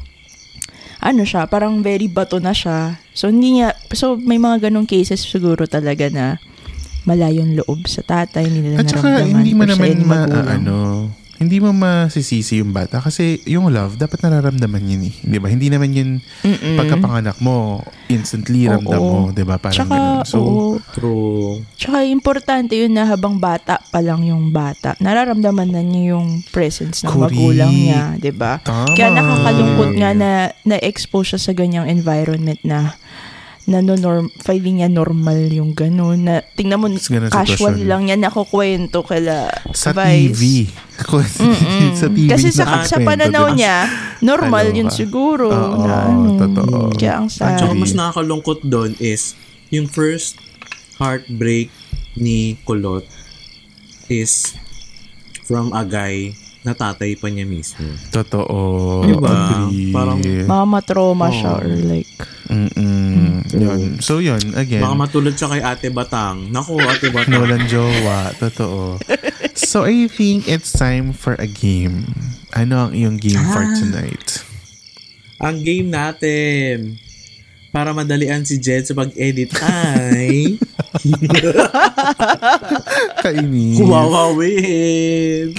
ano 1.01 1.23
siya, 1.27 1.43
parang 1.49 1.83
very 1.83 2.07
bato 2.07 2.39
na 2.39 2.55
siya. 2.55 2.99
So 3.11 3.27
hindi 3.27 3.59
niya 3.59 3.75
so 3.91 4.15
may 4.15 4.39
mga 4.39 4.71
ganong 4.71 4.87
cases 4.87 5.19
siguro 5.19 5.67
talaga 5.67 6.07
na 6.07 6.39
malayong 7.03 7.57
loob 7.57 7.89
sa 7.89 8.05
tatay, 8.05 8.45
hindi 8.45 8.61
nila 8.61 8.85
At 8.85 8.93
saka, 8.93 9.09
naramdaman. 9.09 9.33
hindi 9.33 9.51
mo 9.57 9.63
naman 9.65 9.97
ma, 10.05 10.19
ano, 10.29 10.75
hindi 11.41 11.57
mo 11.57 11.73
masisisi 11.73 12.61
yung 12.61 12.69
bata 12.69 13.01
kasi 13.01 13.41
yung 13.49 13.73
love, 13.73 13.97
dapat 13.97 14.21
nararamdaman 14.21 14.85
yun 14.85 15.09
eh. 15.09 15.15
Di 15.25 15.41
ba? 15.41 15.49
Hindi 15.49 15.73
naman 15.73 15.89
yun 15.89 16.21
Mm-mm. 16.45 16.77
pagkapanganak 16.77 17.41
mo, 17.41 17.81
instantly 18.13 18.69
Oo. 18.69 18.77
ramdam 18.77 19.01
mo. 19.01 19.21
Di 19.33 19.41
ba? 19.41 19.57
Parang 19.57 19.73
Tsaka, 19.73 19.97
ganun. 19.97 20.29
So, 20.29 20.37
oo. 20.37 20.77
True. 20.93 21.65
Tsaka 21.81 22.05
importante 22.05 22.77
yun 22.77 22.93
na 22.93 23.09
habang 23.09 23.41
bata 23.41 23.81
pa 23.89 24.05
lang 24.05 24.21
yung 24.21 24.53
bata, 24.53 24.93
nararamdaman 25.01 25.73
na 25.73 25.81
niya 25.81 26.13
yung 26.13 26.45
presence 26.53 27.01
ng 27.01 27.09
Correct. 27.09 27.33
magulang 27.33 27.73
niya, 27.73 28.01
'di 28.21 28.31
ba? 28.37 28.61
Kaya 28.93 29.09
nakakalungkot 29.09 29.97
nga 29.97 30.11
na 30.13 30.31
na-expose 30.61 31.33
siya 31.33 31.41
sa 31.41 31.51
ganyang 31.57 31.89
environment 31.89 32.61
na 32.61 32.93
na 33.69 33.77
no 33.85 33.93
norm, 33.93 34.33
feeling 34.41 34.81
niya 34.81 34.89
normal 34.89 35.37
yung 35.53 35.77
ganun. 35.77 36.25
Na, 36.25 36.41
tingnan 36.57 36.81
mo, 36.81 36.89
casual 37.29 37.77
sitwasyon. 37.77 37.85
lang 37.85 38.01
niya 38.09 38.17
nakukwento 38.17 39.05
kala 39.05 39.53
sa 39.73 39.93
Vice. 39.93 40.33
TV. 40.33 40.41
sa 42.01 42.07
TV. 42.09 42.29
Kasi 42.29 42.49
sa, 42.49 42.81
sa 42.85 42.97
pananaw 42.97 43.53
diba? 43.53 43.57
niya, 43.57 43.75
normal 44.25 44.73
yun 44.73 44.89
siguro. 44.89 45.53
Oo, 45.53 45.85
na, 45.85 46.09
ano, 46.09 46.41
totoo. 46.41 46.77
Kaya 46.97 47.21
ang 47.21 47.29
sad. 47.29 47.61
Tsaka 47.61 47.73
mas 47.77 47.93
nakakalungkot 47.93 48.65
doon 48.65 48.97
is 48.97 49.37
yung 49.69 49.85
first 49.85 50.41
heartbreak 50.97 51.69
ni 52.17 52.59
Kulot 52.67 53.05
is 54.11 54.57
from 55.47 55.71
a 55.71 55.87
guy 55.87 56.35
na 56.61 56.71
tatay 56.71 57.15
pa 57.15 57.25
niya 57.25 57.43
mismo. 57.43 57.83
Totoo. 58.09 59.01
Diba? 59.03 59.65
Agree. 59.65 59.89
Parang- 59.89 60.21
Mama 60.45 60.77
trauma 60.79 61.27
siya 61.27 61.55
Oo. 61.55 61.59
or 61.59 61.67
like, 61.83 62.07
Mm-mm. 62.47 63.41
Yun. 63.49 63.97
So, 63.97 64.19
yun. 64.19 64.39
Again. 64.53 64.79
Baka 64.79 64.93
matulad 64.93 65.33
siya 65.33 65.47
kay 65.49 65.61
Ate 65.61 65.87
Batang. 65.87 66.51
Naku, 66.51 66.77
Ate 66.77 67.09
Batang. 67.09 67.39
Walang 67.41 67.65
jowa. 67.65 68.29
Totoo. 68.35 68.99
So, 69.55 69.83
I 69.83 70.05
think 70.05 70.45
it's 70.45 70.69
time 70.69 71.11
for 71.11 71.33
a 71.35 71.47
game. 71.47 72.05
Ano 72.51 72.85
ang 72.85 72.91
iyong 72.91 73.17
game 73.17 73.41
for 73.47 73.63
Ah. 73.63 73.73
tonight? 73.73 74.43
Ang 75.39 75.63
game 75.63 75.87
natin 75.89 76.99
para 77.71 77.89
madalian 77.91 78.43
si 78.43 78.59
Jed 78.59 78.83
sa 78.83 78.93
pag-edit 78.93 79.49
ay 79.57 80.59
Kainis. 83.23 83.79
Wawawin! 83.79 85.55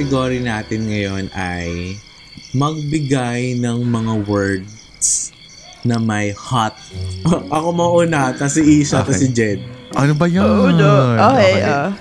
Category 0.00 0.40
natin 0.40 0.88
ngayon 0.88 1.28
ay 1.36 1.92
magbigay 2.56 3.52
ng 3.60 3.84
mga 3.84 4.24
words 4.24 5.28
na 5.84 6.00
may 6.00 6.32
hot. 6.32 6.72
Ako 7.52 7.68
mauna, 7.68 8.32
tas 8.32 8.56
si 8.56 8.80
Isha, 8.80 9.04
Okay. 9.04 9.12
si 9.12 9.26
Jed. 9.28 9.60
Ano 9.92 10.16
ba 10.16 10.24
yun? 10.24 10.40
Oh, 10.40 10.72
no. 10.72 11.20
Okay, 11.36 11.60
ah. 11.60 11.92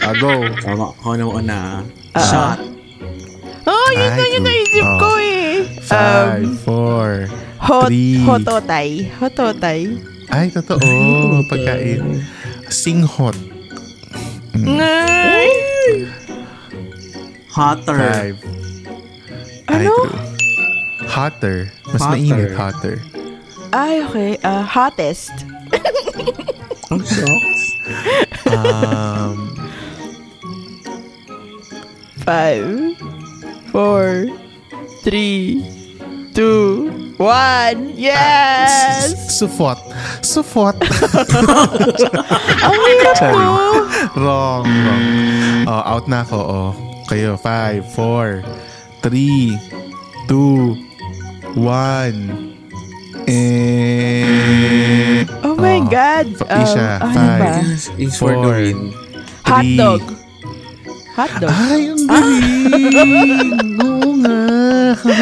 Ah, 0.00 0.16
go. 0.16 0.32
Ako, 0.48 0.96
ako 0.96 1.12
na 1.12 1.24
mauna. 1.28 1.58
Shot. 2.16 2.64
Oh, 3.68 3.88
yun 3.92 4.00
Ay, 4.00 4.16
na 4.16 4.24
yung 4.24 4.32
good. 4.32 4.48
naisip 4.48 4.86
Oh. 4.88 4.96
ko 4.96 5.10
eh. 5.20 5.52
Five, 5.84 6.48
four, 6.64 7.08
hot, 7.60 7.92
three. 7.92 8.16
hototay. 8.24 8.88
Hototay. 9.20 9.80
Ay, 10.32 10.48
totoo. 10.48 10.88
Pagkain. 11.52 12.16
Sing 12.72 13.04
hot. 13.04 13.36
Ngay! 14.56 15.52
Hotter. 17.52 17.98
Five. 18.00 18.36
Ay, 19.68 19.84
Ano? 19.86 19.94
Hotter. 21.06 21.68
Mas 21.92 22.00
Hotter. 22.00 22.12
mainit, 22.16 22.50
hotter. 22.56 22.96
Ay, 23.72 23.94
okay. 24.04 24.30
Ah, 24.42 24.64
hottest. 24.64 25.32
Ang 26.90 27.00
shocks. 27.04 27.60
Um, 28.48 29.52
Five, 32.22 32.94
four, 33.74 34.30
three, 35.02 35.58
two, 36.30 36.86
one. 37.18 37.90
Yes! 37.98 39.10
Sufot. 39.26 39.74
Sufot. 40.22 40.78
Ang 42.62 42.78
hirap 42.78 43.16
Sorry. 43.18 43.34
mo. 43.34 43.50
wrong, 44.14 44.62
wrong. 44.62 45.02
Oh, 45.66 45.82
out 45.82 46.06
na 46.06 46.22
ako. 46.22 46.38
Oh. 46.38 46.70
Kayo. 47.06 47.38
Five, 47.38 47.86
four, 47.92 48.42
three, 49.00 49.58
two, 50.26 50.76
one. 51.54 52.50
Eh, 53.24 55.24
Oh 55.42 55.54
my 55.54 55.78
oh. 55.78 55.86
God. 55.86 56.26
Um, 56.42 56.62
Isha, 56.62 56.98
ano 56.98 57.14
five. 57.14 57.40
ba? 57.40 57.52
Is 57.98 58.14
for 58.18 58.34
the 58.34 58.42
Four. 58.42 58.50
win. 58.50 58.78
Three. 59.42 59.76
Hotdog. 59.78 60.02
Hotdog. 61.12 61.50
Ay, 61.52 61.92
ang 61.92 62.04
galing! 62.08 63.52
Oo 63.84 64.10
nga. 64.18 64.38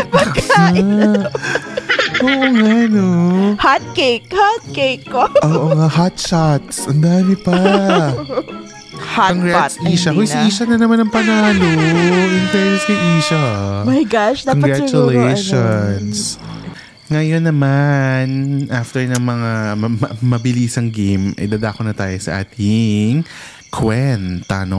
Pagkain. 0.08 0.88
Oo 2.20 2.46
nga, 2.56 2.74
no? 2.88 3.06
Hot 3.58 3.84
cake. 3.92 4.30
Hot 4.32 4.64
cake 4.72 5.04
ko. 5.04 5.28
Oo 5.44 5.68
nga, 5.76 5.88
hot 5.90 6.16
shots. 6.16 6.88
Ang 6.88 7.04
dami 7.04 7.34
pa. 7.36 7.52
hot 9.10 9.34
Congrats, 9.34 9.74
pot. 9.76 9.90
Isha. 9.90 10.10
Hoy, 10.14 10.26
si. 10.30 10.38
Isha 10.46 10.64
na 10.70 10.78
naman 10.78 11.02
ang 11.02 11.10
panalo. 11.10 11.66
In 12.30 12.46
fairness 12.54 12.86
kay 12.86 12.98
Isha. 13.18 13.42
My 13.82 14.02
gosh, 14.06 14.46
dapat 14.46 14.86
siguro, 14.86 15.10
ano, 15.10 15.26
Congratulations. 15.26 16.38
Ngayon 17.10 17.42
naman, 17.42 18.26
after 18.70 19.02
ng 19.02 19.18
mga 19.18 19.50
ma- 19.74 19.90
ma- 19.90 20.14
mabilisang 20.38 20.94
game, 20.94 21.34
ay 21.34 21.50
dadako 21.50 21.82
na 21.82 21.90
tayo 21.90 22.14
sa 22.22 22.46
ating 22.46 23.26
kwentanong. 23.74 24.78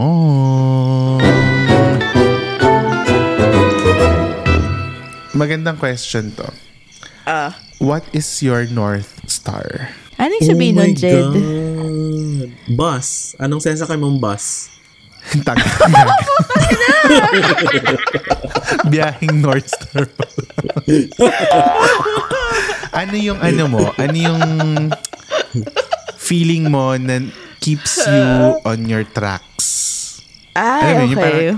Magandang 5.35 5.75
question 5.75 6.31
to. 6.39 6.47
Ah. 7.27 7.51
What 7.83 8.07
is 8.15 8.27
your 8.39 8.63
North 8.67 9.27
Star? 9.27 9.91
Anong 10.21 10.45
sabihin 10.45 10.77
oh 10.77 10.85
my 10.85 10.85
nun, 10.85 10.93
Jed? 10.93 11.17
God. 11.17 11.33
Bus. 12.77 13.33
Anong 13.41 13.57
sensakay 13.57 13.97
mong 13.97 14.21
bus? 14.21 14.69
Tag- 15.45 15.57
Biyahing 18.91 19.41
North 19.41 19.65
Star. 19.65 20.05
ano 23.01 23.15
yung 23.17 23.41
ano 23.41 23.63
mo? 23.65 23.89
Ano 23.97 24.17
yung 24.17 24.41
feeling 26.17 26.69
mo 26.69 26.93
na 27.01 27.25
keeps 27.57 28.05
you 28.05 28.61
on 28.61 28.85
your 28.85 29.01
tracks? 29.05 30.21
Ay, 30.53 30.61
Alam 30.61 30.83
mo 30.83 31.01
yun, 31.01 31.09
yung 31.09 31.21
okay. 31.21 31.25
parang, 31.25 31.57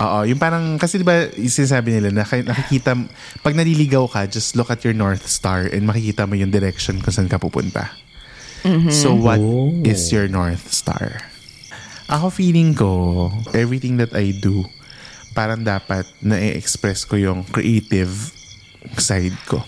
oo, 0.00 0.18
yung 0.24 0.40
parang, 0.40 0.80
kasi 0.80 0.96
di 0.96 1.04
ba, 1.04 1.28
sinasabi 1.30 1.92
nila, 1.92 2.08
na 2.10 2.24
nakikita, 2.24 2.96
pag 3.44 3.54
naliligaw 3.54 4.08
ka, 4.08 4.24
just 4.24 4.56
look 4.56 4.72
at 4.72 4.80
your 4.80 4.96
North 4.96 5.28
Star 5.28 5.68
and 5.68 5.84
makikita 5.84 6.24
mo 6.24 6.34
yung 6.34 6.50
direction 6.50 6.98
kung 6.98 7.12
saan 7.12 7.28
ka 7.28 7.36
pupunta. 7.36 7.92
Mm-hmm. 8.64 8.92
So, 8.92 9.12
what 9.12 9.40
Oh. 9.40 9.72
is 9.84 10.08
your 10.08 10.28
North 10.28 10.72
Star? 10.72 11.20
Ako 12.10 12.32
feeling 12.32 12.74
ko, 12.74 13.30
everything 13.54 14.00
that 14.00 14.16
I 14.16 14.32
do, 14.34 14.66
parang 15.30 15.62
dapat 15.62 16.08
na-express 16.18 17.06
ko 17.06 17.14
yung 17.14 17.46
creative 17.46 18.10
side 18.98 19.36
ko. 19.46 19.62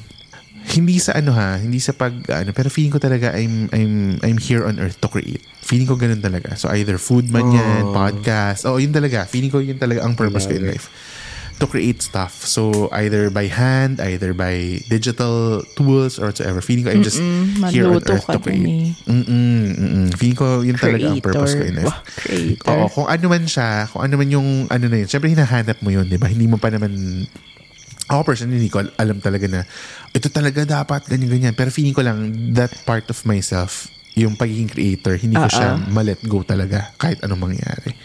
Hindi 0.62 0.98
sa 0.98 1.18
ano 1.18 1.34
ha, 1.34 1.58
hindi 1.58 1.78
sa 1.78 1.94
pag 1.94 2.14
ano, 2.30 2.50
pero 2.54 2.70
feeling 2.70 2.90
ko 2.90 2.98
talaga 2.98 3.34
I'm 3.34 3.66
I'm 3.74 3.94
I'm 4.22 4.38
here 4.38 4.62
on 4.66 4.78
earth 4.78 4.98
to 5.02 5.10
create. 5.10 5.42
Feeling 5.72 5.88
ko 5.88 5.96
ganun 5.96 6.20
talaga. 6.20 6.52
So 6.54 6.68
either 6.68 7.00
food 7.00 7.32
man 7.32 7.48
yan, 7.48 7.96
podcast. 7.96 8.68
Oh, 8.68 8.76
yun 8.76 8.92
talaga. 8.92 9.24
Feeling 9.24 9.48
ko 9.48 9.64
yun 9.64 9.80
talaga 9.80 10.04
ang 10.04 10.12
purpose 10.12 10.44
ko 10.44 10.52
in 10.52 10.68
life. 10.68 10.92
To 11.56 11.64
create 11.64 12.02
stuff. 12.02 12.44
So 12.44 12.90
either 12.92 13.30
by 13.30 13.46
hand, 13.46 14.02
either 14.02 14.34
by 14.34 14.82
digital 14.90 15.62
tools 15.72 16.18
or 16.18 16.28
whatsoever. 16.28 16.60
Feeling 16.60 16.84
ko 16.84 16.90
I'm 16.90 17.06
just 17.06 17.22
here 17.72 17.86
on 17.86 18.02
earth 18.04 18.26
to 18.26 18.36
create. 18.36 18.98
Mm-mm, 19.06 19.62
mm-mm. 19.72 20.06
Feeling 20.12 20.36
ko 20.36 20.60
yun 20.60 20.76
talaga 20.76 21.08
ang 21.08 21.22
purpose 21.22 21.54
ko 21.56 21.62
in 21.62 21.80
life. 21.80 21.88
Wow, 21.88 22.02
creator. 22.18 22.66
Oo, 22.68 22.86
kung 22.90 23.06
ano 23.08 23.24
man 23.30 23.44
siya, 23.48 23.86
kung 23.88 24.02
ano 24.04 24.14
man 24.18 24.28
yung 24.28 24.48
ano 24.68 24.84
na 24.90 24.96
yun, 25.00 25.08
syempre 25.08 25.30
hinahanap 25.32 25.78
mo 25.80 25.88
yun, 25.88 26.04
di 26.04 26.18
ba? 26.18 26.28
Hindi 26.28 26.50
mo 26.50 26.58
pa 26.58 26.68
naman 26.68 26.92
ako 28.10 28.20
personally, 28.26 28.58
hindi 28.58 28.68
ko 28.68 28.82
al- 28.82 28.92
alam 28.98 29.22
talaga 29.22 29.46
na 29.48 29.60
ito 30.12 30.28
talaga 30.28 30.66
dapat, 30.66 31.06
ganyan-ganyan. 31.08 31.54
Pero 31.54 31.72
feeling 31.72 31.94
ko 31.94 32.02
lang, 32.02 32.18
that 32.52 32.74
part 32.84 33.06
of 33.08 33.16
myself, 33.24 33.86
yung 34.12 34.36
pagiging 34.36 34.68
creator, 34.68 35.16
hindi 35.16 35.36
ko 35.36 35.48
siya 35.48 35.80
ma-let 35.88 36.20
go 36.28 36.44
talaga 36.44 36.92
kahit 37.00 37.24
anong 37.24 37.52
mangyari. 37.52 37.96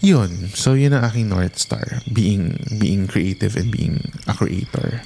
Yun. 0.00 0.48
So, 0.56 0.72
yun 0.80 0.96
ang 0.96 1.04
aking 1.04 1.28
North 1.28 1.60
Star. 1.60 2.00
Being 2.08 2.56
being 2.80 3.04
creative 3.04 3.52
and 3.60 3.68
being 3.68 4.00
a 4.24 4.32
creator. 4.32 5.04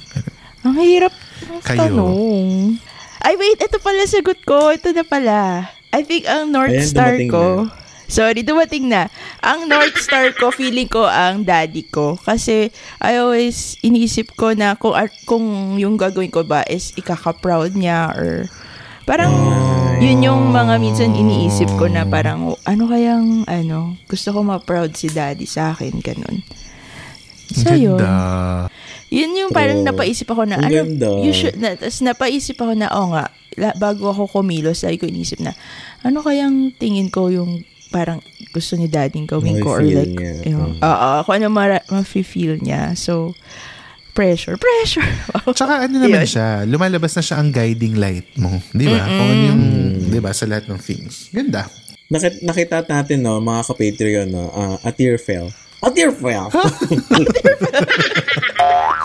Ang 0.63 0.79
hirap 0.79 1.11
ng 1.43 1.59
Kayo. 1.67 1.79
tanong. 1.91 2.79
Ay, 3.19 3.35
wait. 3.35 3.59
Ito 3.59 3.75
pala 3.83 4.07
sagot 4.07 4.39
ko. 4.47 4.71
Ito 4.71 4.95
na 4.95 5.03
pala. 5.03 5.67
I 5.91 6.01
think 6.07 6.23
ang 6.31 6.51
North 6.51 6.71
Ayan, 6.71 6.87
Star 6.87 7.15
ko... 7.27 7.67
Sorry, 8.05 8.45
dumating 8.45 8.85
na. 8.85 9.09
Ang 9.41 9.65
North 9.65 9.97
Star 9.97 10.29
ko, 10.37 10.53
feeling 10.53 10.85
ko 10.85 11.09
ang 11.09 11.41
daddy 11.41 11.89
ko. 11.89 12.13
Kasi 12.21 12.69
I 13.01 13.17
always 13.17 13.81
iniisip 13.81 14.37
ko 14.37 14.53
na 14.53 14.77
kung, 14.77 14.93
ar- 14.93 15.13
kung 15.25 15.75
yung 15.81 15.97
gagawin 15.97 16.29
ko 16.29 16.45
ba 16.45 16.61
is 16.69 16.93
ikaka-proud 16.93 17.73
niya 17.73 18.13
or 18.13 18.45
parang 19.05 19.31
yun 20.01 20.25
yung 20.25 20.51
mga 20.51 20.81
minsan 20.81 21.13
iniisip 21.13 21.69
ko 21.77 21.85
na 21.87 22.03
parang 22.03 22.57
ano 22.65 22.83
kayang 22.89 23.45
ano, 23.47 23.95
gusto 24.09 24.33
ko 24.33 24.41
ma-proud 24.41 24.91
si 24.97 25.07
daddy 25.13 25.45
sa 25.45 25.71
akin, 25.71 25.93
ganun. 26.01 26.41
So, 27.53 27.77
yun. 27.77 28.01
Ganda. 28.01 28.67
Yun 29.13 29.37
yung 29.37 29.51
parang 29.53 29.85
Oh, 29.85 29.85
napaisip 29.85 30.25
ako 30.27 30.49
na, 30.49 30.57
ano, 30.57 30.81
you 31.21 31.31
should, 31.31 31.55
na, 31.61 31.77
tas 31.77 32.01
napaisip 32.01 32.57
ako 32.57 32.73
na, 32.73 32.89
oh 32.89 33.13
nga, 33.13 33.29
la, 33.55 33.69
bago 33.77 34.09
ako 34.09 34.41
kumilos, 34.41 34.81
ay 34.81 34.97
ko 34.97 35.05
inisip 35.05 35.39
na, 35.39 35.53
ano 36.01 36.25
kayang 36.25 36.73
tingin 36.75 37.13
ko 37.13 37.29
yung 37.29 37.61
parang 37.93 38.19
gusto 38.51 38.75
ni 38.75 38.89
daddy 38.89 39.23
gawin 39.23 39.61
ko 39.61 39.79
or 39.79 39.85
like, 39.85 40.11
niya. 40.11 40.51
yung, 40.51 40.81
oo, 40.81 41.09
kung 41.23 41.35
ano 41.37 41.47
mara, 41.53 41.79
ma-feel 41.87 42.59
niya. 42.59 42.97
So, 42.97 43.37
pressure, 44.15 44.55
pressure. 44.55 45.05
Tsaka 45.57 45.85
ano 45.85 45.99
naman 45.99 46.23
Yun. 46.23 46.25
siya, 46.25 46.63
lumalabas 46.63 47.11
na 47.13 47.21
siya 47.21 47.37
ang 47.37 47.51
guiding 47.51 47.99
light 47.99 48.25
mo. 48.39 48.63
Di 48.71 48.87
ba? 48.87 49.03
Kung 49.03 49.29
ano 49.29 49.43
yung, 49.51 49.61
di 50.07 50.17
ba, 50.17 50.31
sa 50.31 50.47
lahat 50.47 50.71
ng 50.71 50.79
things. 50.79 51.29
Ganda. 51.29 51.67
Nakita, 52.07 52.39
nakita 52.41 52.75
natin, 52.87 53.21
no, 53.21 53.37
mga 53.37 53.61
ka-Patreon, 53.67 54.27
no, 54.31 54.47
uh, 54.49 54.79
a 54.79 54.89
tear 54.89 55.19
fell. 55.19 55.51
A 55.83 55.91
tear 55.91 56.09
fell! 56.09 56.49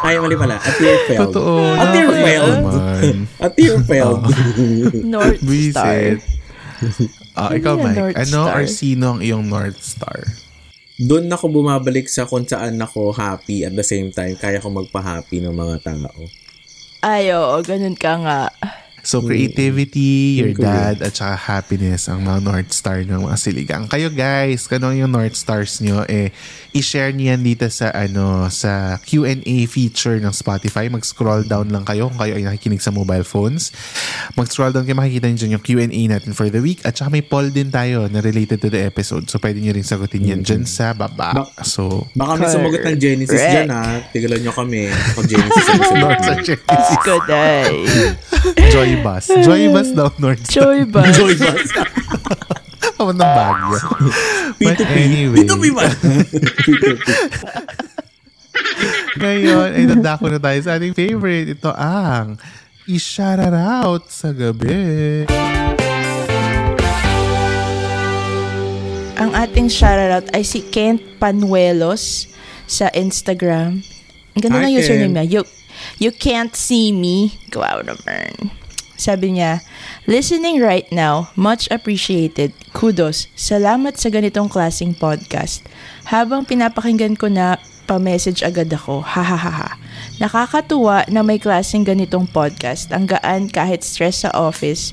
Ay, 0.00 0.16
mali 0.16 0.32
pala. 0.32 0.56
A 0.56 0.70
tear 0.72 0.96
fell. 1.04 1.28
Totoo. 1.28 1.76
A 1.76 1.84
tear 1.92 2.08
fell. 2.08 2.46
naman. 2.56 3.28
A 3.44 3.48
tear 3.52 3.76
fell. 3.84 4.24
North 5.04 5.44
Star. 5.44 5.44
Visit. 5.44 6.18
Ah, 7.36 7.52
ikaw, 7.52 7.76
Mike. 7.76 8.00
North 8.00 8.16
Ano 8.16 8.48
Star? 8.48 8.56
or 8.56 8.64
sino 8.64 9.04
ang 9.12 9.20
iyong 9.20 9.44
North 9.44 9.76
Star? 9.84 10.24
Doon 11.00 11.32
ako 11.32 11.48
bumabalik 11.48 12.12
sa 12.12 12.28
kung 12.28 12.44
saan 12.44 12.76
ako 12.76 13.16
happy 13.16 13.64
at 13.64 13.72
the 13.72 13.80
same 13.80 14.12
time 14.12 14.36
kaya 14.36 14.60
ko 14.60 14.68
magpa-happy 14.68 15.40
ng 15.40 15.56
mga 15.56 15.80
tao. 15.80 16.28
Ay, 17.00 17.32
oo, 17.32 17.56
ganun 17.64 17.96
ka 17.96 18.20
nga. 18.20 18.52
So, 19.02 19.20
creativity, 19.22 20.12
your 20.38 20.52
dad, 20.52 21.00
at 21.00 21.12
saka 21.12 21.36
happiness 21.36 22.06
ang 22.06 22.22
mga 22.22 22.40
North 22.40 22.70
Star 22.70 23.00
ng 23.00 23.22
mga 23.22 23.36
siligang. 23.36 23.84
Kayo 23.86 24.08
guys, 24.08 24.64
kano 24.64 24.90
yung 24.90 25.10
North 25.10 25.34
Stars 25.34 25.80
nyo, 25.80 26.04
eh, 26.04 26.30
i-share 26.70 27.10
niyo 27.10 27.32
yan 27.32 27.42
dito 27.42 27.66
sa, 27.66 27.90
ano, 27.90 28.46
sa 28.48 29.00
Q&A 29.00 29.40
feature 29.66 30.18
ng 30.18 30.30
Spotify. 30.30 30.86
Mag-scroll 30.86 31.44
down 31.44 31.68
lang 31.68 31.82
kayo 31.82 32.06
kung 32.06 32.18
kayo 32.18 32.34
ay 32.34 32.44
nakikinig 32.44 32.78
sa 32.78 32.90
mobile 32.90 33.24
phones. 33.24 33.72
Mag-scroll 34.34 34.70
down 34.70 34.84
kayo, 34.84 34.94
makikita 34.94 35.26
niyo 35.26 35.38
dyan 35.40 35.52
yung 35.56 35.64
Q&A 35.64 36.00
natin 36.06 36.32
for 36.32 36.46
the 36.46 36.60
week. 36.60 36.80
At 36.82 36.94
saka 36.94 37.10
may 37.10 37.22
poll 37.22 37.48
din 37.48 37.68
tayo 37.68 38.06
na 38.06 38.20
related 38.20 38.60
to 38.60 38.68
the 38.68 38.80
episode. 38.80 39.26
So, 39.26 39.38
pwede 39.38 39.58
niyo 39.58 39.72
rin 39.72 39.82
sagutin 39.82 40.22
yan 40.22 40.40
dyan 40.42 40.64
sa 40.64 40.92
baba. 40.92 41.32
Ba- 41.34 41.48
So, 41.60 42.06
Baka 42.12 42.36
may 42.36 42.48
sumagot 42.48 42.82
ng 42.82 42.98
Genesis 42.98 43.32
Correct. 43.32 43.54
dyan 43.54 43.68
ha. 43.70 43.82
Tigalan 44.10 44.38
nyo 44.40 44.52
kami. 44.52 44.88
Ako 44.88 45.20
Genesis. 45.24 45.64
North 46.02 46.20
Star 46.20 46.40
Genesis. 46.40 46.88
Good 47.00 47.24
day. 47.26 47.70
Joy 48.70 48.89
Bus. 49.00 49.24
Joy 49.46 49.70
Bus 49.70 49.88
daw, 49.94 50.10
North 50.18 50.42
Star. 50.42 50.74
Joy 50.74 50.78
ba? 50.92 51.02
Joy 51.14 51.34
Bus. 51.38 51.70
Papuntang 53.00 53.32
Baguio. 53.32 53.78
But 54.60 54.76
P2P. 54.76 54.92
anyway. 54.92 55.36
P2P 55.46 55.64
ba? 55.72 55.86
Ngayon, 59.20 59.68
ay 59.76 59.84
dadako 59.88 60.26
na 60.28 60.40
tayo 60.40 60.58
sa 60.60 60.76
ating 60.76 60.92
favorite. 60.96 61.48
Ito 61.52 61.70
ang 61.72 62.36
i-shout 62.88 63.40
out 63.52 64.04
sa 64.08 64.32
gabi. 64.32 65.24
Ang 69.20 69.36
ating 69.36 69.68
shoutout 69.68 70.32
ay 70.32 70.40
si 70.40 70.64
Kent 70.64 71.20
Panuelos 71.20 72.32
sa 72.64 72.88
Instagram. 72.96 73.84
Ang 74.32 74.40
ganda 74.40 74.64
ng 74.64 74.72
username 74.72 75.12
niya. 75.12 75.24
You, 75.28 75.42
you 76.00 76.08
can't 76.08 76.56
see 76.56 76.88
me. 76.88 77.36
Wow 77.52 77.84
naman. 77.84 78.48
Sabi 79.00 79.40
niya, 79.40 79.64
listening 80.04 80.60
right 80.60 80.84
now, 80.92 81.32
much 81.32 81.64
appreciated. 81.72 82.52
Kudos. 82.76 83.32
Salamat 83.32 83.96
sa 83.96 84.12
ganitong 84.12 84.52
klaseng 84.52 84.92
podcast. 84.92 85.64
Habang 86.04 86.44
pinapakinggan 86.44 87.16
ko 87.16 87.32
na, 87.32 87.56
pa-message 87.88 88.44
agad 88.44 88.68
ako. 88.70 89.00
Ha 89.00 89.22
ha 89.24 89.34
ha 89.34 89.52
ha. 89.64 89.70
Nakakatuwa 90.20 91.08
na 91.08 91.24
may 91.24 91.40
klaseng 91.40 91.82
ganitong 91.82 92.28
podcast. 92.28 92.92
Ang 92.92 93.08
gaan 93.08 93.48
kahit 93.48 93.80
stress 93.80 94.22
sa 94.22 94.30
office. 94.36 94.92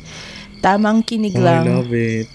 Tamang 0.63 1.03
kinig 1.03 1.35
Oh, 1.35 1.43
I 1.43 1.45
lang. 1.45 1.63
love 1.67 1.91
it. 1.91 2.31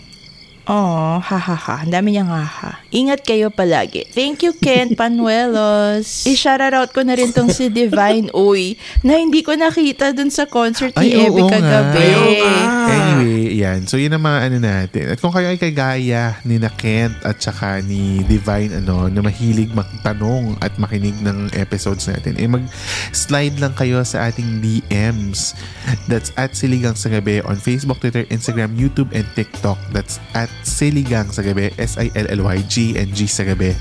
Oh, 0.62 1.18
ha 1.18 1.38
ha 1.42 1.56
ha. 1.58 1.82
Ang 1.82 1.90
dami 1.90 2.14
niyang 2.14 2.30
ha 2.30 2.46
ha. 2.46 2.78
Ingat 2.94 3.26
kayo 3.26 3.50
palagi. 3.50 4.06
Thank 4.06 4.46
you, 4.46 4.54
Ken 4.54 4.94
Panuelos. 4.98 6.22
I-shoutout 6.22 6.94
ko 6.94 7.02
na 7.02 7.18
rin 7.18 7.34
tong 7.34 7.50
si 7.50 7.66
Divine 7.66 8.30
Uy 8.46 8.78
na 9.02 9.18
hindi 9.18 9.42
ko 9.42 9.58
nakita 9.58 10.14
dun 10.14 10.30
sa 10.30 10.46
concert 10.46 10.94
ni 11.02 11.18
Ay, 11.18 11.26
Ebe 11.26 11.42
oo 11.42 11.50
nga. 11.50 11.58
kagabi. 11.58 11.98
Ay, 11.98 12.12
oo 12.14 12.30
nga. 12.46 12.62
Anyway, 12.92 13.58
yan. 13.58 13.80
So, 13.90 13.98
yun 13.98 14.14
ang 14.14 14.22
mga 14.22 14.38
ano 14.38 14.56
natin. 14.62 15.04
At 15.10 15.18
kung 15.18 15.34
kayo 15.34 15.50
ay 15.50 15.58
kagaya 15.58 16.38
ni 16.46 16.62
na 16.62 16.70
Kent 16.70 17.18
at 17.26 17.42
saka 17.42 17.82
ni 17.82 18.22
Divine, 18.22 18.78
ano, 18.78 19.10
na 19.10 19.18
mahilig 19.18 19.74
magtanong 19.74 20.62
at 20.62 20.78
makinig 20.78 21.18
ng 21.26 21.50
episodes 21.58 22.06
natin, 22.06 22.38
eh 22.38 22.46
mag-slide 22.46 23.58
lang 23.58 23.74
kayo 23.74 23.98
sa 24.06 24.30
ating 24.30 24.62
DMs. 24.62 25.58
That's 26.06 26.30
at 26.38 26.54
Siligang 26.54 26.94
sa 26.94 27.10
Gabi 27.10 27.42
on 27.42 27.58
Facebook, 27.58 27.98
Twitter, 27.98 28.22
Instagram, 28.30 28.78
YouTube, 28.78 29.10
and 29.10 29.26
TikTok. 29.34 29.80
That's 29.90 30.22
at 30.38 30.51
Siligang 30.60 31.32
sa 31.32 31.40
Gabi, 31.40 31.72
S-I-L-L-Y-G-N-G 31.80 33.18
sa 33.26 33.48
Gabi 33.48 33.72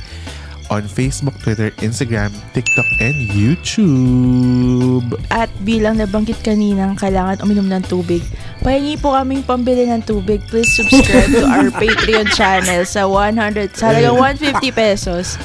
on 0.72 0.88
Facebook, 0.88 1.36
Twitter, 1.44 1.76
Instagram, 1.84 2.32
TikTok, 2.56 2.88
and 3.04 3.28
YouTube. 3.36 5.20
At 5.28 5.52
bilang 5.68 6.00
nabanggit 6.00 6.40
kaninang 6.40 6.96
kailangan 6.96 7.44
uminom 7.44 7.68
ng 7.68 7.84
tubig, 7.92 8.24
pahingi 8.64 8.96
po 8.96 9.12
kaming 9.12 9.44
pambili 9.44 9.92
ng 9.92 10.00
tubig. 10.08 10.40
Please 10.48 10.72
subscribe 10.72 11.28
to 11.28 11.44
our 11.44 11.68
Patreon 11.84 12.32
channel 12.32 12.88
sa 12.88 13.04
100, 13.04 13.76
sa 13.76 13.92
halagang 13.92 14.16
150 14.16 14.72
pesos. 14.72 15.36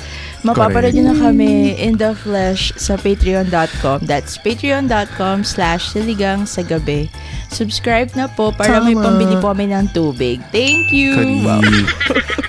Mapapanood 0.43 0.93
nyo 0.93 1.13
na 1.13 1.17
kami 1.17 1.73
in 1.77 1.97
the 1.97 2.13
flesh 2.13 2.75
sa 2.77 2.99
patreon.com. 2.99 4.05
That's 4.05 4.37
patreon.com 4.41 5.47
slash 5.47 5.95
siligang 5.95 6.45
sa 6.45 6.61
gabi. 6.61 7.09
Subscribe 7.49 8.13
na 8.19 8.27
po 8.27 8.51
para 8.51 8.83
may 8.83 8.93
Tama. 8.93 9.05
pambili 9.07 9.35
po 9.39 9.55
kami 9.55 9.71
ng 9.71 9.87
tubig. 9.95 10.43
Thank 10.53 10.93
you! 10.93 11.15
Wow. 11.47 11.63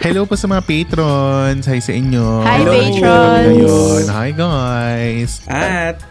Hello 0.01 0.25
po 0.25 0.35
sa 0.35 0.49
mga 0.49 0.63
patrons. 0.65 1.63
Hi 1.69 1.79
sa 1.79 1.93
inyo. 1.93 2.25
Hi, 2.43 2.59
Hello. 2.59 2.71
patrons. 2.73 3.45
Ngayon. 3.45 4.03
Hi, 4.09 4.29
guys. 4.33 5.31
At 5.45 6.01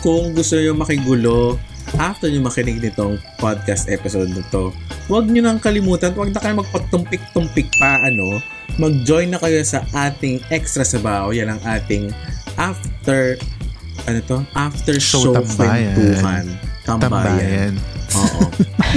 kung 0.00 0.32
gusto 0.32 0.56
nyo 0.56 0.72
makigulo 0.76 1.56
after 1.98 2.30
nyo 2.30 2.46
makinig 2.46 2.78
nitong 2.78 3.18
podcast 3.40 3.90
episode 3.90 4.30
na 4.30 4.44
to, 4.54 4.70
huwag 5.10 5.26
nyo 5.26 5.42
nang 5.42 5.58
kalimutan, 5.58 6.14
huwag 6.14 6.30
na 6.30 6.38
kayo 6.38 6.60
magpatumpik-tumpik 6.62 7.66
pa, 7.80 7.98
ano, 8.06 8.38
mag-join 8.78 9.32
na 9.32 9.40
kayo 9.42 9.58
sa 9.66 9.82
ating 9.90 10.38
extra 10.54 10.86
sabaw. 10.86 11.34
Yan 11.34 11.56
ang 11.56 11.62
ating 11.66 12.14
after, 12.60 13.34
ano 14.06 14.18
to? 14.28 14.38
After 14.54 14.94
Show 15.02 15.30
show, 15.30 15.34
tambayan. 15.34 15.96
Tambayan. 15.96 16.46
Tambayan. 16.86 17.74
Oo. 18.12 18.40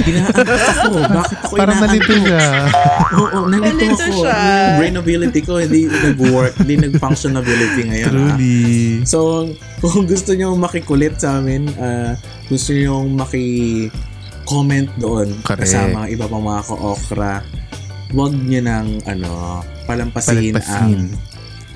Inaangat 0.00 0.46
ako. 0.48 0.94
Bakit 1.18 1.38
ako 1.40 1.54
Parang 1.54 1.78
nalito 1.78 2.12
siya. 2.16 2.44
Oo, 3.20 3.38
nalito, 3.46 3.74
Nalito 3.76 3.94
ako. 4.02 4.20
siya. 4.20 4.38
Yung 4.40 4.74
brain 4.76 4.96
ability 4.96 5.40
ko 5.40 5.52
hindi 5.56 5.80
nag-work, 5.86 6.54
hindi 6.58 6.74
nag-functionability 6.80 7.80
ngayon. 7.84 8.06
ah. 8.06 8.12
Truly. 8.34 8.58
So, 9.04 9.48
kung 9.80 10.04
gusto 10.04 10.32
nyo 10.32 10.54
makikulit 10.54 11.16
sa 11.16 11.38
amin, 11.38 11.70
ah, 11.76 12.18
gusto 12.46 12.72
nyo 12.72 13.06
maki-comment 13.06 14.90
doon 14.96 15.28
Correct. 15.42 15.62
kasama 15.64 16.04
ang 16.04 16.10
iba 16.10 16.24
pang 16.24 16.42
mga 16.42 16.62
ka-okra, 16.64 17.34
huwag 18.10 18.32
nyo 18.34 18.60
nang 18.60 18.88
ano, 19.04 19.30
palampasin, 19.84 20.52
Palampasin. 20.52 20.74
ang 20.76 20.92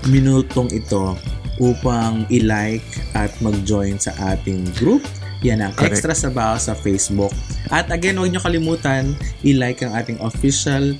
minutong 0.07 0.71
ito 0.71 1.19
upang 1.59 2.23
i-like 2.29 2.87
at 3.13 3.35
mag-join 3.39 3.97
sa 3.97 4.15
ating 4.29 4.63
group. 4.75 5.03
Yan 5.41 5.61
ang 5.61 5.73
Correct. 5.73 5.95
extra 5.95 6.13
sabaw 6.13 6.57
sa 6.57 6.75
Facebook. 6.75 7.31
At 7.69 7.87
again, 7.89 8.17
huwag 8.17 8.29
nyo 8.29 8.41
kalimutan, 8.41 9.15
i-like 9.41 9.81
ang 9.81 9.95
ating 9.95 10.19
official 10.19 10.99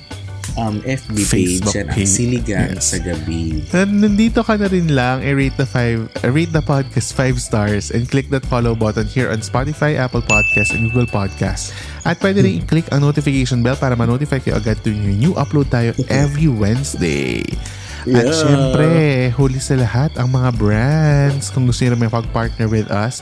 um, 0.55 0.79
FB 0.81 1.11
page. 1.13 1.27
Facebook 1.27 1.75
Yan 1.75 1.85
ang 1.85 1.97
page. 1.97 2.07
Siligan 2.07 2.69
Yes. 2.73 2.87
sa 2.87 2.97
Gabi. 2.97 3.67
Na- 3.67 3.83
Nandito 3.85 4.39
ka 4.39 4.55
na 4.55 4.65
rin 4.65 4.87
lang, 4.89 5.19
i-rate 5.21 5.55
the 5.55 5.67
five, 5.67 5.99
rate 6.25 6.49
the 6.49 6.59
podcast 6.59 7.11
5 7.11 7.35
stars 7.37 7.91
and 7.91 8.07
click 8.07 8.27
that 8.29 8.41
follow 8.43 8.71
button 8.73 9.05
here 9.05 9.27
on 9.27 9.39
Spotify, 9.39 9.95
Apple 9.95 10.23
Podcasts, 10.23 10.71
and 10.71 10.87
Google 10.87 11.05
Podcasts. 11.05 11.75
At 12.01 12.17
pwede 12.19 12.39
rin 12.39 12.63
i-click 12.63 12.87
ang 12.89 13.03
notification 13.03 13.59
bell 13.59 13.75
para 13.75 13.93
ma-notify 13.93 14.39
kayo 14.39 14.55
agad 14.55 14.79
tuwing 14.79 15.19
new 15.19 15.35
upload 15.35 15.67
tayo 15.67 15.91
every 16.09 16.47
Wednesday. 16.47 17.43
At 18.15 18.25
Yeah. 18.25 18.33
syempre, 18.33 18.89
huli 19.35 19.59
sa 19.59 19.75
lahat, 19.77 20.15
ang 20.17 20.29
mga 20.31 20.49
brands. 20.57 21.49
Kung 21.49 21.65
gusto 21.69 21.85
nyo 21.85 21.95
may 21.95 22.09
pag-partner 22.09 22.67
with 22.67 22.89
us, 22.89 23.21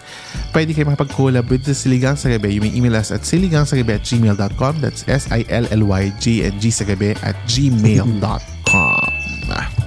pwede 0.53 0.71
kayo 0.71 0.88
makapag-collab 0.88 1.47
with 1.49 1.65
the 1.65 1.75
Siligang 1.75 2.15
sa 2.15 2.29
Gabi. 2.29 2.55
You 2.55 2.61
may 2.63 2.71
email 2.71 2.95
us 2.95 3.11
at 3.11 3.23
siligangsagabi 3.23 3.99
at 3.99 4.03
gmail.com. 4.03 4.79
That's 4.79 5.03
S-I-L-L-Y-G-N-G 5.07 6.63
sa 6.71 6.83
gabi 6.83 7.15
at 7.23 7.35
gmail.com. 7.47 9.09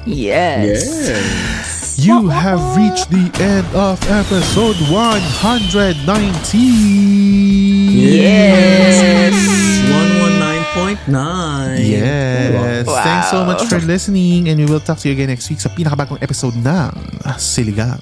Yes. 0.09 0.89
Yes. 0.89 2.01
You 2.01 2.33
have 2.33 2.61
reached 2.81 3.13
the 3.13 3.29
end 3.45 3.69
of 3.77 4.01
episode 4.09 4.77
119. 4.89 6.09
Yes. 7.93 9.60
119.9. 10.75 11.79
Yes. 11.83 12.87
Wow. 12.87 13.03
Thanks 13.03 13.31
so 13.31 13.45
much 13.45 13.65
for 13.67 13.79
listening 13.81 14.49
and 14.49 14.59
we 14.59 14.67
will 14.67 14.79
talk 14.81 14.99
to 14.99 15.09
you 15.09 15.15
again 15.19 15.29
next 15.29 15.51
week 15.51 15.59
sa 15.59 15.69
pinakabagong 15.71 16.23
episode 16.23 16.55
ng 16.55 16.91
Siligang 17.43 17.99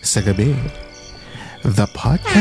sa 0.00 0.24
Gabi. 0.24 0.56
The 1.60 1.84
podcast. 1.92 2.40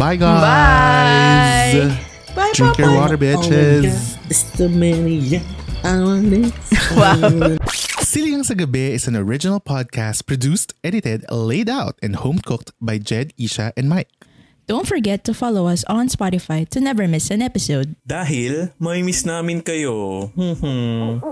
Bye, 0.00 0.16
guys. 0.16 0.40
Bye. 0.40 1.92
Bye, 2.32 2.52
Drink 2.56 2.76
your 2.80 2.88
Papa. 2.88 3.00
water, 3.04 3.16
oh 3.20 3.24
bitches. 3.24 4.16
It's 4.32 4.44
the 4.56 4.68
many. 4.68 5.40
I 5.84 6.00
want 6.00 6.32
it. 6.32 6.52
Wow. 6.96 7.60
Siligang 8.00 8.44
sa 8.48 8.56
Gabi 8.56 8.96
is 8.96 9.04
an 9.04 9.12
original 9.16 9.60
podcast 9.60 10.24
produced, 10.24 10.72
edited, 10.80 11.24
laid 11.28 11.68
out, 11.68 12.00
and 12.00 12.16
home 12.16 12.40
cooked 12.40 12.72
by 12.80 12.96
Jed, 12.96 13.36
Isha, 13.36 13.76
and 13.76 13.92
Mike. 13.92 14.08
Don't 14.66 14.86
forget 14.86 15.22
to 15.24 15.32
follow 15.32 15.70
us 15.70 15.86
on 15.86 16.10
Spotify 16.10 16.66
to 16.74 16.82
never 16.82 17.06
miss 17.06 17.30
an 17.30 17.38
episode. 17.38 17.94
Dahil 18.02 18.74
may 18.82 18.98
miss 18.98 19.22
namin 19.22 19.62
kayo. 19.62 20.26
Hmm. 20.34 21.22